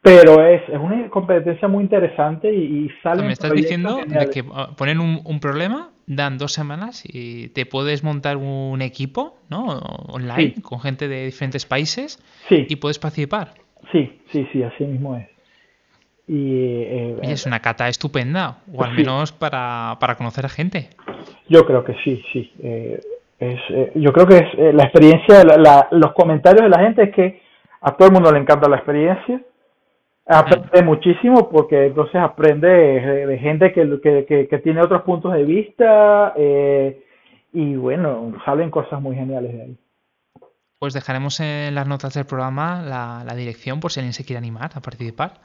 pero 0.00 0.46
es, 0.46 0.62
es 0.68 0.78
una 0.78 1.08
competencia 1.10 1.68
muy 1.68 1.84
interesante 1.84 2.52
y, 2.52 2.86
y 2.86 2.90
Me 3.22 3.32
estás 3.32 3.52
diciendo 3.52 4.00
de 4.06 4.30
que 4.30 4.42
ah, 4.52 4.70
ponen 4.76 4.98
un, 4.98 5.20
un, 5.24 5.40
problema, 5.40 5.90
dan 6.06 6.38
dos 6.38 6.52
semanas 6.52 7.04
y 7.06 7.48
te 7.48 7.66
puedes 7.66 8.02
montar 8.02 8.38
un 8.38 8.80
equipo 8.80 9.36
¿no? 9.50 9.66
online 10.08 10.54
con 10.62 10.80
gente 10.80 11.06
de 11.06 11.26
diferentes 11.26 11.66
países 11.66 12.18
y 12.50 12.76
puedes 12.76 12.98
participar. 12.98 13.54
Sí, 13.92 14.20
sí, 14.32 14.48
sí, 14.52 14.62
así 14.62 14.84
mismo 14.84 15.16
es. 15.16 15.28
Y, 16.26 16.54
eh, 16.54 17.16
es 17.22 17.44
una 17.44 17.60
cata 17.60 17.86
estupenda, 17.88 18.62
o 18.72 18.82
al 18.82 18.94
menos 18.94 19.32
para, 19.32 19.98
para, 20.00 20.14
conocer 20.14 20.46
a 20.46 20.48
gente. 20.48 20.88
Yo 21.50 21.66
creo 21.66 21.84
que 21.84 21.94
sí, 22.02 22.22
sí. 22.32 22.50
Eh, 22.62 22.98
es, 23.38 23.60
eh, 23.70 23.92
yo 23.96 24.12
creo 24.12 24.26
que 24.26 24.36
es 24.36 24.74
la 24.74 24.84
experiencia, 24.84 25.44
la, 25.44 25.88
los 25.90 26.12
comentarios 26.12 26.62
de 26.62 26.68
la 26.68 26.80
gente 26.80 27.02
es 27.04 27.14
que 27.14 27.42
a 27.80 27.92
todo 27.92 28.08
el 28.08 28.14
mundo 28.14 28.32
le 28.32 28.40
encanta 28.40 28.68
la 28.68 28.76
experiencia 28.76 29.40
aprende 30.26 30.82
muchísimo 30.82 31.48
porque 31.50 31.86
entonces 31.86 32.16
aprende 32.16 32.68
de, 32.68 33.38
gente 33.38 33.72
que, 33.72 34.46
que, 34.48 34.58
tiene 34.58 34.80
otros 34.80 35.02
puntos 35.02 35.32
de 35.32 35.44
vista 35.44 36.32
eh, 36.36 37.04
y 37.52 37.76
bueno, 37.76 38.34
salen 38.44 38.70
cosas 38.70 39.00
muy 39.00 39.14
geniales 39.16 39.52
de 39.52 39.62
ahí. 39.62 39.78
Pues 40.78 40.92
dejaremos 40.92 41.40
en 41.40 41.74
las 41.74 41.86
notas 41.86 42.14
del 42.14 42.26
programa 42.26 42.82
la, 42.82 43.22
la 43.24 43.34
dirección 43.34 43.80
por 43.80 43.92
si 43.92 44.00
alguien 44.00 44.12
se 44.12 44.24
quiere 44.24 44.38
animar 44.38 44.70
a 44.74 44.80
participar. 44.80 45.40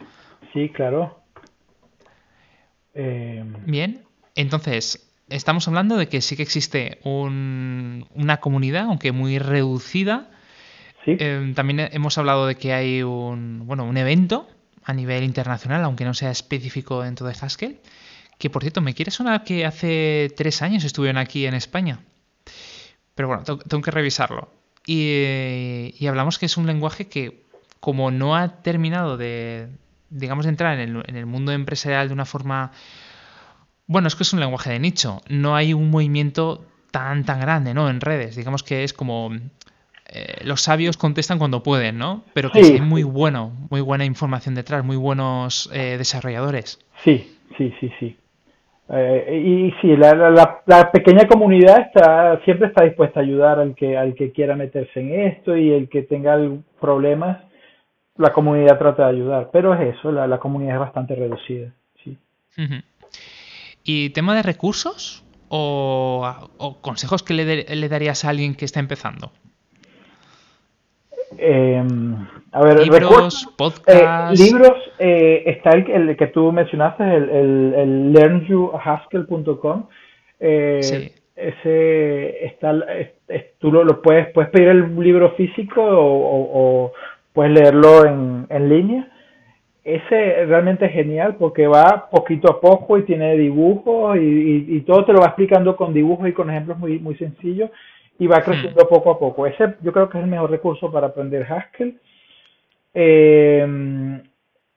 Sí, 0.53 0.69
claro. 0.69 1.19
Eh... 2.93 3.43
Bien, 3.65 4.01
entonces 4.35 5.08
estamos 5.29 5.67
hablando 5.67 5.97
de 5.97 6.07
que 6.07 6.21
sí 6.21 6.35
que 6.35 6.43
existe 6.43 6.99
un, 7.03 8.07
una 8.13 8.37
comunidad, 8.37 8.85
aunque 8.85 9.11
muy 9.11 9.39
reducida. 9.39 10.29
¿Sí? 11.05 11.15
Eh, 11.19 11.53
también 11.55 11.89
hemos 11.91 12.17
hablado 12.17 12.47
de 12.47 12.55
que 12.55 12.73
hay 12.73 13.03
un, 13.03 13.65
bueno, 13.65 13.85
un 13.85 13.97
evento 13.97 14.47
a 14.83 14.93
nivel 14.93 15.23
internacional, 15.23 15.83
aunque 15.83 16.05
no 16.05 16.13
sea 16.13 16.31
específico 16.31 17.03
dentro 17.03 17.27
de 17.27 17.35
Haskell. 17.39 17.79
Que 18.37 18.49
por 18.49 18.63
cierto, 18.63 18.81
me 18.81 18.93
quiere 18.93 19.11
sonar 19.11 19.43
que 19.43 19.65
hace 19.65 20.33
tres 20.35 20.61
años 20.61 20.83
estuvieron 20.83 21.17
aquí 21.17 21.45
en 21.45 21.53
España. 21.53 21.99
Pero 23.15 23.27
bueno, 23.27 23.43
tengo 23.43 23.83
que 23.83 23.91
revisarlo. 23.91 24.49
Y, 24.85 26.05
hablamos 26.07 26.39
que 26.39 26.45
es 26.45 26.57
un 26.57 26.65
lenguaje 26.65 27.07
que, 27.07 27.43
como 27.79 28.11
no 28.11 28.35
ha 28.35 28.61
terminado 28.61 29.17
de, 29.17 29.67
digamos, 30.09 30.45
de 30.45 30.49
entrar 30.49 30.79
en 30.79 30.89
el, 30.89 31.03
en 31.05 31.15
el 31.15 31.25
mundo 31.25 31.51
empresarial 31.51 32.07
de 32.07 32.13
una 32.13 32.25
forma. 32.25 32.71
Bueno, 33.89 34.07
es 34.07 34.15
que 34.15 34.21
es 34.21 34.33
un 34.33 34.39
lenguaje 34.39 34.69
de 34.69 34.79
nicho. 34.79 35.21
No 35.29 35.55
hay 35.55 35.73
un 35.73 35.89
movimiento 35.89 36.63
tan 36.91 37.25
tan 37.25 37.39
grande, 37.39 37.73
¿no? 37.73 37.89
En 37.89 38.01
redes. 38.01 38.35
Digamos 38.35 38.61
que 38.61 38.83
es 38.83 38.93
como 38.93 39.31
eh, 40.07 40.41
los 40.43 40.61
sabios 40.61 40.95
contestan 40.95 41.39
cuando 41.39 41.63
pueden, 41.63 41.97
¿no? 41.97 42.23
Pero 42.35 42.51
que 42.51 42.63
sí. 42.63 42.79
muy 42.81 43.01
bueno, 43.01 43.51
muy 43.71 43.81
buena 43.81 44.05
información 44.05 44.53
detrás, 44.53 44.85
muy 44.85 44.95
buenos 44.95 45.71
eh, 45.73 45.97
desarrolladores. 45.97 46.79
Sí, 47.03 47.35
sí, 47.57 47.73
sí, 47.79 47.91
sí. 47.99 48.15
Eh, 48.91 49.43
y 49.43 49.81
sí, 49.81 49.97
la, 49.97 50.13
la, 50.13 50.91
pequeña 50.91 51.27
comunidad 51.27 51.81
está 51.81 52.39
siempre 52.45 52.67
está 52.67 52.83
dispuesta 52.83 53.19
a 53.19 53.23
ayudar 53.23 53.59
al 53.59 53.73
que 53.73 53.97
al 53.97 54.13
que 54.13 54.31
quiera 54.31 54.55
meterse 54.55 54.99
en 54.99 55.19
esto 55.31 55.57
y 55.57 55.71
el 55.71 55.89
que 55.89 56.03
tenga 56.03 56.37
problemas, 56.79 57.39
la 58.17 58.31
comunidad 58.33 58.77
trata 58.77 59.05
de 59.05 59.15
ayudar. 59.17 59.49
Pero 59.51 59.73
es 59.73 59.95
eso, 59.95 60.11
la, 60.11 60.27
la 60.27 60.37
comunidad 60.37 60.75
es 60.75 60.79
bastante 60.79 61.15
reducida. 61.15 61.73
Sí. 62.03 62.15
¿Y 63.91 64.11
tema 64.11 64.35
de 64.35 64.43
recursos 64.43 65.23
o, 65.47 66.77
consejos 66.81 67.23
que 67.23 67.33
le, 67.33 67.63
le 67.75 67.89
darías 67.89 68.23
a 68.23 68.29
alguien 68.29 68.53
que 68.53 68.63
está 68.65 68.79
empezando? 68.79 69.31
Eh, 71.39 71.83
a 72.51 72.61
ver, 72.61 72.81
libros, 72.81 73.47
eh, 73.47 73.53
podcasts. 73.57 74.39
libros, 74.39 74.77
eh, 74.99 75.41
está 75.47 75.71
el, 75.71 76.15
que 76.15 76.27
tú 76.27 76.51
mencionaste, 76.51 77.03
el, 77.03 77.29
el, 77.29 77.73
el 77.73 78.13
learnyouhaskell.com. 78.13 79.87
Eh, 80.39 80.79
sí. 80.83 81.11
Ese 81.35 82.45
está, 82.45 82.75
tú 83.57 83.71
lo, 83.71 84.03
puedes, 84.03 84.31
puedes 84.33 84.51
pedir 84.51 84.67
el 84.67 84.99
libro 84.99 85.31
físico 85.31 85.81
o, 85.83 86.93
puedes 87.33 87.53
leerlo 87.53 88.05
en, 88.05 88.45
en 88.51 88.69
línea. 88.69 89.07
Ese 89.95 90.45
realmente 90.45 90.85
es 90.85 90.91
genial 90.91 91.35
porque 91.37 91.67
va 91.67 92.09
poquito 92.09 92.51
a 92.51 92.61
poco 92.61 92.97
y 92.97 93.03
tiene 93.03 93.35
dibujos 93.37 94.17
y, 94.17 94.65
y 94.67 94.81
todo 94.81 95.05
te 95.05 95.13
lo 95.13 95.21
va 95.21 95.27
explicando 95.27 95.75
con 95.75 95.93
dibujos 95.93 96.29
y 96.29 96.33
con 96.33 96.49
ejemplos 96.49 96.77
muy, 96.77 96.99
muy 96.99 97.15
sencillos 97.15 97.71
y 98.19 98.27
va 98.27 98.41
creciendo 98.41 98.87
poco 98.87 99.11
a 99.11 99.17
poco. 99.17 99.47
Ese 99.47 99.75
yo 99.81 99.91
creo 99.93 100.09
que 100.09 100.17
es 100.17 100.23
el 100.23 100.29
mejor 100.29 100.51
recurso 100.51 100.91
para 100.91 101.07
aprender 101.07 101.47
Haskell. 101.51 101.97
Eh, 102.93 104.21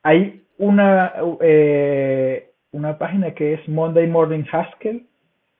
hay 0.05 0.43
una, 0.59 1.13
eh, 1.41 2.51
una 2.71 2.97
página 2.97 3.35
que 3.35 3.55
es 3.55 3.69
Monday 3.69 4.07
Morning 4.07 4.45
Haskell, 4.51 5.05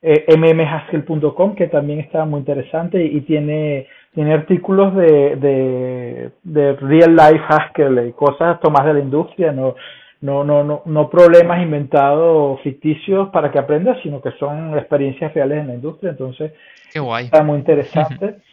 eh, 0.03 0.37
mmhaskell.com, 0.37 1.55
que 1.55 1.69
también 1.69 2.01
está 2.01 2.25
muy 2.25 2.41
interesante 2.41 3.05
y, 3.05 3.21
tiene, 3.21 3.87
tiene 4.15 4.35
artículos 4.35 4.95
de, 4.97 5.37
de, 5.37 6.31
de 6.43 6.73
real 6.75 7.15
life 7.15 7.45
Haskell 7.49 8.09
y 8.09 8.13
cosas 8.13 8.59
tomadas 8.61 8.89
de 8.89 8.95
la 8.95 9.01
industria, 9.01 9.53
no, 9.53 9.77
no, 10.21 10.45
no, 10.45 10.65
no, 10.65 10.83
no 10.85 11.09
problemas 11.09 11.63
inventados 11.63 12.61
ficticios 12.63 13.29
para 13.31 13.53
que 13.53 13.59
aprendas, 13.59 13.99
sino 14.03 14.21
que 14.21 14.33
son 14.33 14.77
experiencias 14.77 15.33
reales 15.35 15.59
en 15.59 15.69
la 15.69 15.75
industria. 15.75 16.11
Entonces, 16.11 16.53
está 16.93 17.43
muy 17.43 17.59
interesante. 17.59 18.37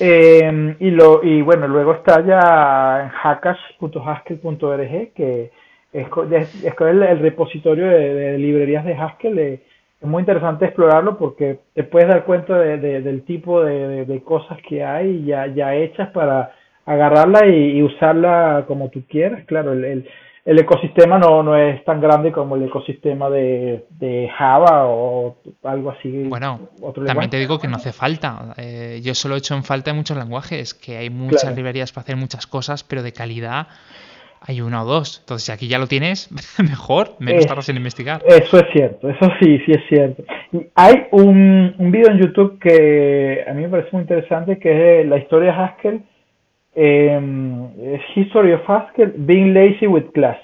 Eh, 0.00 0.76
y, 0.80 0.90
lo, 0.90 1.22
y 1.22 1.40
bueno, 1.42 1.68
luego 1.68 1.92
está 1.92 2.20
ya 2.24 3.04
en 3.04 3.10
hackash.haskell.org, 3.10 5.12
que 5.14 5.52
es, 5.92 6.06
es, 6.64 6.74
el, 6.80 7.18
repositorio 7.20 7.86
de, 7.86 8.36
librerías 8.38 8.84
de 8.84 8.94
Haskell. 8.94 9.38
Eh, 9.38 9.60
es 10.04 10.10
muy 10.10 10.20
interesante 10.20 10.66
explorarlo 10.66 11.16
porque 11.16 11.60
te 11.74 11.82
puedes 11.82 12.08
dar 12.08 12.24
cuenta 12.24 12.58
de, 12.58 13.00
del 13.00 13.24
tipo 13.24 13.64
de, 13.64 14.22
cosas 14.24 14.58
que 14.68 14.84
hay 14.84 15.24
ya, 15.24 15.46
ya 15.46 15.74
hechas 15.74 16.10
para 16.10 16.52
agarrarla 16.84 17.46
y, 17.46 17.82
usarla 17.82 18.64
como 18.68 18.90
tú 18.90 19.02
quieras. 19.08 19.44
Claro, 19.46 19.72
el, 19.72 20.06
el 20.44 20.58
ecosistema 20.58 21.18
no, 21.18 21.42
no 21.42 21.56
es 21.56 21.82
tan 21.86 22.02
grande 22.02 22.32
como 22.32 22.56
el 22.56 22.64
ecosistema 22.64 23.30
de, 23.30 23.86
de 23.98 24.28
Java 24.36 24.86
o 24.88 25.36
algo 25.62 25.92
así. 25.92 26.24
Bueno, 26.24 26.68
también 27.06 27.30
te 27.30 27.38
digo 27.38 27.58
que 27.58 27.66
no 27.66 27.76
hace 27.76 27.94
falta. 27.94 28.54
Eh, 28.58 29.00
yo 29.02 29.14
solo 29.14 29.36
he 29.36 29.38
hecho 29.38 29.54
en 29.54 29.64
falta 29.64 29.90
en 29.90 29.96
muchos 29.96 30.18
lenguajes, 30.18 30.74
que 30.74 30.98
hay 30.98 31.08
muchas 31.08 31.56
librerías 31.56 31.92
para 31.92 32.02
hacer 32.02 32.16
muchas 32.16 32.46
cosas, 32.46 32.84
pero 32.84 33.02
de 33.02 33.12
calidad 33.12 33.68
hay 34.46 34.60
una 34.60 34.82
o 34.82 34.86
dos. 34.86 35.20
Entonces, 35.20 35.46
si 35.46 35.52
aquí 35.52 35.68
ya 35.68 35.78
lo 35.78 35.86
tienes, 35.86 36.30
mejor, 36.58 37.16
menos 37.18 37.46
tardas 37.46 37.68
en 37.68 37.76
investigar. 37.76 38.22
Eso 38.26 38.58
es 38.58 38.66
cierto, 38.72 39.08
eso 39.08 39.30
sí, 39.40 39.58
sí 39.66 39.72
es 39.72 39.82
cierto. 39.88 40.22
hay 40.74 41.06
un, 41.10 41.74
un 41.78 41.90
video 41.90 42.10
en 42.10 42.18
YouTube 42.18 42.58
que 42.58 43.44
a 43.46 43.52
mí 43.52 43.62
me 43.62 43.68
parece 43.68 43.88
muy 43.92 44.02
interesante, 44.02 44.58
que 44.58 45.00
es 45.00 45.06
la 45.06 45.18
historia 45.18 45.52
de 45.52 45.58
Haskell 45.58 46.02
eh, 46.74 48.00
History 48.14 48.52
of 48.52 48.68
Haskell, 48.68 49.14
Being 49.16 49.54
Lazy 49.54 49.86
with 49.86 50.10
Class. 50.12 50.38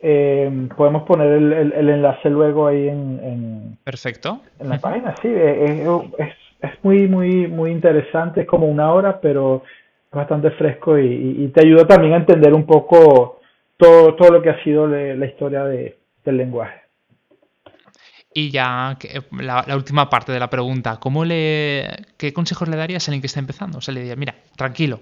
Eh, 0.00 0.68
podemos 0.76 1.04
poner 1.04 1.28
el, 1.28 1.52
el, 1.52 1.88
enlace 1.88 2.28
luego 2.28 2.66
ahí 2.66 2.88
en, 2.88 3.78
Perfecto. 3.84 4.40
en 4.58 4.68
la 4.68 4.78
página, 4.78 5.14
sí. 5.22 5.28
Eh, 5.28 5.84
eh, 5.84 6.00
es, 6.18 6.34
es 6.60 6.84
muy, 6.84 7.06
muy, 7.06 7.46
muy 7.46 7.70
interesante, 7.70 8.40
es 8.40 8.46
como 8.46 8.66
una 8.66 8.92
hora, 8.92 9.20
pero 9.20 9.62
es 9.64 9.81
bastante 10.12 10.50
fresco 10.52 10.98
y, 10.98 11.50
te 11.54 11.66
ayuda 11.66 11.86
también 11.86 12.14
a 12.14 12.18
entender 12.18 12.52
un 12.52 12.66
poco 12.66 13.40
todo, 13.76 14.14
todo 14.14 14.30
lo 14.30 14.42
que 14.42 14.50
ha 14.50 14.62
sido 14.62 14.86
la 14.86 15.26
historia 15.26 15.64
de, 15.64 15.96
del 16.24 16.36
lenguaje. 16.36 16.82
Y 18.34 18.50
ya 18.50 18.96
la, 19.32 19.76
última 19.76 20.08
parte 20.08 20.32
de 20.32 20.40
la 20.40 20.48
pregunta, 20.48 20.98
¿cómo 20.98 21.24
le, 21.24 21.86
¿qué 22.16 22.32
consejos 22.32 22.68
le 22.68 22.76
darías 22.78 23.06
a 23.06 23.10
alguien 23.10 23.20
que 23.20 23.26
está 23.26 23.40
empezando? 23.40 23.78
O 23.78 23.80
sea, 23.82 23.92
le 23.92 24.00
diría, 24.00 24.16
mira, 24.16 24.34
tranquilo, 24.56 25.00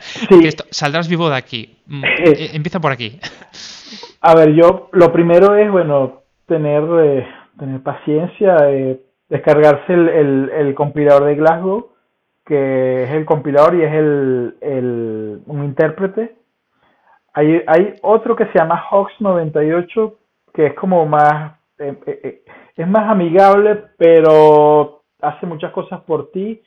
saldrás 0.70 1.08
vivo 1.08 1.28
de 1.28 1.36
aquí, 1.36 1.76
mm, 1.86 2.04
eh, 2.24 2.50
empieza 2.54 2.80
por 2.80 2.92
aquí. 2.92 3.18
A 4.22 4.34
ver, 4.34 4.54
yo 4.54 4.88
lo 4.92 5.12
primero 5.12 5.54
es, 5.54 5.70
bueno, 5.70 6.22
tener, 6.46 6.82
eh, 7.04 7.26
tener 7.58 7.82
paciencia, 7.82 8.56
eh, 8.70 9.00
descargarse 9.28 9.92
el, 9.92 10.50
el, 10.56 10.74
compilador 10.74 11.26
de 11.26 11.34
Glasgow, 11.34 11.90
que 12.46 13.04
es 13.04 13.10
el 13.10 13.26
compilador 13.26 13.74
y 13.74 13.82
es 13.82 13.92
el, 13.92 14.56
el 14.60 15.42
un 15.46 15.64
intérprete. 15.64 16.36
Hay, 17.34 17.62
hay 17.66 17.94
otro 18.02 18.34
que 18.36 18.46
se 18.46 18.58
llama 18.58 18.82
Hox 18.90 19.12
98, 19.20 20.14
que 20.54 20.66
es 20.66 20.74
como 20.74 21.04
más 21.04 21.56
eh, 21.78 21.94
eh, 22.06 22.20
eh, 22.22 22.42
es 22.76 22.88
más 22.88 23.10
amigable, 23.10 23.84
pero 23.98 25.02
hace 25.20 25.44
muchas 25.44 25.72
cosas 25.72 26.00
por 26.02 26.30
ti 26.30 26.62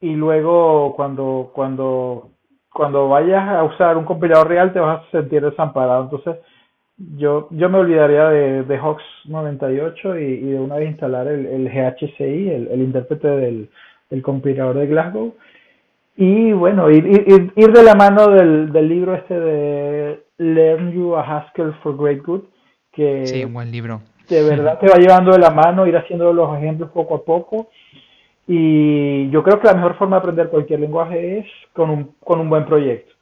y 0.00 0.14
luego 0.14 0.94
cuando, 0.94 1.50
cuando, 1.54 2.30
cuando 2.72 3.08
vayas 3.08 3.48
a 3.48 3.64
usar 3.64 3.96
un 3.96 4.04
compilador 4.04 4.48
real 4.48 4.72
te 4.72 4.80
vas 4.80 5.02
a 5.02 5.10
sentir 5.10 5.42
desamparado. 5.42 6.04
Entonces 6.04 6.36
yo, 6.96 7.48
yo 7.50 7.68
me 7.68 7.78
olvidaría 7.78 8.28
de, 8.28 8.62
de 8.62 8.80
Hox 8.80 9.02
98 9.26 10.18
y, 10.18 10.22
y, 10.22 10.50
de 10.52 10.60
una 10.60 10.76
vez 10.76 10.90
instalar 10.90 11.26
el, 11.26 11.46
el 11.46 11.68
GHCI, 11.68 12.50
el, 12.50 12.68
el 12.68 12.80
intérprete 12.80 13.28
del, 13.28 13.70
del 14.10 14.22
compilador 14.22 14.76
de 14.76 14.86
Glasgow. 14.86 15.34
Y 16.16 16.52
bueno, 16.52 16.90
ir, 16.90 17.06
ir, 17.06 17.52
ir 17.54 17.72
de 17.72 17.82
la 17.82 17.94
mano 17.94 18.28
del, 18.28 18.72
del 18.72 18.88
libro 18.88 19.14
este 19.14 19.38
de 19.38 20.24
Learn 20.38 20.92
You 20.92 21.14
a 21.14 21.22
Haskell 21.22 21.74
for 21.82 21.96
Great 21.96 22.22
Good. 22.22 22.42
Que, 22.92 23.26
sí, 23.26 23.44
un 23.44 23.52
buen 23.52 23.70
libro 23.70 24.00
de 24.28 24.42
verdad 24.42 24.78
te 24.78 24.88
va 24.88 24.96
llevando 24.96 25.32
de 25.32 25.38
la 25.38 25.50
mano, 25.50 25.86
ir 25.86 25.96
haciendo 25.96 26.32
los 26.32 26.56
ejemplos 26.58 26.90
poco 26.90 27.16
a 27.16 27.24
poco. 27.24 27.68
Y 28.48 29.28
yo 29.30 29.42
creo 29.42 29.60
que 29.60 29.66
la 29.66 29.74
mejor 29.74 29.96
forma 29.96 30.16
de 30.16 30.20
aprender 30.20 30.48
cualquier 30.48 30.80
lenguaje 30.80 31.38
es 31.38 31.46
con 31.72 31.90
un, 31.90 32.14
con 32.22 32.40
un 32.40 32.48
buen 32.48 32.64
proyecto. 32.64 33.12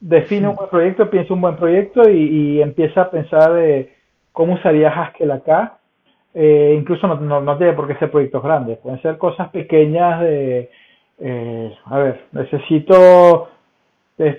Define 0.00 0.48
un 0.48 0.56
buen 0.56 0.68
proyecto, 0.68 1.10
piensa 1.10 1.34
un 1.34 1.40
buen 1.40 1.56
proyecto 1.56 2.08
y, 2.08 2.60
empieza 2.60 3.02
a 3.02 3.10
pensar 3.10 3.52
de 3.54 3.94
cómo 4.32 4.54
usaría 4.54 4.90
Haskell 4.90 5.30
acá. 5.30 5.75
Eh, 6.38 6.76
incluso 6.78 7.06
no, 7.06 7.40
no, 7.40 7.56
tiene 7.56 7.72
por 7.72 7.88
qué 7.88 7.96
ser 7.96 8.10
proyectos 8.10 8.42
grandes, 8.42 8.78
pueden 8.78 9.00
ser 9.00 9.16
cosas 9.16 9.48
pequeñas 9.48 10.20
de, 10.20 10.70
eh, 11.18 11.74
a 11.86 11.98
ver, 11.98 12.26
necesito 12.32 13.48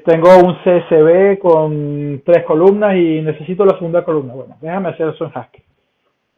tengo 0.06 0.38
un 0.38 0.56
CSV 0.64 1.40
con 1.40 2.22
tres 2.24 2.44
columnas 2.46 2.96
y 2.96 3.22
necesito 3.22 3.66
la 3.66 3.74
segunda 3.74 4.04
columna. 4.04 4.34
Bueno, 4.34 4.58
déjame 4.60 4.90
hacer 4.90 5.10
eso 5.10 5.26
en 5.26 5.32
Haskell 5.36 5.64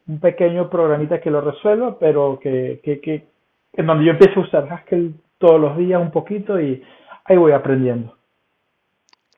un 0.10 0.20
pequeño 0.20 0.70
programita 0.70 1.22
que 1.22 1.30
lo 1.30 1.39
resuelva, 1.39 1.97
pero 1.99 2.39
que, 2.41 2.82
que, 2.84 2.99
que 2.99 3.28
en 3.74 3.86
donde 3.86 4.05
yo 4.05 4.12
empiezo 4.12 4.39
a 4.39 4.43
usar 4.43 4.74
Haskell 4.74 5.14
todos 5.38 5.62
los 5.62 5.78
días 5.78 6.01
un 6.01 6.12
poquito 6.12 6.60
y 6.60 6.84
ahí 7.26 7.38
voy 7.38 7.51
aprendiendo. 7.51 8.18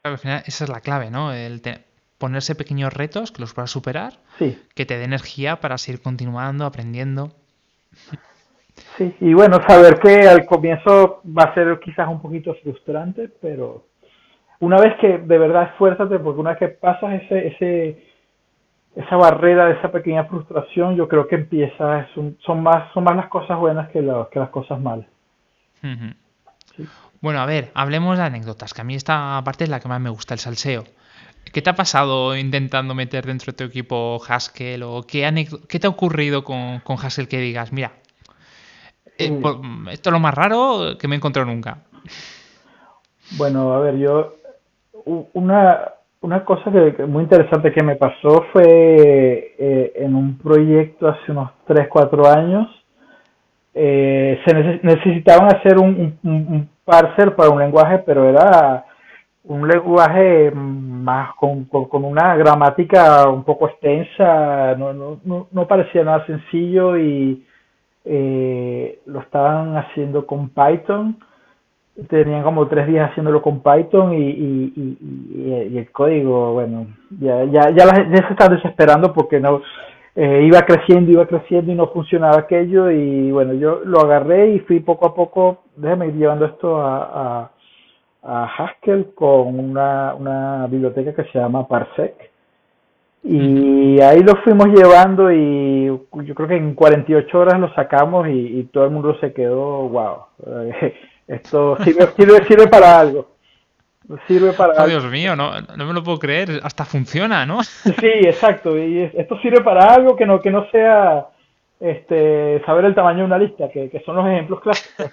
al 0.04 0.18
final 0.18 0.42
esa 0.46 0.64
es 0.64 0.70
la 0.70 0.80
clave, 0.80 1.12
¿no? 1.12 1.34
El 1.34 1.62
ponerse 2.22 2.56
pequeños 2.56 2.94
retos 2.94 3.32
que 3.32 3.42
los 3.42 3.54
puedas 3.54 3.72
superar, 3.72 4.14
que 4.38 4.86
te 4.86 4.98
dé 4.98 5.04
energía 5.04 5.60
para 5.60 5.78
seguir 5.78 6.02
continuando, 6.02 6.66
aprendiendo. 6.66 7.32
Sí, 8.98 9.14
y 9.20 9.34
bueno, 9.34 9.60
saber 9.68 10.00
que 10.00 10.30
al 10.30 10.46
comienzo 10.46 11.22
va 11.26 11.44
a 11.44 11.54
ser 11.54 11.80
quizás 11.84 12.08
un 12.08 12.22
poquito 12.22 12.56
frustrante, 12.64 13.30
pero 13.42 13.86
una 14.60 14.78
vez 14.78 14.94
que 15.02 15.18
de 15.18 15.38
verdad 15.38 15.72
esfuérzate, 15.72 16.20
porque 16.20 16.40
una 16.40 16.52
vez 16.52 16.60
que 16.60 16.68
pasas 16.70 17.22
ese, 17.24 17.48
ese 17.48 18.12
esa 18.96 19.16
barrera, 19.16 19.66
de 19.66 19.74
esa 19.74 19.92
pequeña 19.92 20.26
frustración, 20.26 20.96
yo 20.96 21.08
creo 21.08 21.28
que 21.28 21.36
empieza, 21.36 22.08
son, 22.14 22.64
más, 22.64 22.92
son 22.94 23.04
más 23.04 23.16
las 23.16 23.28
cosas 23.30 23.58
buenas 23.58 23.90
que, 23.90 24.00
que 24.32 24.40
las 24.40 24.50
cosas 24.50 24.80
malas. 24.80 25.08
Bueno, 27.22 27.40
a 27.40 27.46
ver, 27.46 27.72
hablemos 27.74 28.18
de 28.18 28.24
anécdotas, 28.26 28.74
que 28.74 28.82
a 28.82 28.84
mí 28.84 28.96
esta 28.96 29.42
parte 29.44 29.64
es 29.64 29.70
la 29.70 29.80
que 29.80 29.88
más 29.88 30.02
me 30.02 30.10
gusta, 30.10 30.34
el 30.34 30.40
salseo. 30.40 30.84
¿Qué 31.54 31.62
te 31.62 31.70
ha 31.70 31.76
pasado 31.76 32.36
intentando 32.38 32.96
meter 32.96 33.26
dentro 33.26 33.52
de 33.52 33.58
tu 33.58 33.64
equipo 33.66 34.22
Haskell? 34.28 34.84
¿O 34.84 35.04
qué, 35.04 35.30
qué 35.68 35.80
te 35.80 35.88
ha 35.88 35.90
ocurrido 35.90 36.44
con, 36.44 36.80
con 36.80 36.98
Haskell 36.98 37.28
que 37.28 37.40
digas, 37.40 37.74
mira, 37.74 37.92
eh, 39.18 39.42
esto 39.92 40.10
es 40.10 40.14
lo 40.14 40.20
más 40.20 40.34
raro 40.34 40.98
que 41.00 41.08
me 41.08 41.16
he 41.16 41.18
encontrado 41.18 41.50
nunca? 41.50 41.80
Bueno, 43.38 43.74
a 43.74 43.80
ver, 43.80 43.98
yo, 43.98 44.36
una, 45.34 45.92
una 46.22 46.44
cosa 46.44 46.72
que, 46.72 47.06
muy 47.06 47.24
interesante 47.24 47.72
que 47.72 47.84
me 47.84 47.96
pasó 47.96 48.46
fue 48.52 49.56
eh, 49.58 49.94
en 49.96 50.16
un 50.16 50.38
proyecto 50.38 51.08
hace 51.08 51.32
unos 51.32 51.52
3, 51.68 51.88
4 51.90 52.28
años. 52.28 52.68
Eh, 53.74 54.40
se 54.46 54.54
necesitaban 54.84 55.56
hacer 55.56 55.78
un, 55.78 56.18
un, 56.24 56.70
parser 56.84 57.36
para 57.36 57.50
un 57.50 57.60
lenguaje, 57.60 58.00
pero 58.00 58.28
era 58.28 58.86
un 59.46 59.68
lenguaje 59.68 60.52
más 61.02 61.36
con, 61.36 61.66
con, 61.66 62.06
una 62.06 62.36
gramática 62.36 63.28
un 63.30 63.44
poco 63.44 63.68
extensa, 63.68 64.76
no, 64.76 64.94
no, 64.94 65.48
no, 65.52 65.68
parecía 65.68 66.04
nada 66.04 66.26
sencillo 66.26 66.98
y 66.98 67.46
eh, 68.06 69.00
lo 69.06 69.22
estaban 69.22 69.78
haciendo 69.78 70.26
con 70.26 70.50
Python. 70.50 71.18
Tenían 72.08 72.44
como 72.44 72.68
tres 72.68 72.88
días 72.88 73.12
haciéndolo 73.12 73.42
con 73.42 73.62
Python 73.62 74.14
y, 74.14 74.30
y, 74.30 74.98
y, 75.72 75.78
el 75.78 75.92
código, 75.92 76.54
bueno, 76.54 76.88
ya, 77.20 77.44
ya, 77.46 77.70
ya, 77.70 77.86
la, 77.86 78.10
ya 78.10 78.28
se 78.28 78.34
está 78.34 78.48
desesperando 78.48 79.14
porque 79.14 79.40
no 79.40 79.62
eh, 80.16 80.44
iba 80.46 80.62
creciendo, 80.62 81.12
iba 81.12 81.26
creciendo 81.26 81.72
y 81.72 81.76
no 81.76 81.88
funcionaba 81.88 82.40
aquello 82.40 82.92
y 82.92 83.32
bueno, 83.32 83.54
yo 83.54 83.82
lo 83.86 84.02
agarré 84.02 84.56
y 84.56 84.60
fui 84.60 84.82
poco 84.82 85.06
a 85.08 85.16
poco, 85.16 85.64
déjame 85.76 86.08
ir 86.08 86.16
llevando 86.16 86.46
esto 86.46 86.82
a, 86.82 87.52
a 88.24 88.46
Haskell 88.46 89.14
con 89.16 89.60
una, 89.60 90.14
una 90.14 90.68
biblioteca 90.68 91.14
que 91.14 91.30
se 91.32 91.40
llama 91.40 91.68
Parsec 91.68 92.32
y 93.24 94.02
ahí 94.02 94.20
lo 94.22 94.36
fuimos 94.38 94.68
llevando 94.68 95.32
y 95.32 95.86
yo 95.86 96.36
creo 96.36 96.48
que 96.48 96.56
en 96.56 96.74
48 96.74 97.40
horas 97.40 97.60
lo 97.60 97.72
sacamos 97.76 98.28
y, 98.28 98.60
y 98.60 98.64
todo 98.66 98.86
el 98.86 98.92
mundo 98.92 99.16
se 99.20 99.32
quedó, 99.32 99.88
wow. 99.90 100.26
Esto 101.28 101.78
sirve, 101.84 102.46
sirve, 102.46 102.68
para 102.68 103.00
algo. 103.00 103.32
Sirve 104.28 104.52
para 104.54 104.84
oh, 104.84 104.88
Dios 104.88 105.06
mío, 105.06 105.36
no, 105.36 105.62
no 105.62 105.86
me 105.86 105.94
lo 105.94 106.04
puedo 106.04 106.18
creer. 106.18 106.60
Hasta 106.64 106.84
funciona, 106.84 107.46
¿no? 107.46 107.64
Sí, 107.64 108.08
exacto. 108.24 108.78
Y 108.78 109.10
esto 109.14 109.40
sirve 109.40 109.62
para 109.62 109.94
algo 109.94 110.16
que 110.16 110.26
no, 110.26 110.42
que 110.42 110.50
no 110.50 110.70
sea 110.72 111.28
este, 111.80 112.62
saber 112.66 112.86
el 112.86 112.96
tamaño 112.96 113.20
de 113.20 113.26
una 113.26 113.38
lista, 113.38 113.70
que, 113.70 113.90
que 113.90 114.02
son 114.02 114.16
los 114.16 114.28
ejemplos 114.28 114.62
clásicos. 114.62 115.12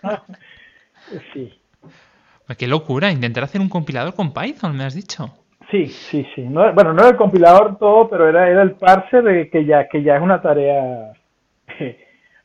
sí. 1.34 1.52
Qué 2.56 2.66
locura, 2.66 3.10
intentar 3.10 3.44
hacer 3.44 3.60
un 3.60 3.68
compilador 3.68 4.14
con 4.14 4.32
Python, 4.32 4.76
me 4.76 4.84
has 4.84 4.94
dicho. 4.94 5.34
Sí, 5.70 5.86
sí, 5.86 6.26
sí. 6.34 6.42
No, 6.42 6.72
bueno, 6.72 6.94
no 6.94 7.00
era 7.00 7.10
el 7.10 7.16
compilador 7.16 7.76
todo, 7.78 8.08
pero 8.08 8.28
era, 8.28 8.48
era 8.48 8.62
el 8.62 8.72
parser 8.72 9.50
que 9.50 9.64
ya, 9.66 9.86
que 9.88 10.02
ya 10.02 10.16
es 10.16 10.22
una 10.22 10.40
tarea 10.40 11.12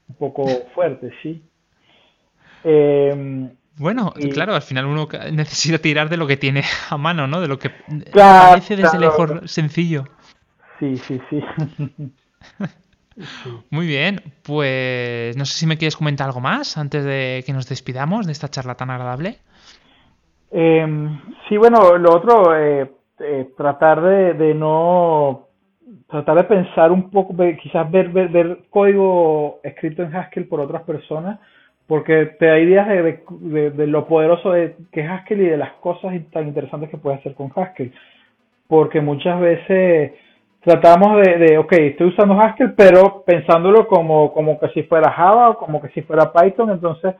un 0.10 0.16
poco 0.18 0.46
fuerte, 0.74 1.12
sí. 1.22 1.42
Eh, 2.66 3.50
bueno, 3.78 4.14
claro, 4.32 4.54
al 4.54 4.62
final 4.62 4.86
uno 4.86 5.08
necesita 5.32 5.80
tirar 5.80 6.10
de 6.10 6.18
lo 6.18 6.28
que 6.28 6.38
tiene 6.38 6.64
a 6.90 6.98
mano, 6.98 7.26
¿no? 7.28 7.42
De 7.42 7.48
lo 7.48 7.58
que 7.58 7.72
parece 8.14 8.76
desde 8.76 9.00
lejos 9.00 9.50
sencillo. 9.52 10.06
Sí, 10.80 10.98
sí, 10.98 11.20
sí. 11.30 11.44
Muy 13.70 13.88
bien, 13.88 14.22
pues 14.44 15.36
no 15.38 15.46
sé 15.46 15.58
si 15.58 15.66
me 15.66 15.78
quieres 15.78 15.96
comentar 15.96 16.28
algo 16.28 16.40
más 16.40 16.78
antes 16.78 17.04
de 17.04 17.44
que 17.46 17.54
nos 17.54 17.68
despidamos 17.68 18.26
de 18.26 18.32
esta 18.32 18.50
charla 18.50 18.76
tan 18.76 18.90
agradable. 18.90 19.40
Em, 20.54 21.20
sí, 21.50 21.58
bueno, 21.58 21.98
lo 21.98 22.16
otro, 22.16 22.56
eh, 22.56 22.90
eh, 23.20 23.50
tratar 23.58 24.02
de, 24.02 24.54
no, 24.54 25.48
tratar 26.08 26.38
de 26.38 26.44
pensar 26.44 26.92
un 26.92 27.10
poco, 27.10 27.36
quizás 27.62 27.90
ver, 27.90 28.10
ver, 28.10 28.60
código 28.70 29.60
escrito 29.64 30.04
en 30.04 30.16
Haskell 30.16 30.48
por 30.48 30.60
otras 30.60 30.84
personas 30.84 31.40
porque 31.88 32.28
te 32.40 32.46
da 32.46 32.60
ideas 32.60 32.88
de, 32.88 33.88
lo 33.88 34.08
poderoso 34.08 34.52
de, 34.52 34.76
que 34.92 35.02
es 35.02 35.10
Haskell 35.10 35.42
y 35.42 35.50
de 35.50 35.58
las 35.58 35.74
cosas 35.74 36.14
tan 36.32 36.48
interesantes 36.48 36.90
que 36.90 36.98
puedes 36.98 37.20
hacer 37.20 37.36
con 37.36 37.52
Haskell. 37.56 37.94
Porque 38.68 39.02
muchas 39.02 39.40
veces 39.40 40.14
tratamos 40.62 41.22
de, 41.22 41.38
de 41.38 41.58
ok, 41.58 41.72
estoy 41.74 42.08
usando 42.08 42.40
Haskell, 42.40 42.74
pero 42.74 43.24
pensándolo 43.26 43.88
como, 43.88 44.34
como 44.34 44.60
que 44.60 44.70
si 44.70 44.84
fuera 44.84 45.12
Java 45.12 45.50
o 45.50 45.58
como 45.58 45.82
que 45.82 45.90
si 45.90 46.02
fuera 46.04 46.32
Python, 46.32 46.70
entonces 46.70 47.16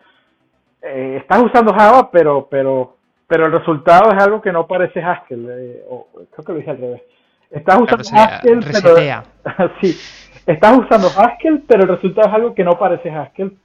eh, 0.82 1.18
estás 1.22 1.44
usando 1.44 1.74
Java, 1.74 2.10
pero, 2.12 2.48
pero, 2.50 2.96
pero 3.34 3.48
el 3.48 3.52
resultado 3.52 4.12
es 4.12 4.24
algo 4.24 4.44
que 4.44 4.52
no 4.52 4.68
parece 4.68 5.02
Haskell, 5.02 5.48
eh, 5.50 5.84
o 5.90 6.06
creo 6.14 6.46
que 6.46 6.52
lo 6.52 6.58
dije 6.60 6.70
al 6.70 6.78
revés. 6.78 7.02
Estás 7.50 7.82
usando 7.82 8.04
Haskell, 8.14 8.60
pero, 8.72 9.72
sí, 9.82 9.98
estás 10.46 10.78
usando 10.78 11.08
Haskell, 11.08 11.64
pero 11.68 11.82
el 11.82 11.90
resultado 11.90 12.30
es 12.30 12.36
algo 12.36 12.54
que 12.54 12.64
no 12.64 12.78
parece 12.78 13.10
Haskell. 13.10 13.58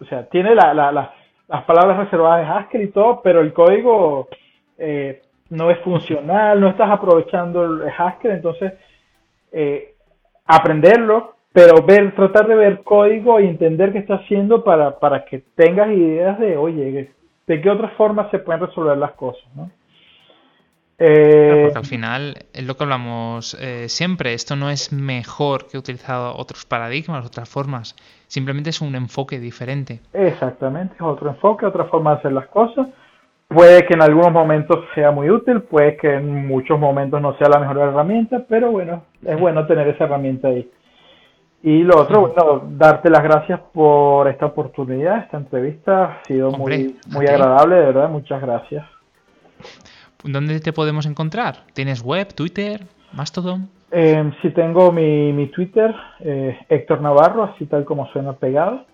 O 0.00 0.04
sea, 0.04 0.28
tiene 0.28 0.54
la, 0.54 0.72
la, 0.72 1.12
las 1.48 1.64
palabras 1.64 1.98
reservadas 1.98 2.46
de 2.46 2.52
Haskell 2.52 2.82
y 2.82 2.92
todo, 2.92 3.20
pero 3.20 3.40
el 3.40 3.52
código 3.52 4.28
eh, 4.78 5.20
no 5.50 5.72
es 5.72 5.80
funcional, 5.80 6.60
no 6.60 6.68
estás 6.68 6.88
aprovechando 6.88 7.64
el 7.64 7.88
Haskell, 7.88 8.30
entonces 8.30 8.74
eh, 9.50 9.94
aprenderlo, 10.46 11.34
pero 11.52 11.82
ver, 11.82 12.14
tratar 12.14 12.46
de 12.46 12.54
ver 12.54 12.82
código 12.84 13.40
y 13.40 13.48
entender 13.48 13.90
qué 13.90 13.98
está 13.98 14.14
haciendo 14.14 14.62
para, 14.62 15.00
para 15.00 15.24
que 15.24 15.42
tengas 15.56 15.90
ideas 15.90 16.38
de, 16.38 16.56
oye, 16.56 17.10
de 17.48 17.60
qué 17.60 17.70
otras 17.70 17.92
formas 17.94 18.30
se 18.30 18.38
pueden 18.38 18.60
resolver 18.66 18.96
las 18.96 19.12
cosas, 19.12 19.44
¿no? 19.56 19.70
Eh, 21.00 21.60
porque 21.62 21.78
al 21.78 21.86
final 21.86 22.34
es 22.52 22.66
lo 22.66 22.76
que 22.76 22.82
hablamos 22.82 23.56
eh, 23.60 23.88
siempre. 23.88 24.34
Esto 24.34 24.56
no 24.56 24.68
es 24.68 24.92
mejor 24.92 25.68
que 25.68 25.78
utilizar 25.78 26.32
otros 26.36 26.66
paradigmas, 26.66 27.24
otras 27.24 27.48
formas. 27.48 27.94
Simplemente 28.26 28.70
es 28.70 28.80
un 28.80 28.94
enfoque 28.96 29.38
diferente. 29.38 30.00
Exactamente, 30.12 30.96
es 30.96 31.00
otro 31.00 31.30
enfoque, 31.30 31.66
otra 31.66 31.84
forma 31.84 32.12
de 32.12 32.16
hacer 32.18 32.32
las 32.32 32.48
cosas. 32.48 32.88
Puede 33.46 33.86
que 33.86 33.94
en 33.94 34.02
algunos 34.02 34.32
momentos 34.32 34.84
sea 34.94 35.10
muy 35.10 35.30
útil, 35.30 35.62
puede 35.62 35.96
que 35.96 36.14
en 36.14 36.46
muchos 36.46 36.78
momentos 36.78 37.22
no 37.22 37.34
sea 37.38 37.48
la 37.48 37.60
mejor 37.60 37.78
herramienta, 37.78 38.44
pero 38.46 38.70
bueno, 38.72 39.04
es 39.24 39.40
bueno 39.40 39.66
tener 39.66 39.88
esa 39.88 40.04
herramienta 40.04 40.48
ahí. 40.48 40.68
Y 41.62 41.82
lo 41.82 42.00
otro, 42.00 42.20
bueno, 42.20 42.62
darte 42.70 43.10
las 43.10 43.22
gracias 43.22 43.60
por 43.72 44.28
esta 44.28 44.46
oportunidad, 44.46 45.18
esta 45.18 45.38
entrevista 45.38 46.04
ha 46.04 46.24
sido 46.24 46.52
muy, 46.52 46.96
muy 47.08 47.26
agradable, 47.26 47.76
de 47.76 47.86
verdad, 47.86 48.08
muchas 48.08 48.40
gracias. 48.40 48.86
¿Dónde 50.22 50.60
te 50.60 50.72
podemos 50.72 51.06
encontrar? 51.06 51.64
¿Tienes 51.74 52.02
web, 52.02 52.32
Twitter, 52.32 52.86
Mastodon? 53.12 53.68
Eh, 53.90 54.32
sí, 54.42 54.50
tengo 54.50 54.92
mi, 54.92 55.32
mi 55.32 55.48
Twitter, 55.48 55.94
eh, 56.20 56.58
Héctor 56.68 57.00
Navarro, 57.00 57.44
así 57.44 57.66
tal 57.66 57.84
como 57.84 58.06
suena 58.12 58.34
pegado. 58.34 58.84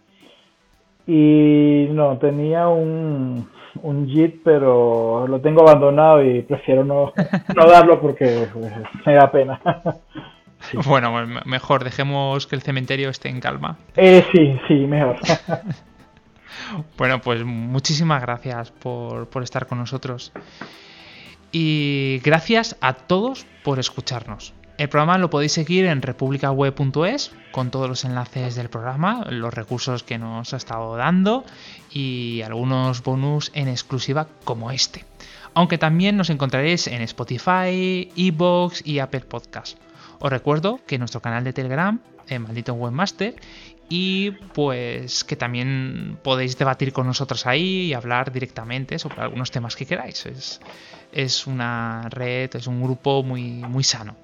Y 1.07 1.89
no, 1.91 2.17
tenía 2.17 2.69
un, 2.69 3.47
un 3.83 4.07
JIT, 4.07 4.43
pero 4.43 5.27
lo 5.27 5.41
tengo 5.41 5.63
abandonado 5.63 6.25
y 6.25 6.43
prefiero 6.43 6.85
no, 6.85 7.13
no 7.57 7.67
darlo 7.67 8.01
porque 8.01 8.49
pues, 8.53 8.73
me 9.05 9.15
da 9.15 9.31
pena. 9.31 9.61
Bueno, 10.87 11.27
mejor 11.45 11.85
dejemos 11.85 12.47
que 12.47 12.57
el 12.57 12.63
cementerio 12.63 13.11
esté 13.11 13.29
en 13.29 13.41
calma. 13.41 13.77
Eh, 13.97 14.25
sí, 14.33 14.59
sí, 14.67 14.75
mejor. 14.75 15.17
bueno, 16.99 17.21
pues 17.21 17.45
muchísimas 17.45 18.23
gracias 18.23 18.71
por, 18.71 19.29
por 19.29 19.43
estar 19.43 19.67
con 19.67 19.79
nosotros. 19.79 20.33
Y 21.53 22.21
gracias 22.25 22.77
a 22.81 22.95
todos 22.95 23.47
por 23.63 23.79
escucharnos. 23.79 24.55
El 24.77 24.89
programa 24.89 25.19
lo 25.19 25.31
podéis 25.31 25.53
seguir 25.53 25.85
en 25.85 26.03
republicaweb.es 26.03 27.31
con 27.53 27.71
todos 27.71 27.89
los 27.89 28.05
enlaces 28.05 28.57
del 28.57 28.69
programa, 28.69 29.25
los 29.31 29.55
recursos 29.55 30.03
que 30.03 30.19
nos 30.19 30.53
ha 30.53 30.57
estado 30.57 30.97
dando 30.97 31.45
y 31.93 32.43
algunos 32.43 33.05
bonus 33.05 33.53
en 33.55 33.69
exclusiva 33.69 34.27
como 34.43 34.73
este. 34.73 35.05
Aunque 35.55 35.79
también 35.79 36.17
nos 36.17 36.31
encontraréis 36.31 36.89
en 36.89 37.03
Spotify, 37.03 38.11
Evox 38.17 38.85
y 38.85 38.99
Apple 38.99 39.21
Podcast. 39.21 39.79
Os 40.19 40.31
recuerdo 40.31 40.81
que 40.87 40.99
nuestro 40.99 41.21
canal 41.21 41.45
de 41.45 41.53
Telegram, 41.53 42.01
el 42.29 42.41
Maldito 42.41 42.75
Webmaster, 42.75 43.35
y 43.89 44.31
pues 44.53 45.25
que 45.25 45.37
también 45.37 46.19
podéis 46.23 46.57
debatir 46.57 46.93
con 46.93 47.07
nosotros 47.07 47.47
ahí 47.47 47.87
y 47.87 47.95
hablar 47.95 48.33
directamente 48.33 48.99
sobre 48.99 49.21
algunos 49.21 49.51
temas 49.51 49.77
que 49.77 49.87
queráis. 49.87 50.25
Es, 50.27 50.61
es 51.13 51.47
una 51.47 52.09
red, 52.09 52.55
es 52.55 52.67
un 52.67 52.83
grupo 52.83 53.23
muy, 53.23 53.43
muy 53.43 53.85
sano. 53.85 54.17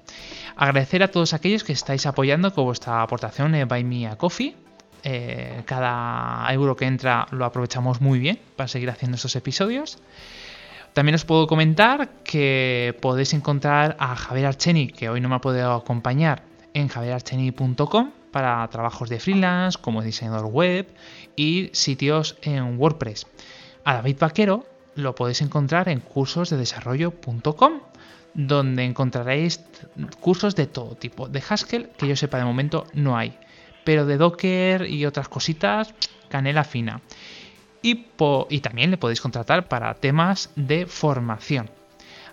Agradecer 0.55 1.03
a 1.03 1.09
todos 1.09 1.33
aquellos 1.33 1.63
que 1.63 1.73
estáis 1.73 2.05
apoyando 2.05 2.53
con 2.53 2.65
vuestra 2.65 3.01
aportación 3.01 3.55
en 3.55 3.67
Buy 3.67 3.83
Me 3.83 4.07
a 4.07 4.17
Coffee. 4.17 4.55
Eh, 5.03 5.63
cada 5.65 6.45
euro 6.53 6.75
que 6.75 6.85
entra 6.85 7.27
lo 7.31 7.45
aprovechamos 7.45 8.01
muy 8.01 8.19
bien 8.19 8.39
para 8.55 8.67
seguir 8.67 8.89
haciendo 8.89 9.15
estos 9.15 9.35
episodios. 9.35 9.99
También 10.93 11.15
os 11.15 11.23
puedo 11.23 11.47
comentar 11.47 12.09
que 12.23 12.97
podéis 13.01 13.33
encontrar 13.33 13.95
a 13.97 14.15
Javier 14.15 14.47
Archeni, 14.47 14.87
que 14.87 15.09
hoy 15.09 15.21
no 15.21 15.29
me 15.29 15.35
ha 15.35 15.41
podido 15.41 15.73
acompañar, 15.73 16.43
en 16.73 16.87
javierarcheni.com 16.87 18.11
para 18.31 18.67
trabajos 18.69 19.09
de 19.09 19.19
freelance 19.19 19.77
como 19.79 20.01
diseñador 20.01 20.45
web 20.45 20.87
y 21.35 21.69
sitios 21.73 22.37
en 22.41 22.77
WordPress. 22.79 23.27
A 23.83 23.95
David 23.95 24.17
Vaquero 24.19 24.65
lo 24.95 25.15
podéis 25.15 25.41
encontrar 25.41 25.89
en 25.89 25.99
cursosdedesarrollo.com, 25.99 27.73
donde 28.33 28.85
encontraréis 28.85 29.61
cursos 30.19 30.55
de 30.55 30.67
todo 30.67 30.95
tipo. 30.95 31.27
De 31.27 31.43
Haskell, 31.47 31.89
que 31.97 32.07
yo 32.07 32.15
sepa 32.15 32.37
de 32.37 32.45
momento 32.45 32.85
no 32.93 33.17
hay, 33.17 33.37
pero 33.83 34.05
de 34.05 34.17
Docker 34.17 34.87
y 34.89 35.05
otras 35.05 35.27
cositas, 35.29 35.93
canela 36.29 36.63
fina. 36.63 37.01
Y, 37.81 37.95
también 38.61 38.91
le 38.91 38.97
podéis 38.97 39.21
contratar 39.21 39.67
para 39.67 39.93
temas 39.95 40.51
de 40.55 40.85
formación. 40.85 41.69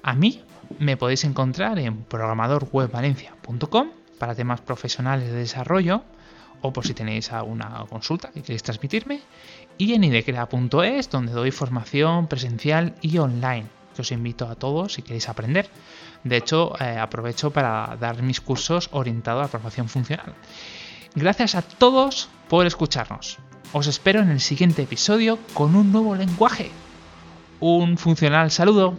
A 0.03 0.15
mí 0.15 0.43
me 0.79 0.97
podéis 0.97 1.25
encontrar 1.25 1.79
en 1.79 2.03
programadorwebvalencia.com 2.05 3.89
para 4.19 4.35
temas 4.35 4.61
profesionales 4.61 5.31
de 5.31 5.39
desarrollo 5.39 6.03
o 6.61 6.73
por 6.73 6.87
si 6.87 6.93
tenéis 6.93 7.33
alguna 7.33 7.85
consulta 7.89 8.31
que 8.31 8.43
queréis 8.43 8.63
transmitirme 8.63 9.21
y 9.79 9.95
en 9.95 10.05
idecrea.es 10.05 11.09
donde 11.09 11.33
doy 11.33 11.51
formación 11.51 12.27
presencial 12.27 12.95
y 13.01 13.19
online 13.19 13.67
que 13.95 14.03
os 14.03 14.13
invito 14.13 14.47
a 14.47 14.57
todos 14.57 14.95
si 14.95 15.03
queréis 15.03 15.29
aprender. 15.29 15.71
De 16.25 16.37
hecho, 16.37 16.75
eh, 16.81 16.99
aprovecho 16.99 17.51
para 17.51 17.97
dar 17.99 18.23
mis 18.23 18.41
cursos 18.41 18.89
orientados 18.93 19.41
a 19.41 19.45
la 19.45 19.49
formación 19.49 19.89
funcional. 19.89 20.35
Gracias 21.15 21.55
a 21.55 21.63
todos 21.63 22.29
por 22.49 22.67
escucharnos. 22.67 23.39
Os 23.73 23.87
espero 23.87 24.21
en 24.21 24.31
el 24.31 24.41
siguiente 24.41 24.83
episodio 24.83 25.39
con 25.53 25.77
un 25.77 25.93
nuevo 25.93 26.17
lenguaje. 26.17 26.71
Un 27.61 27.99
funcional 27.99 28.51
saludo. 28.51 28.97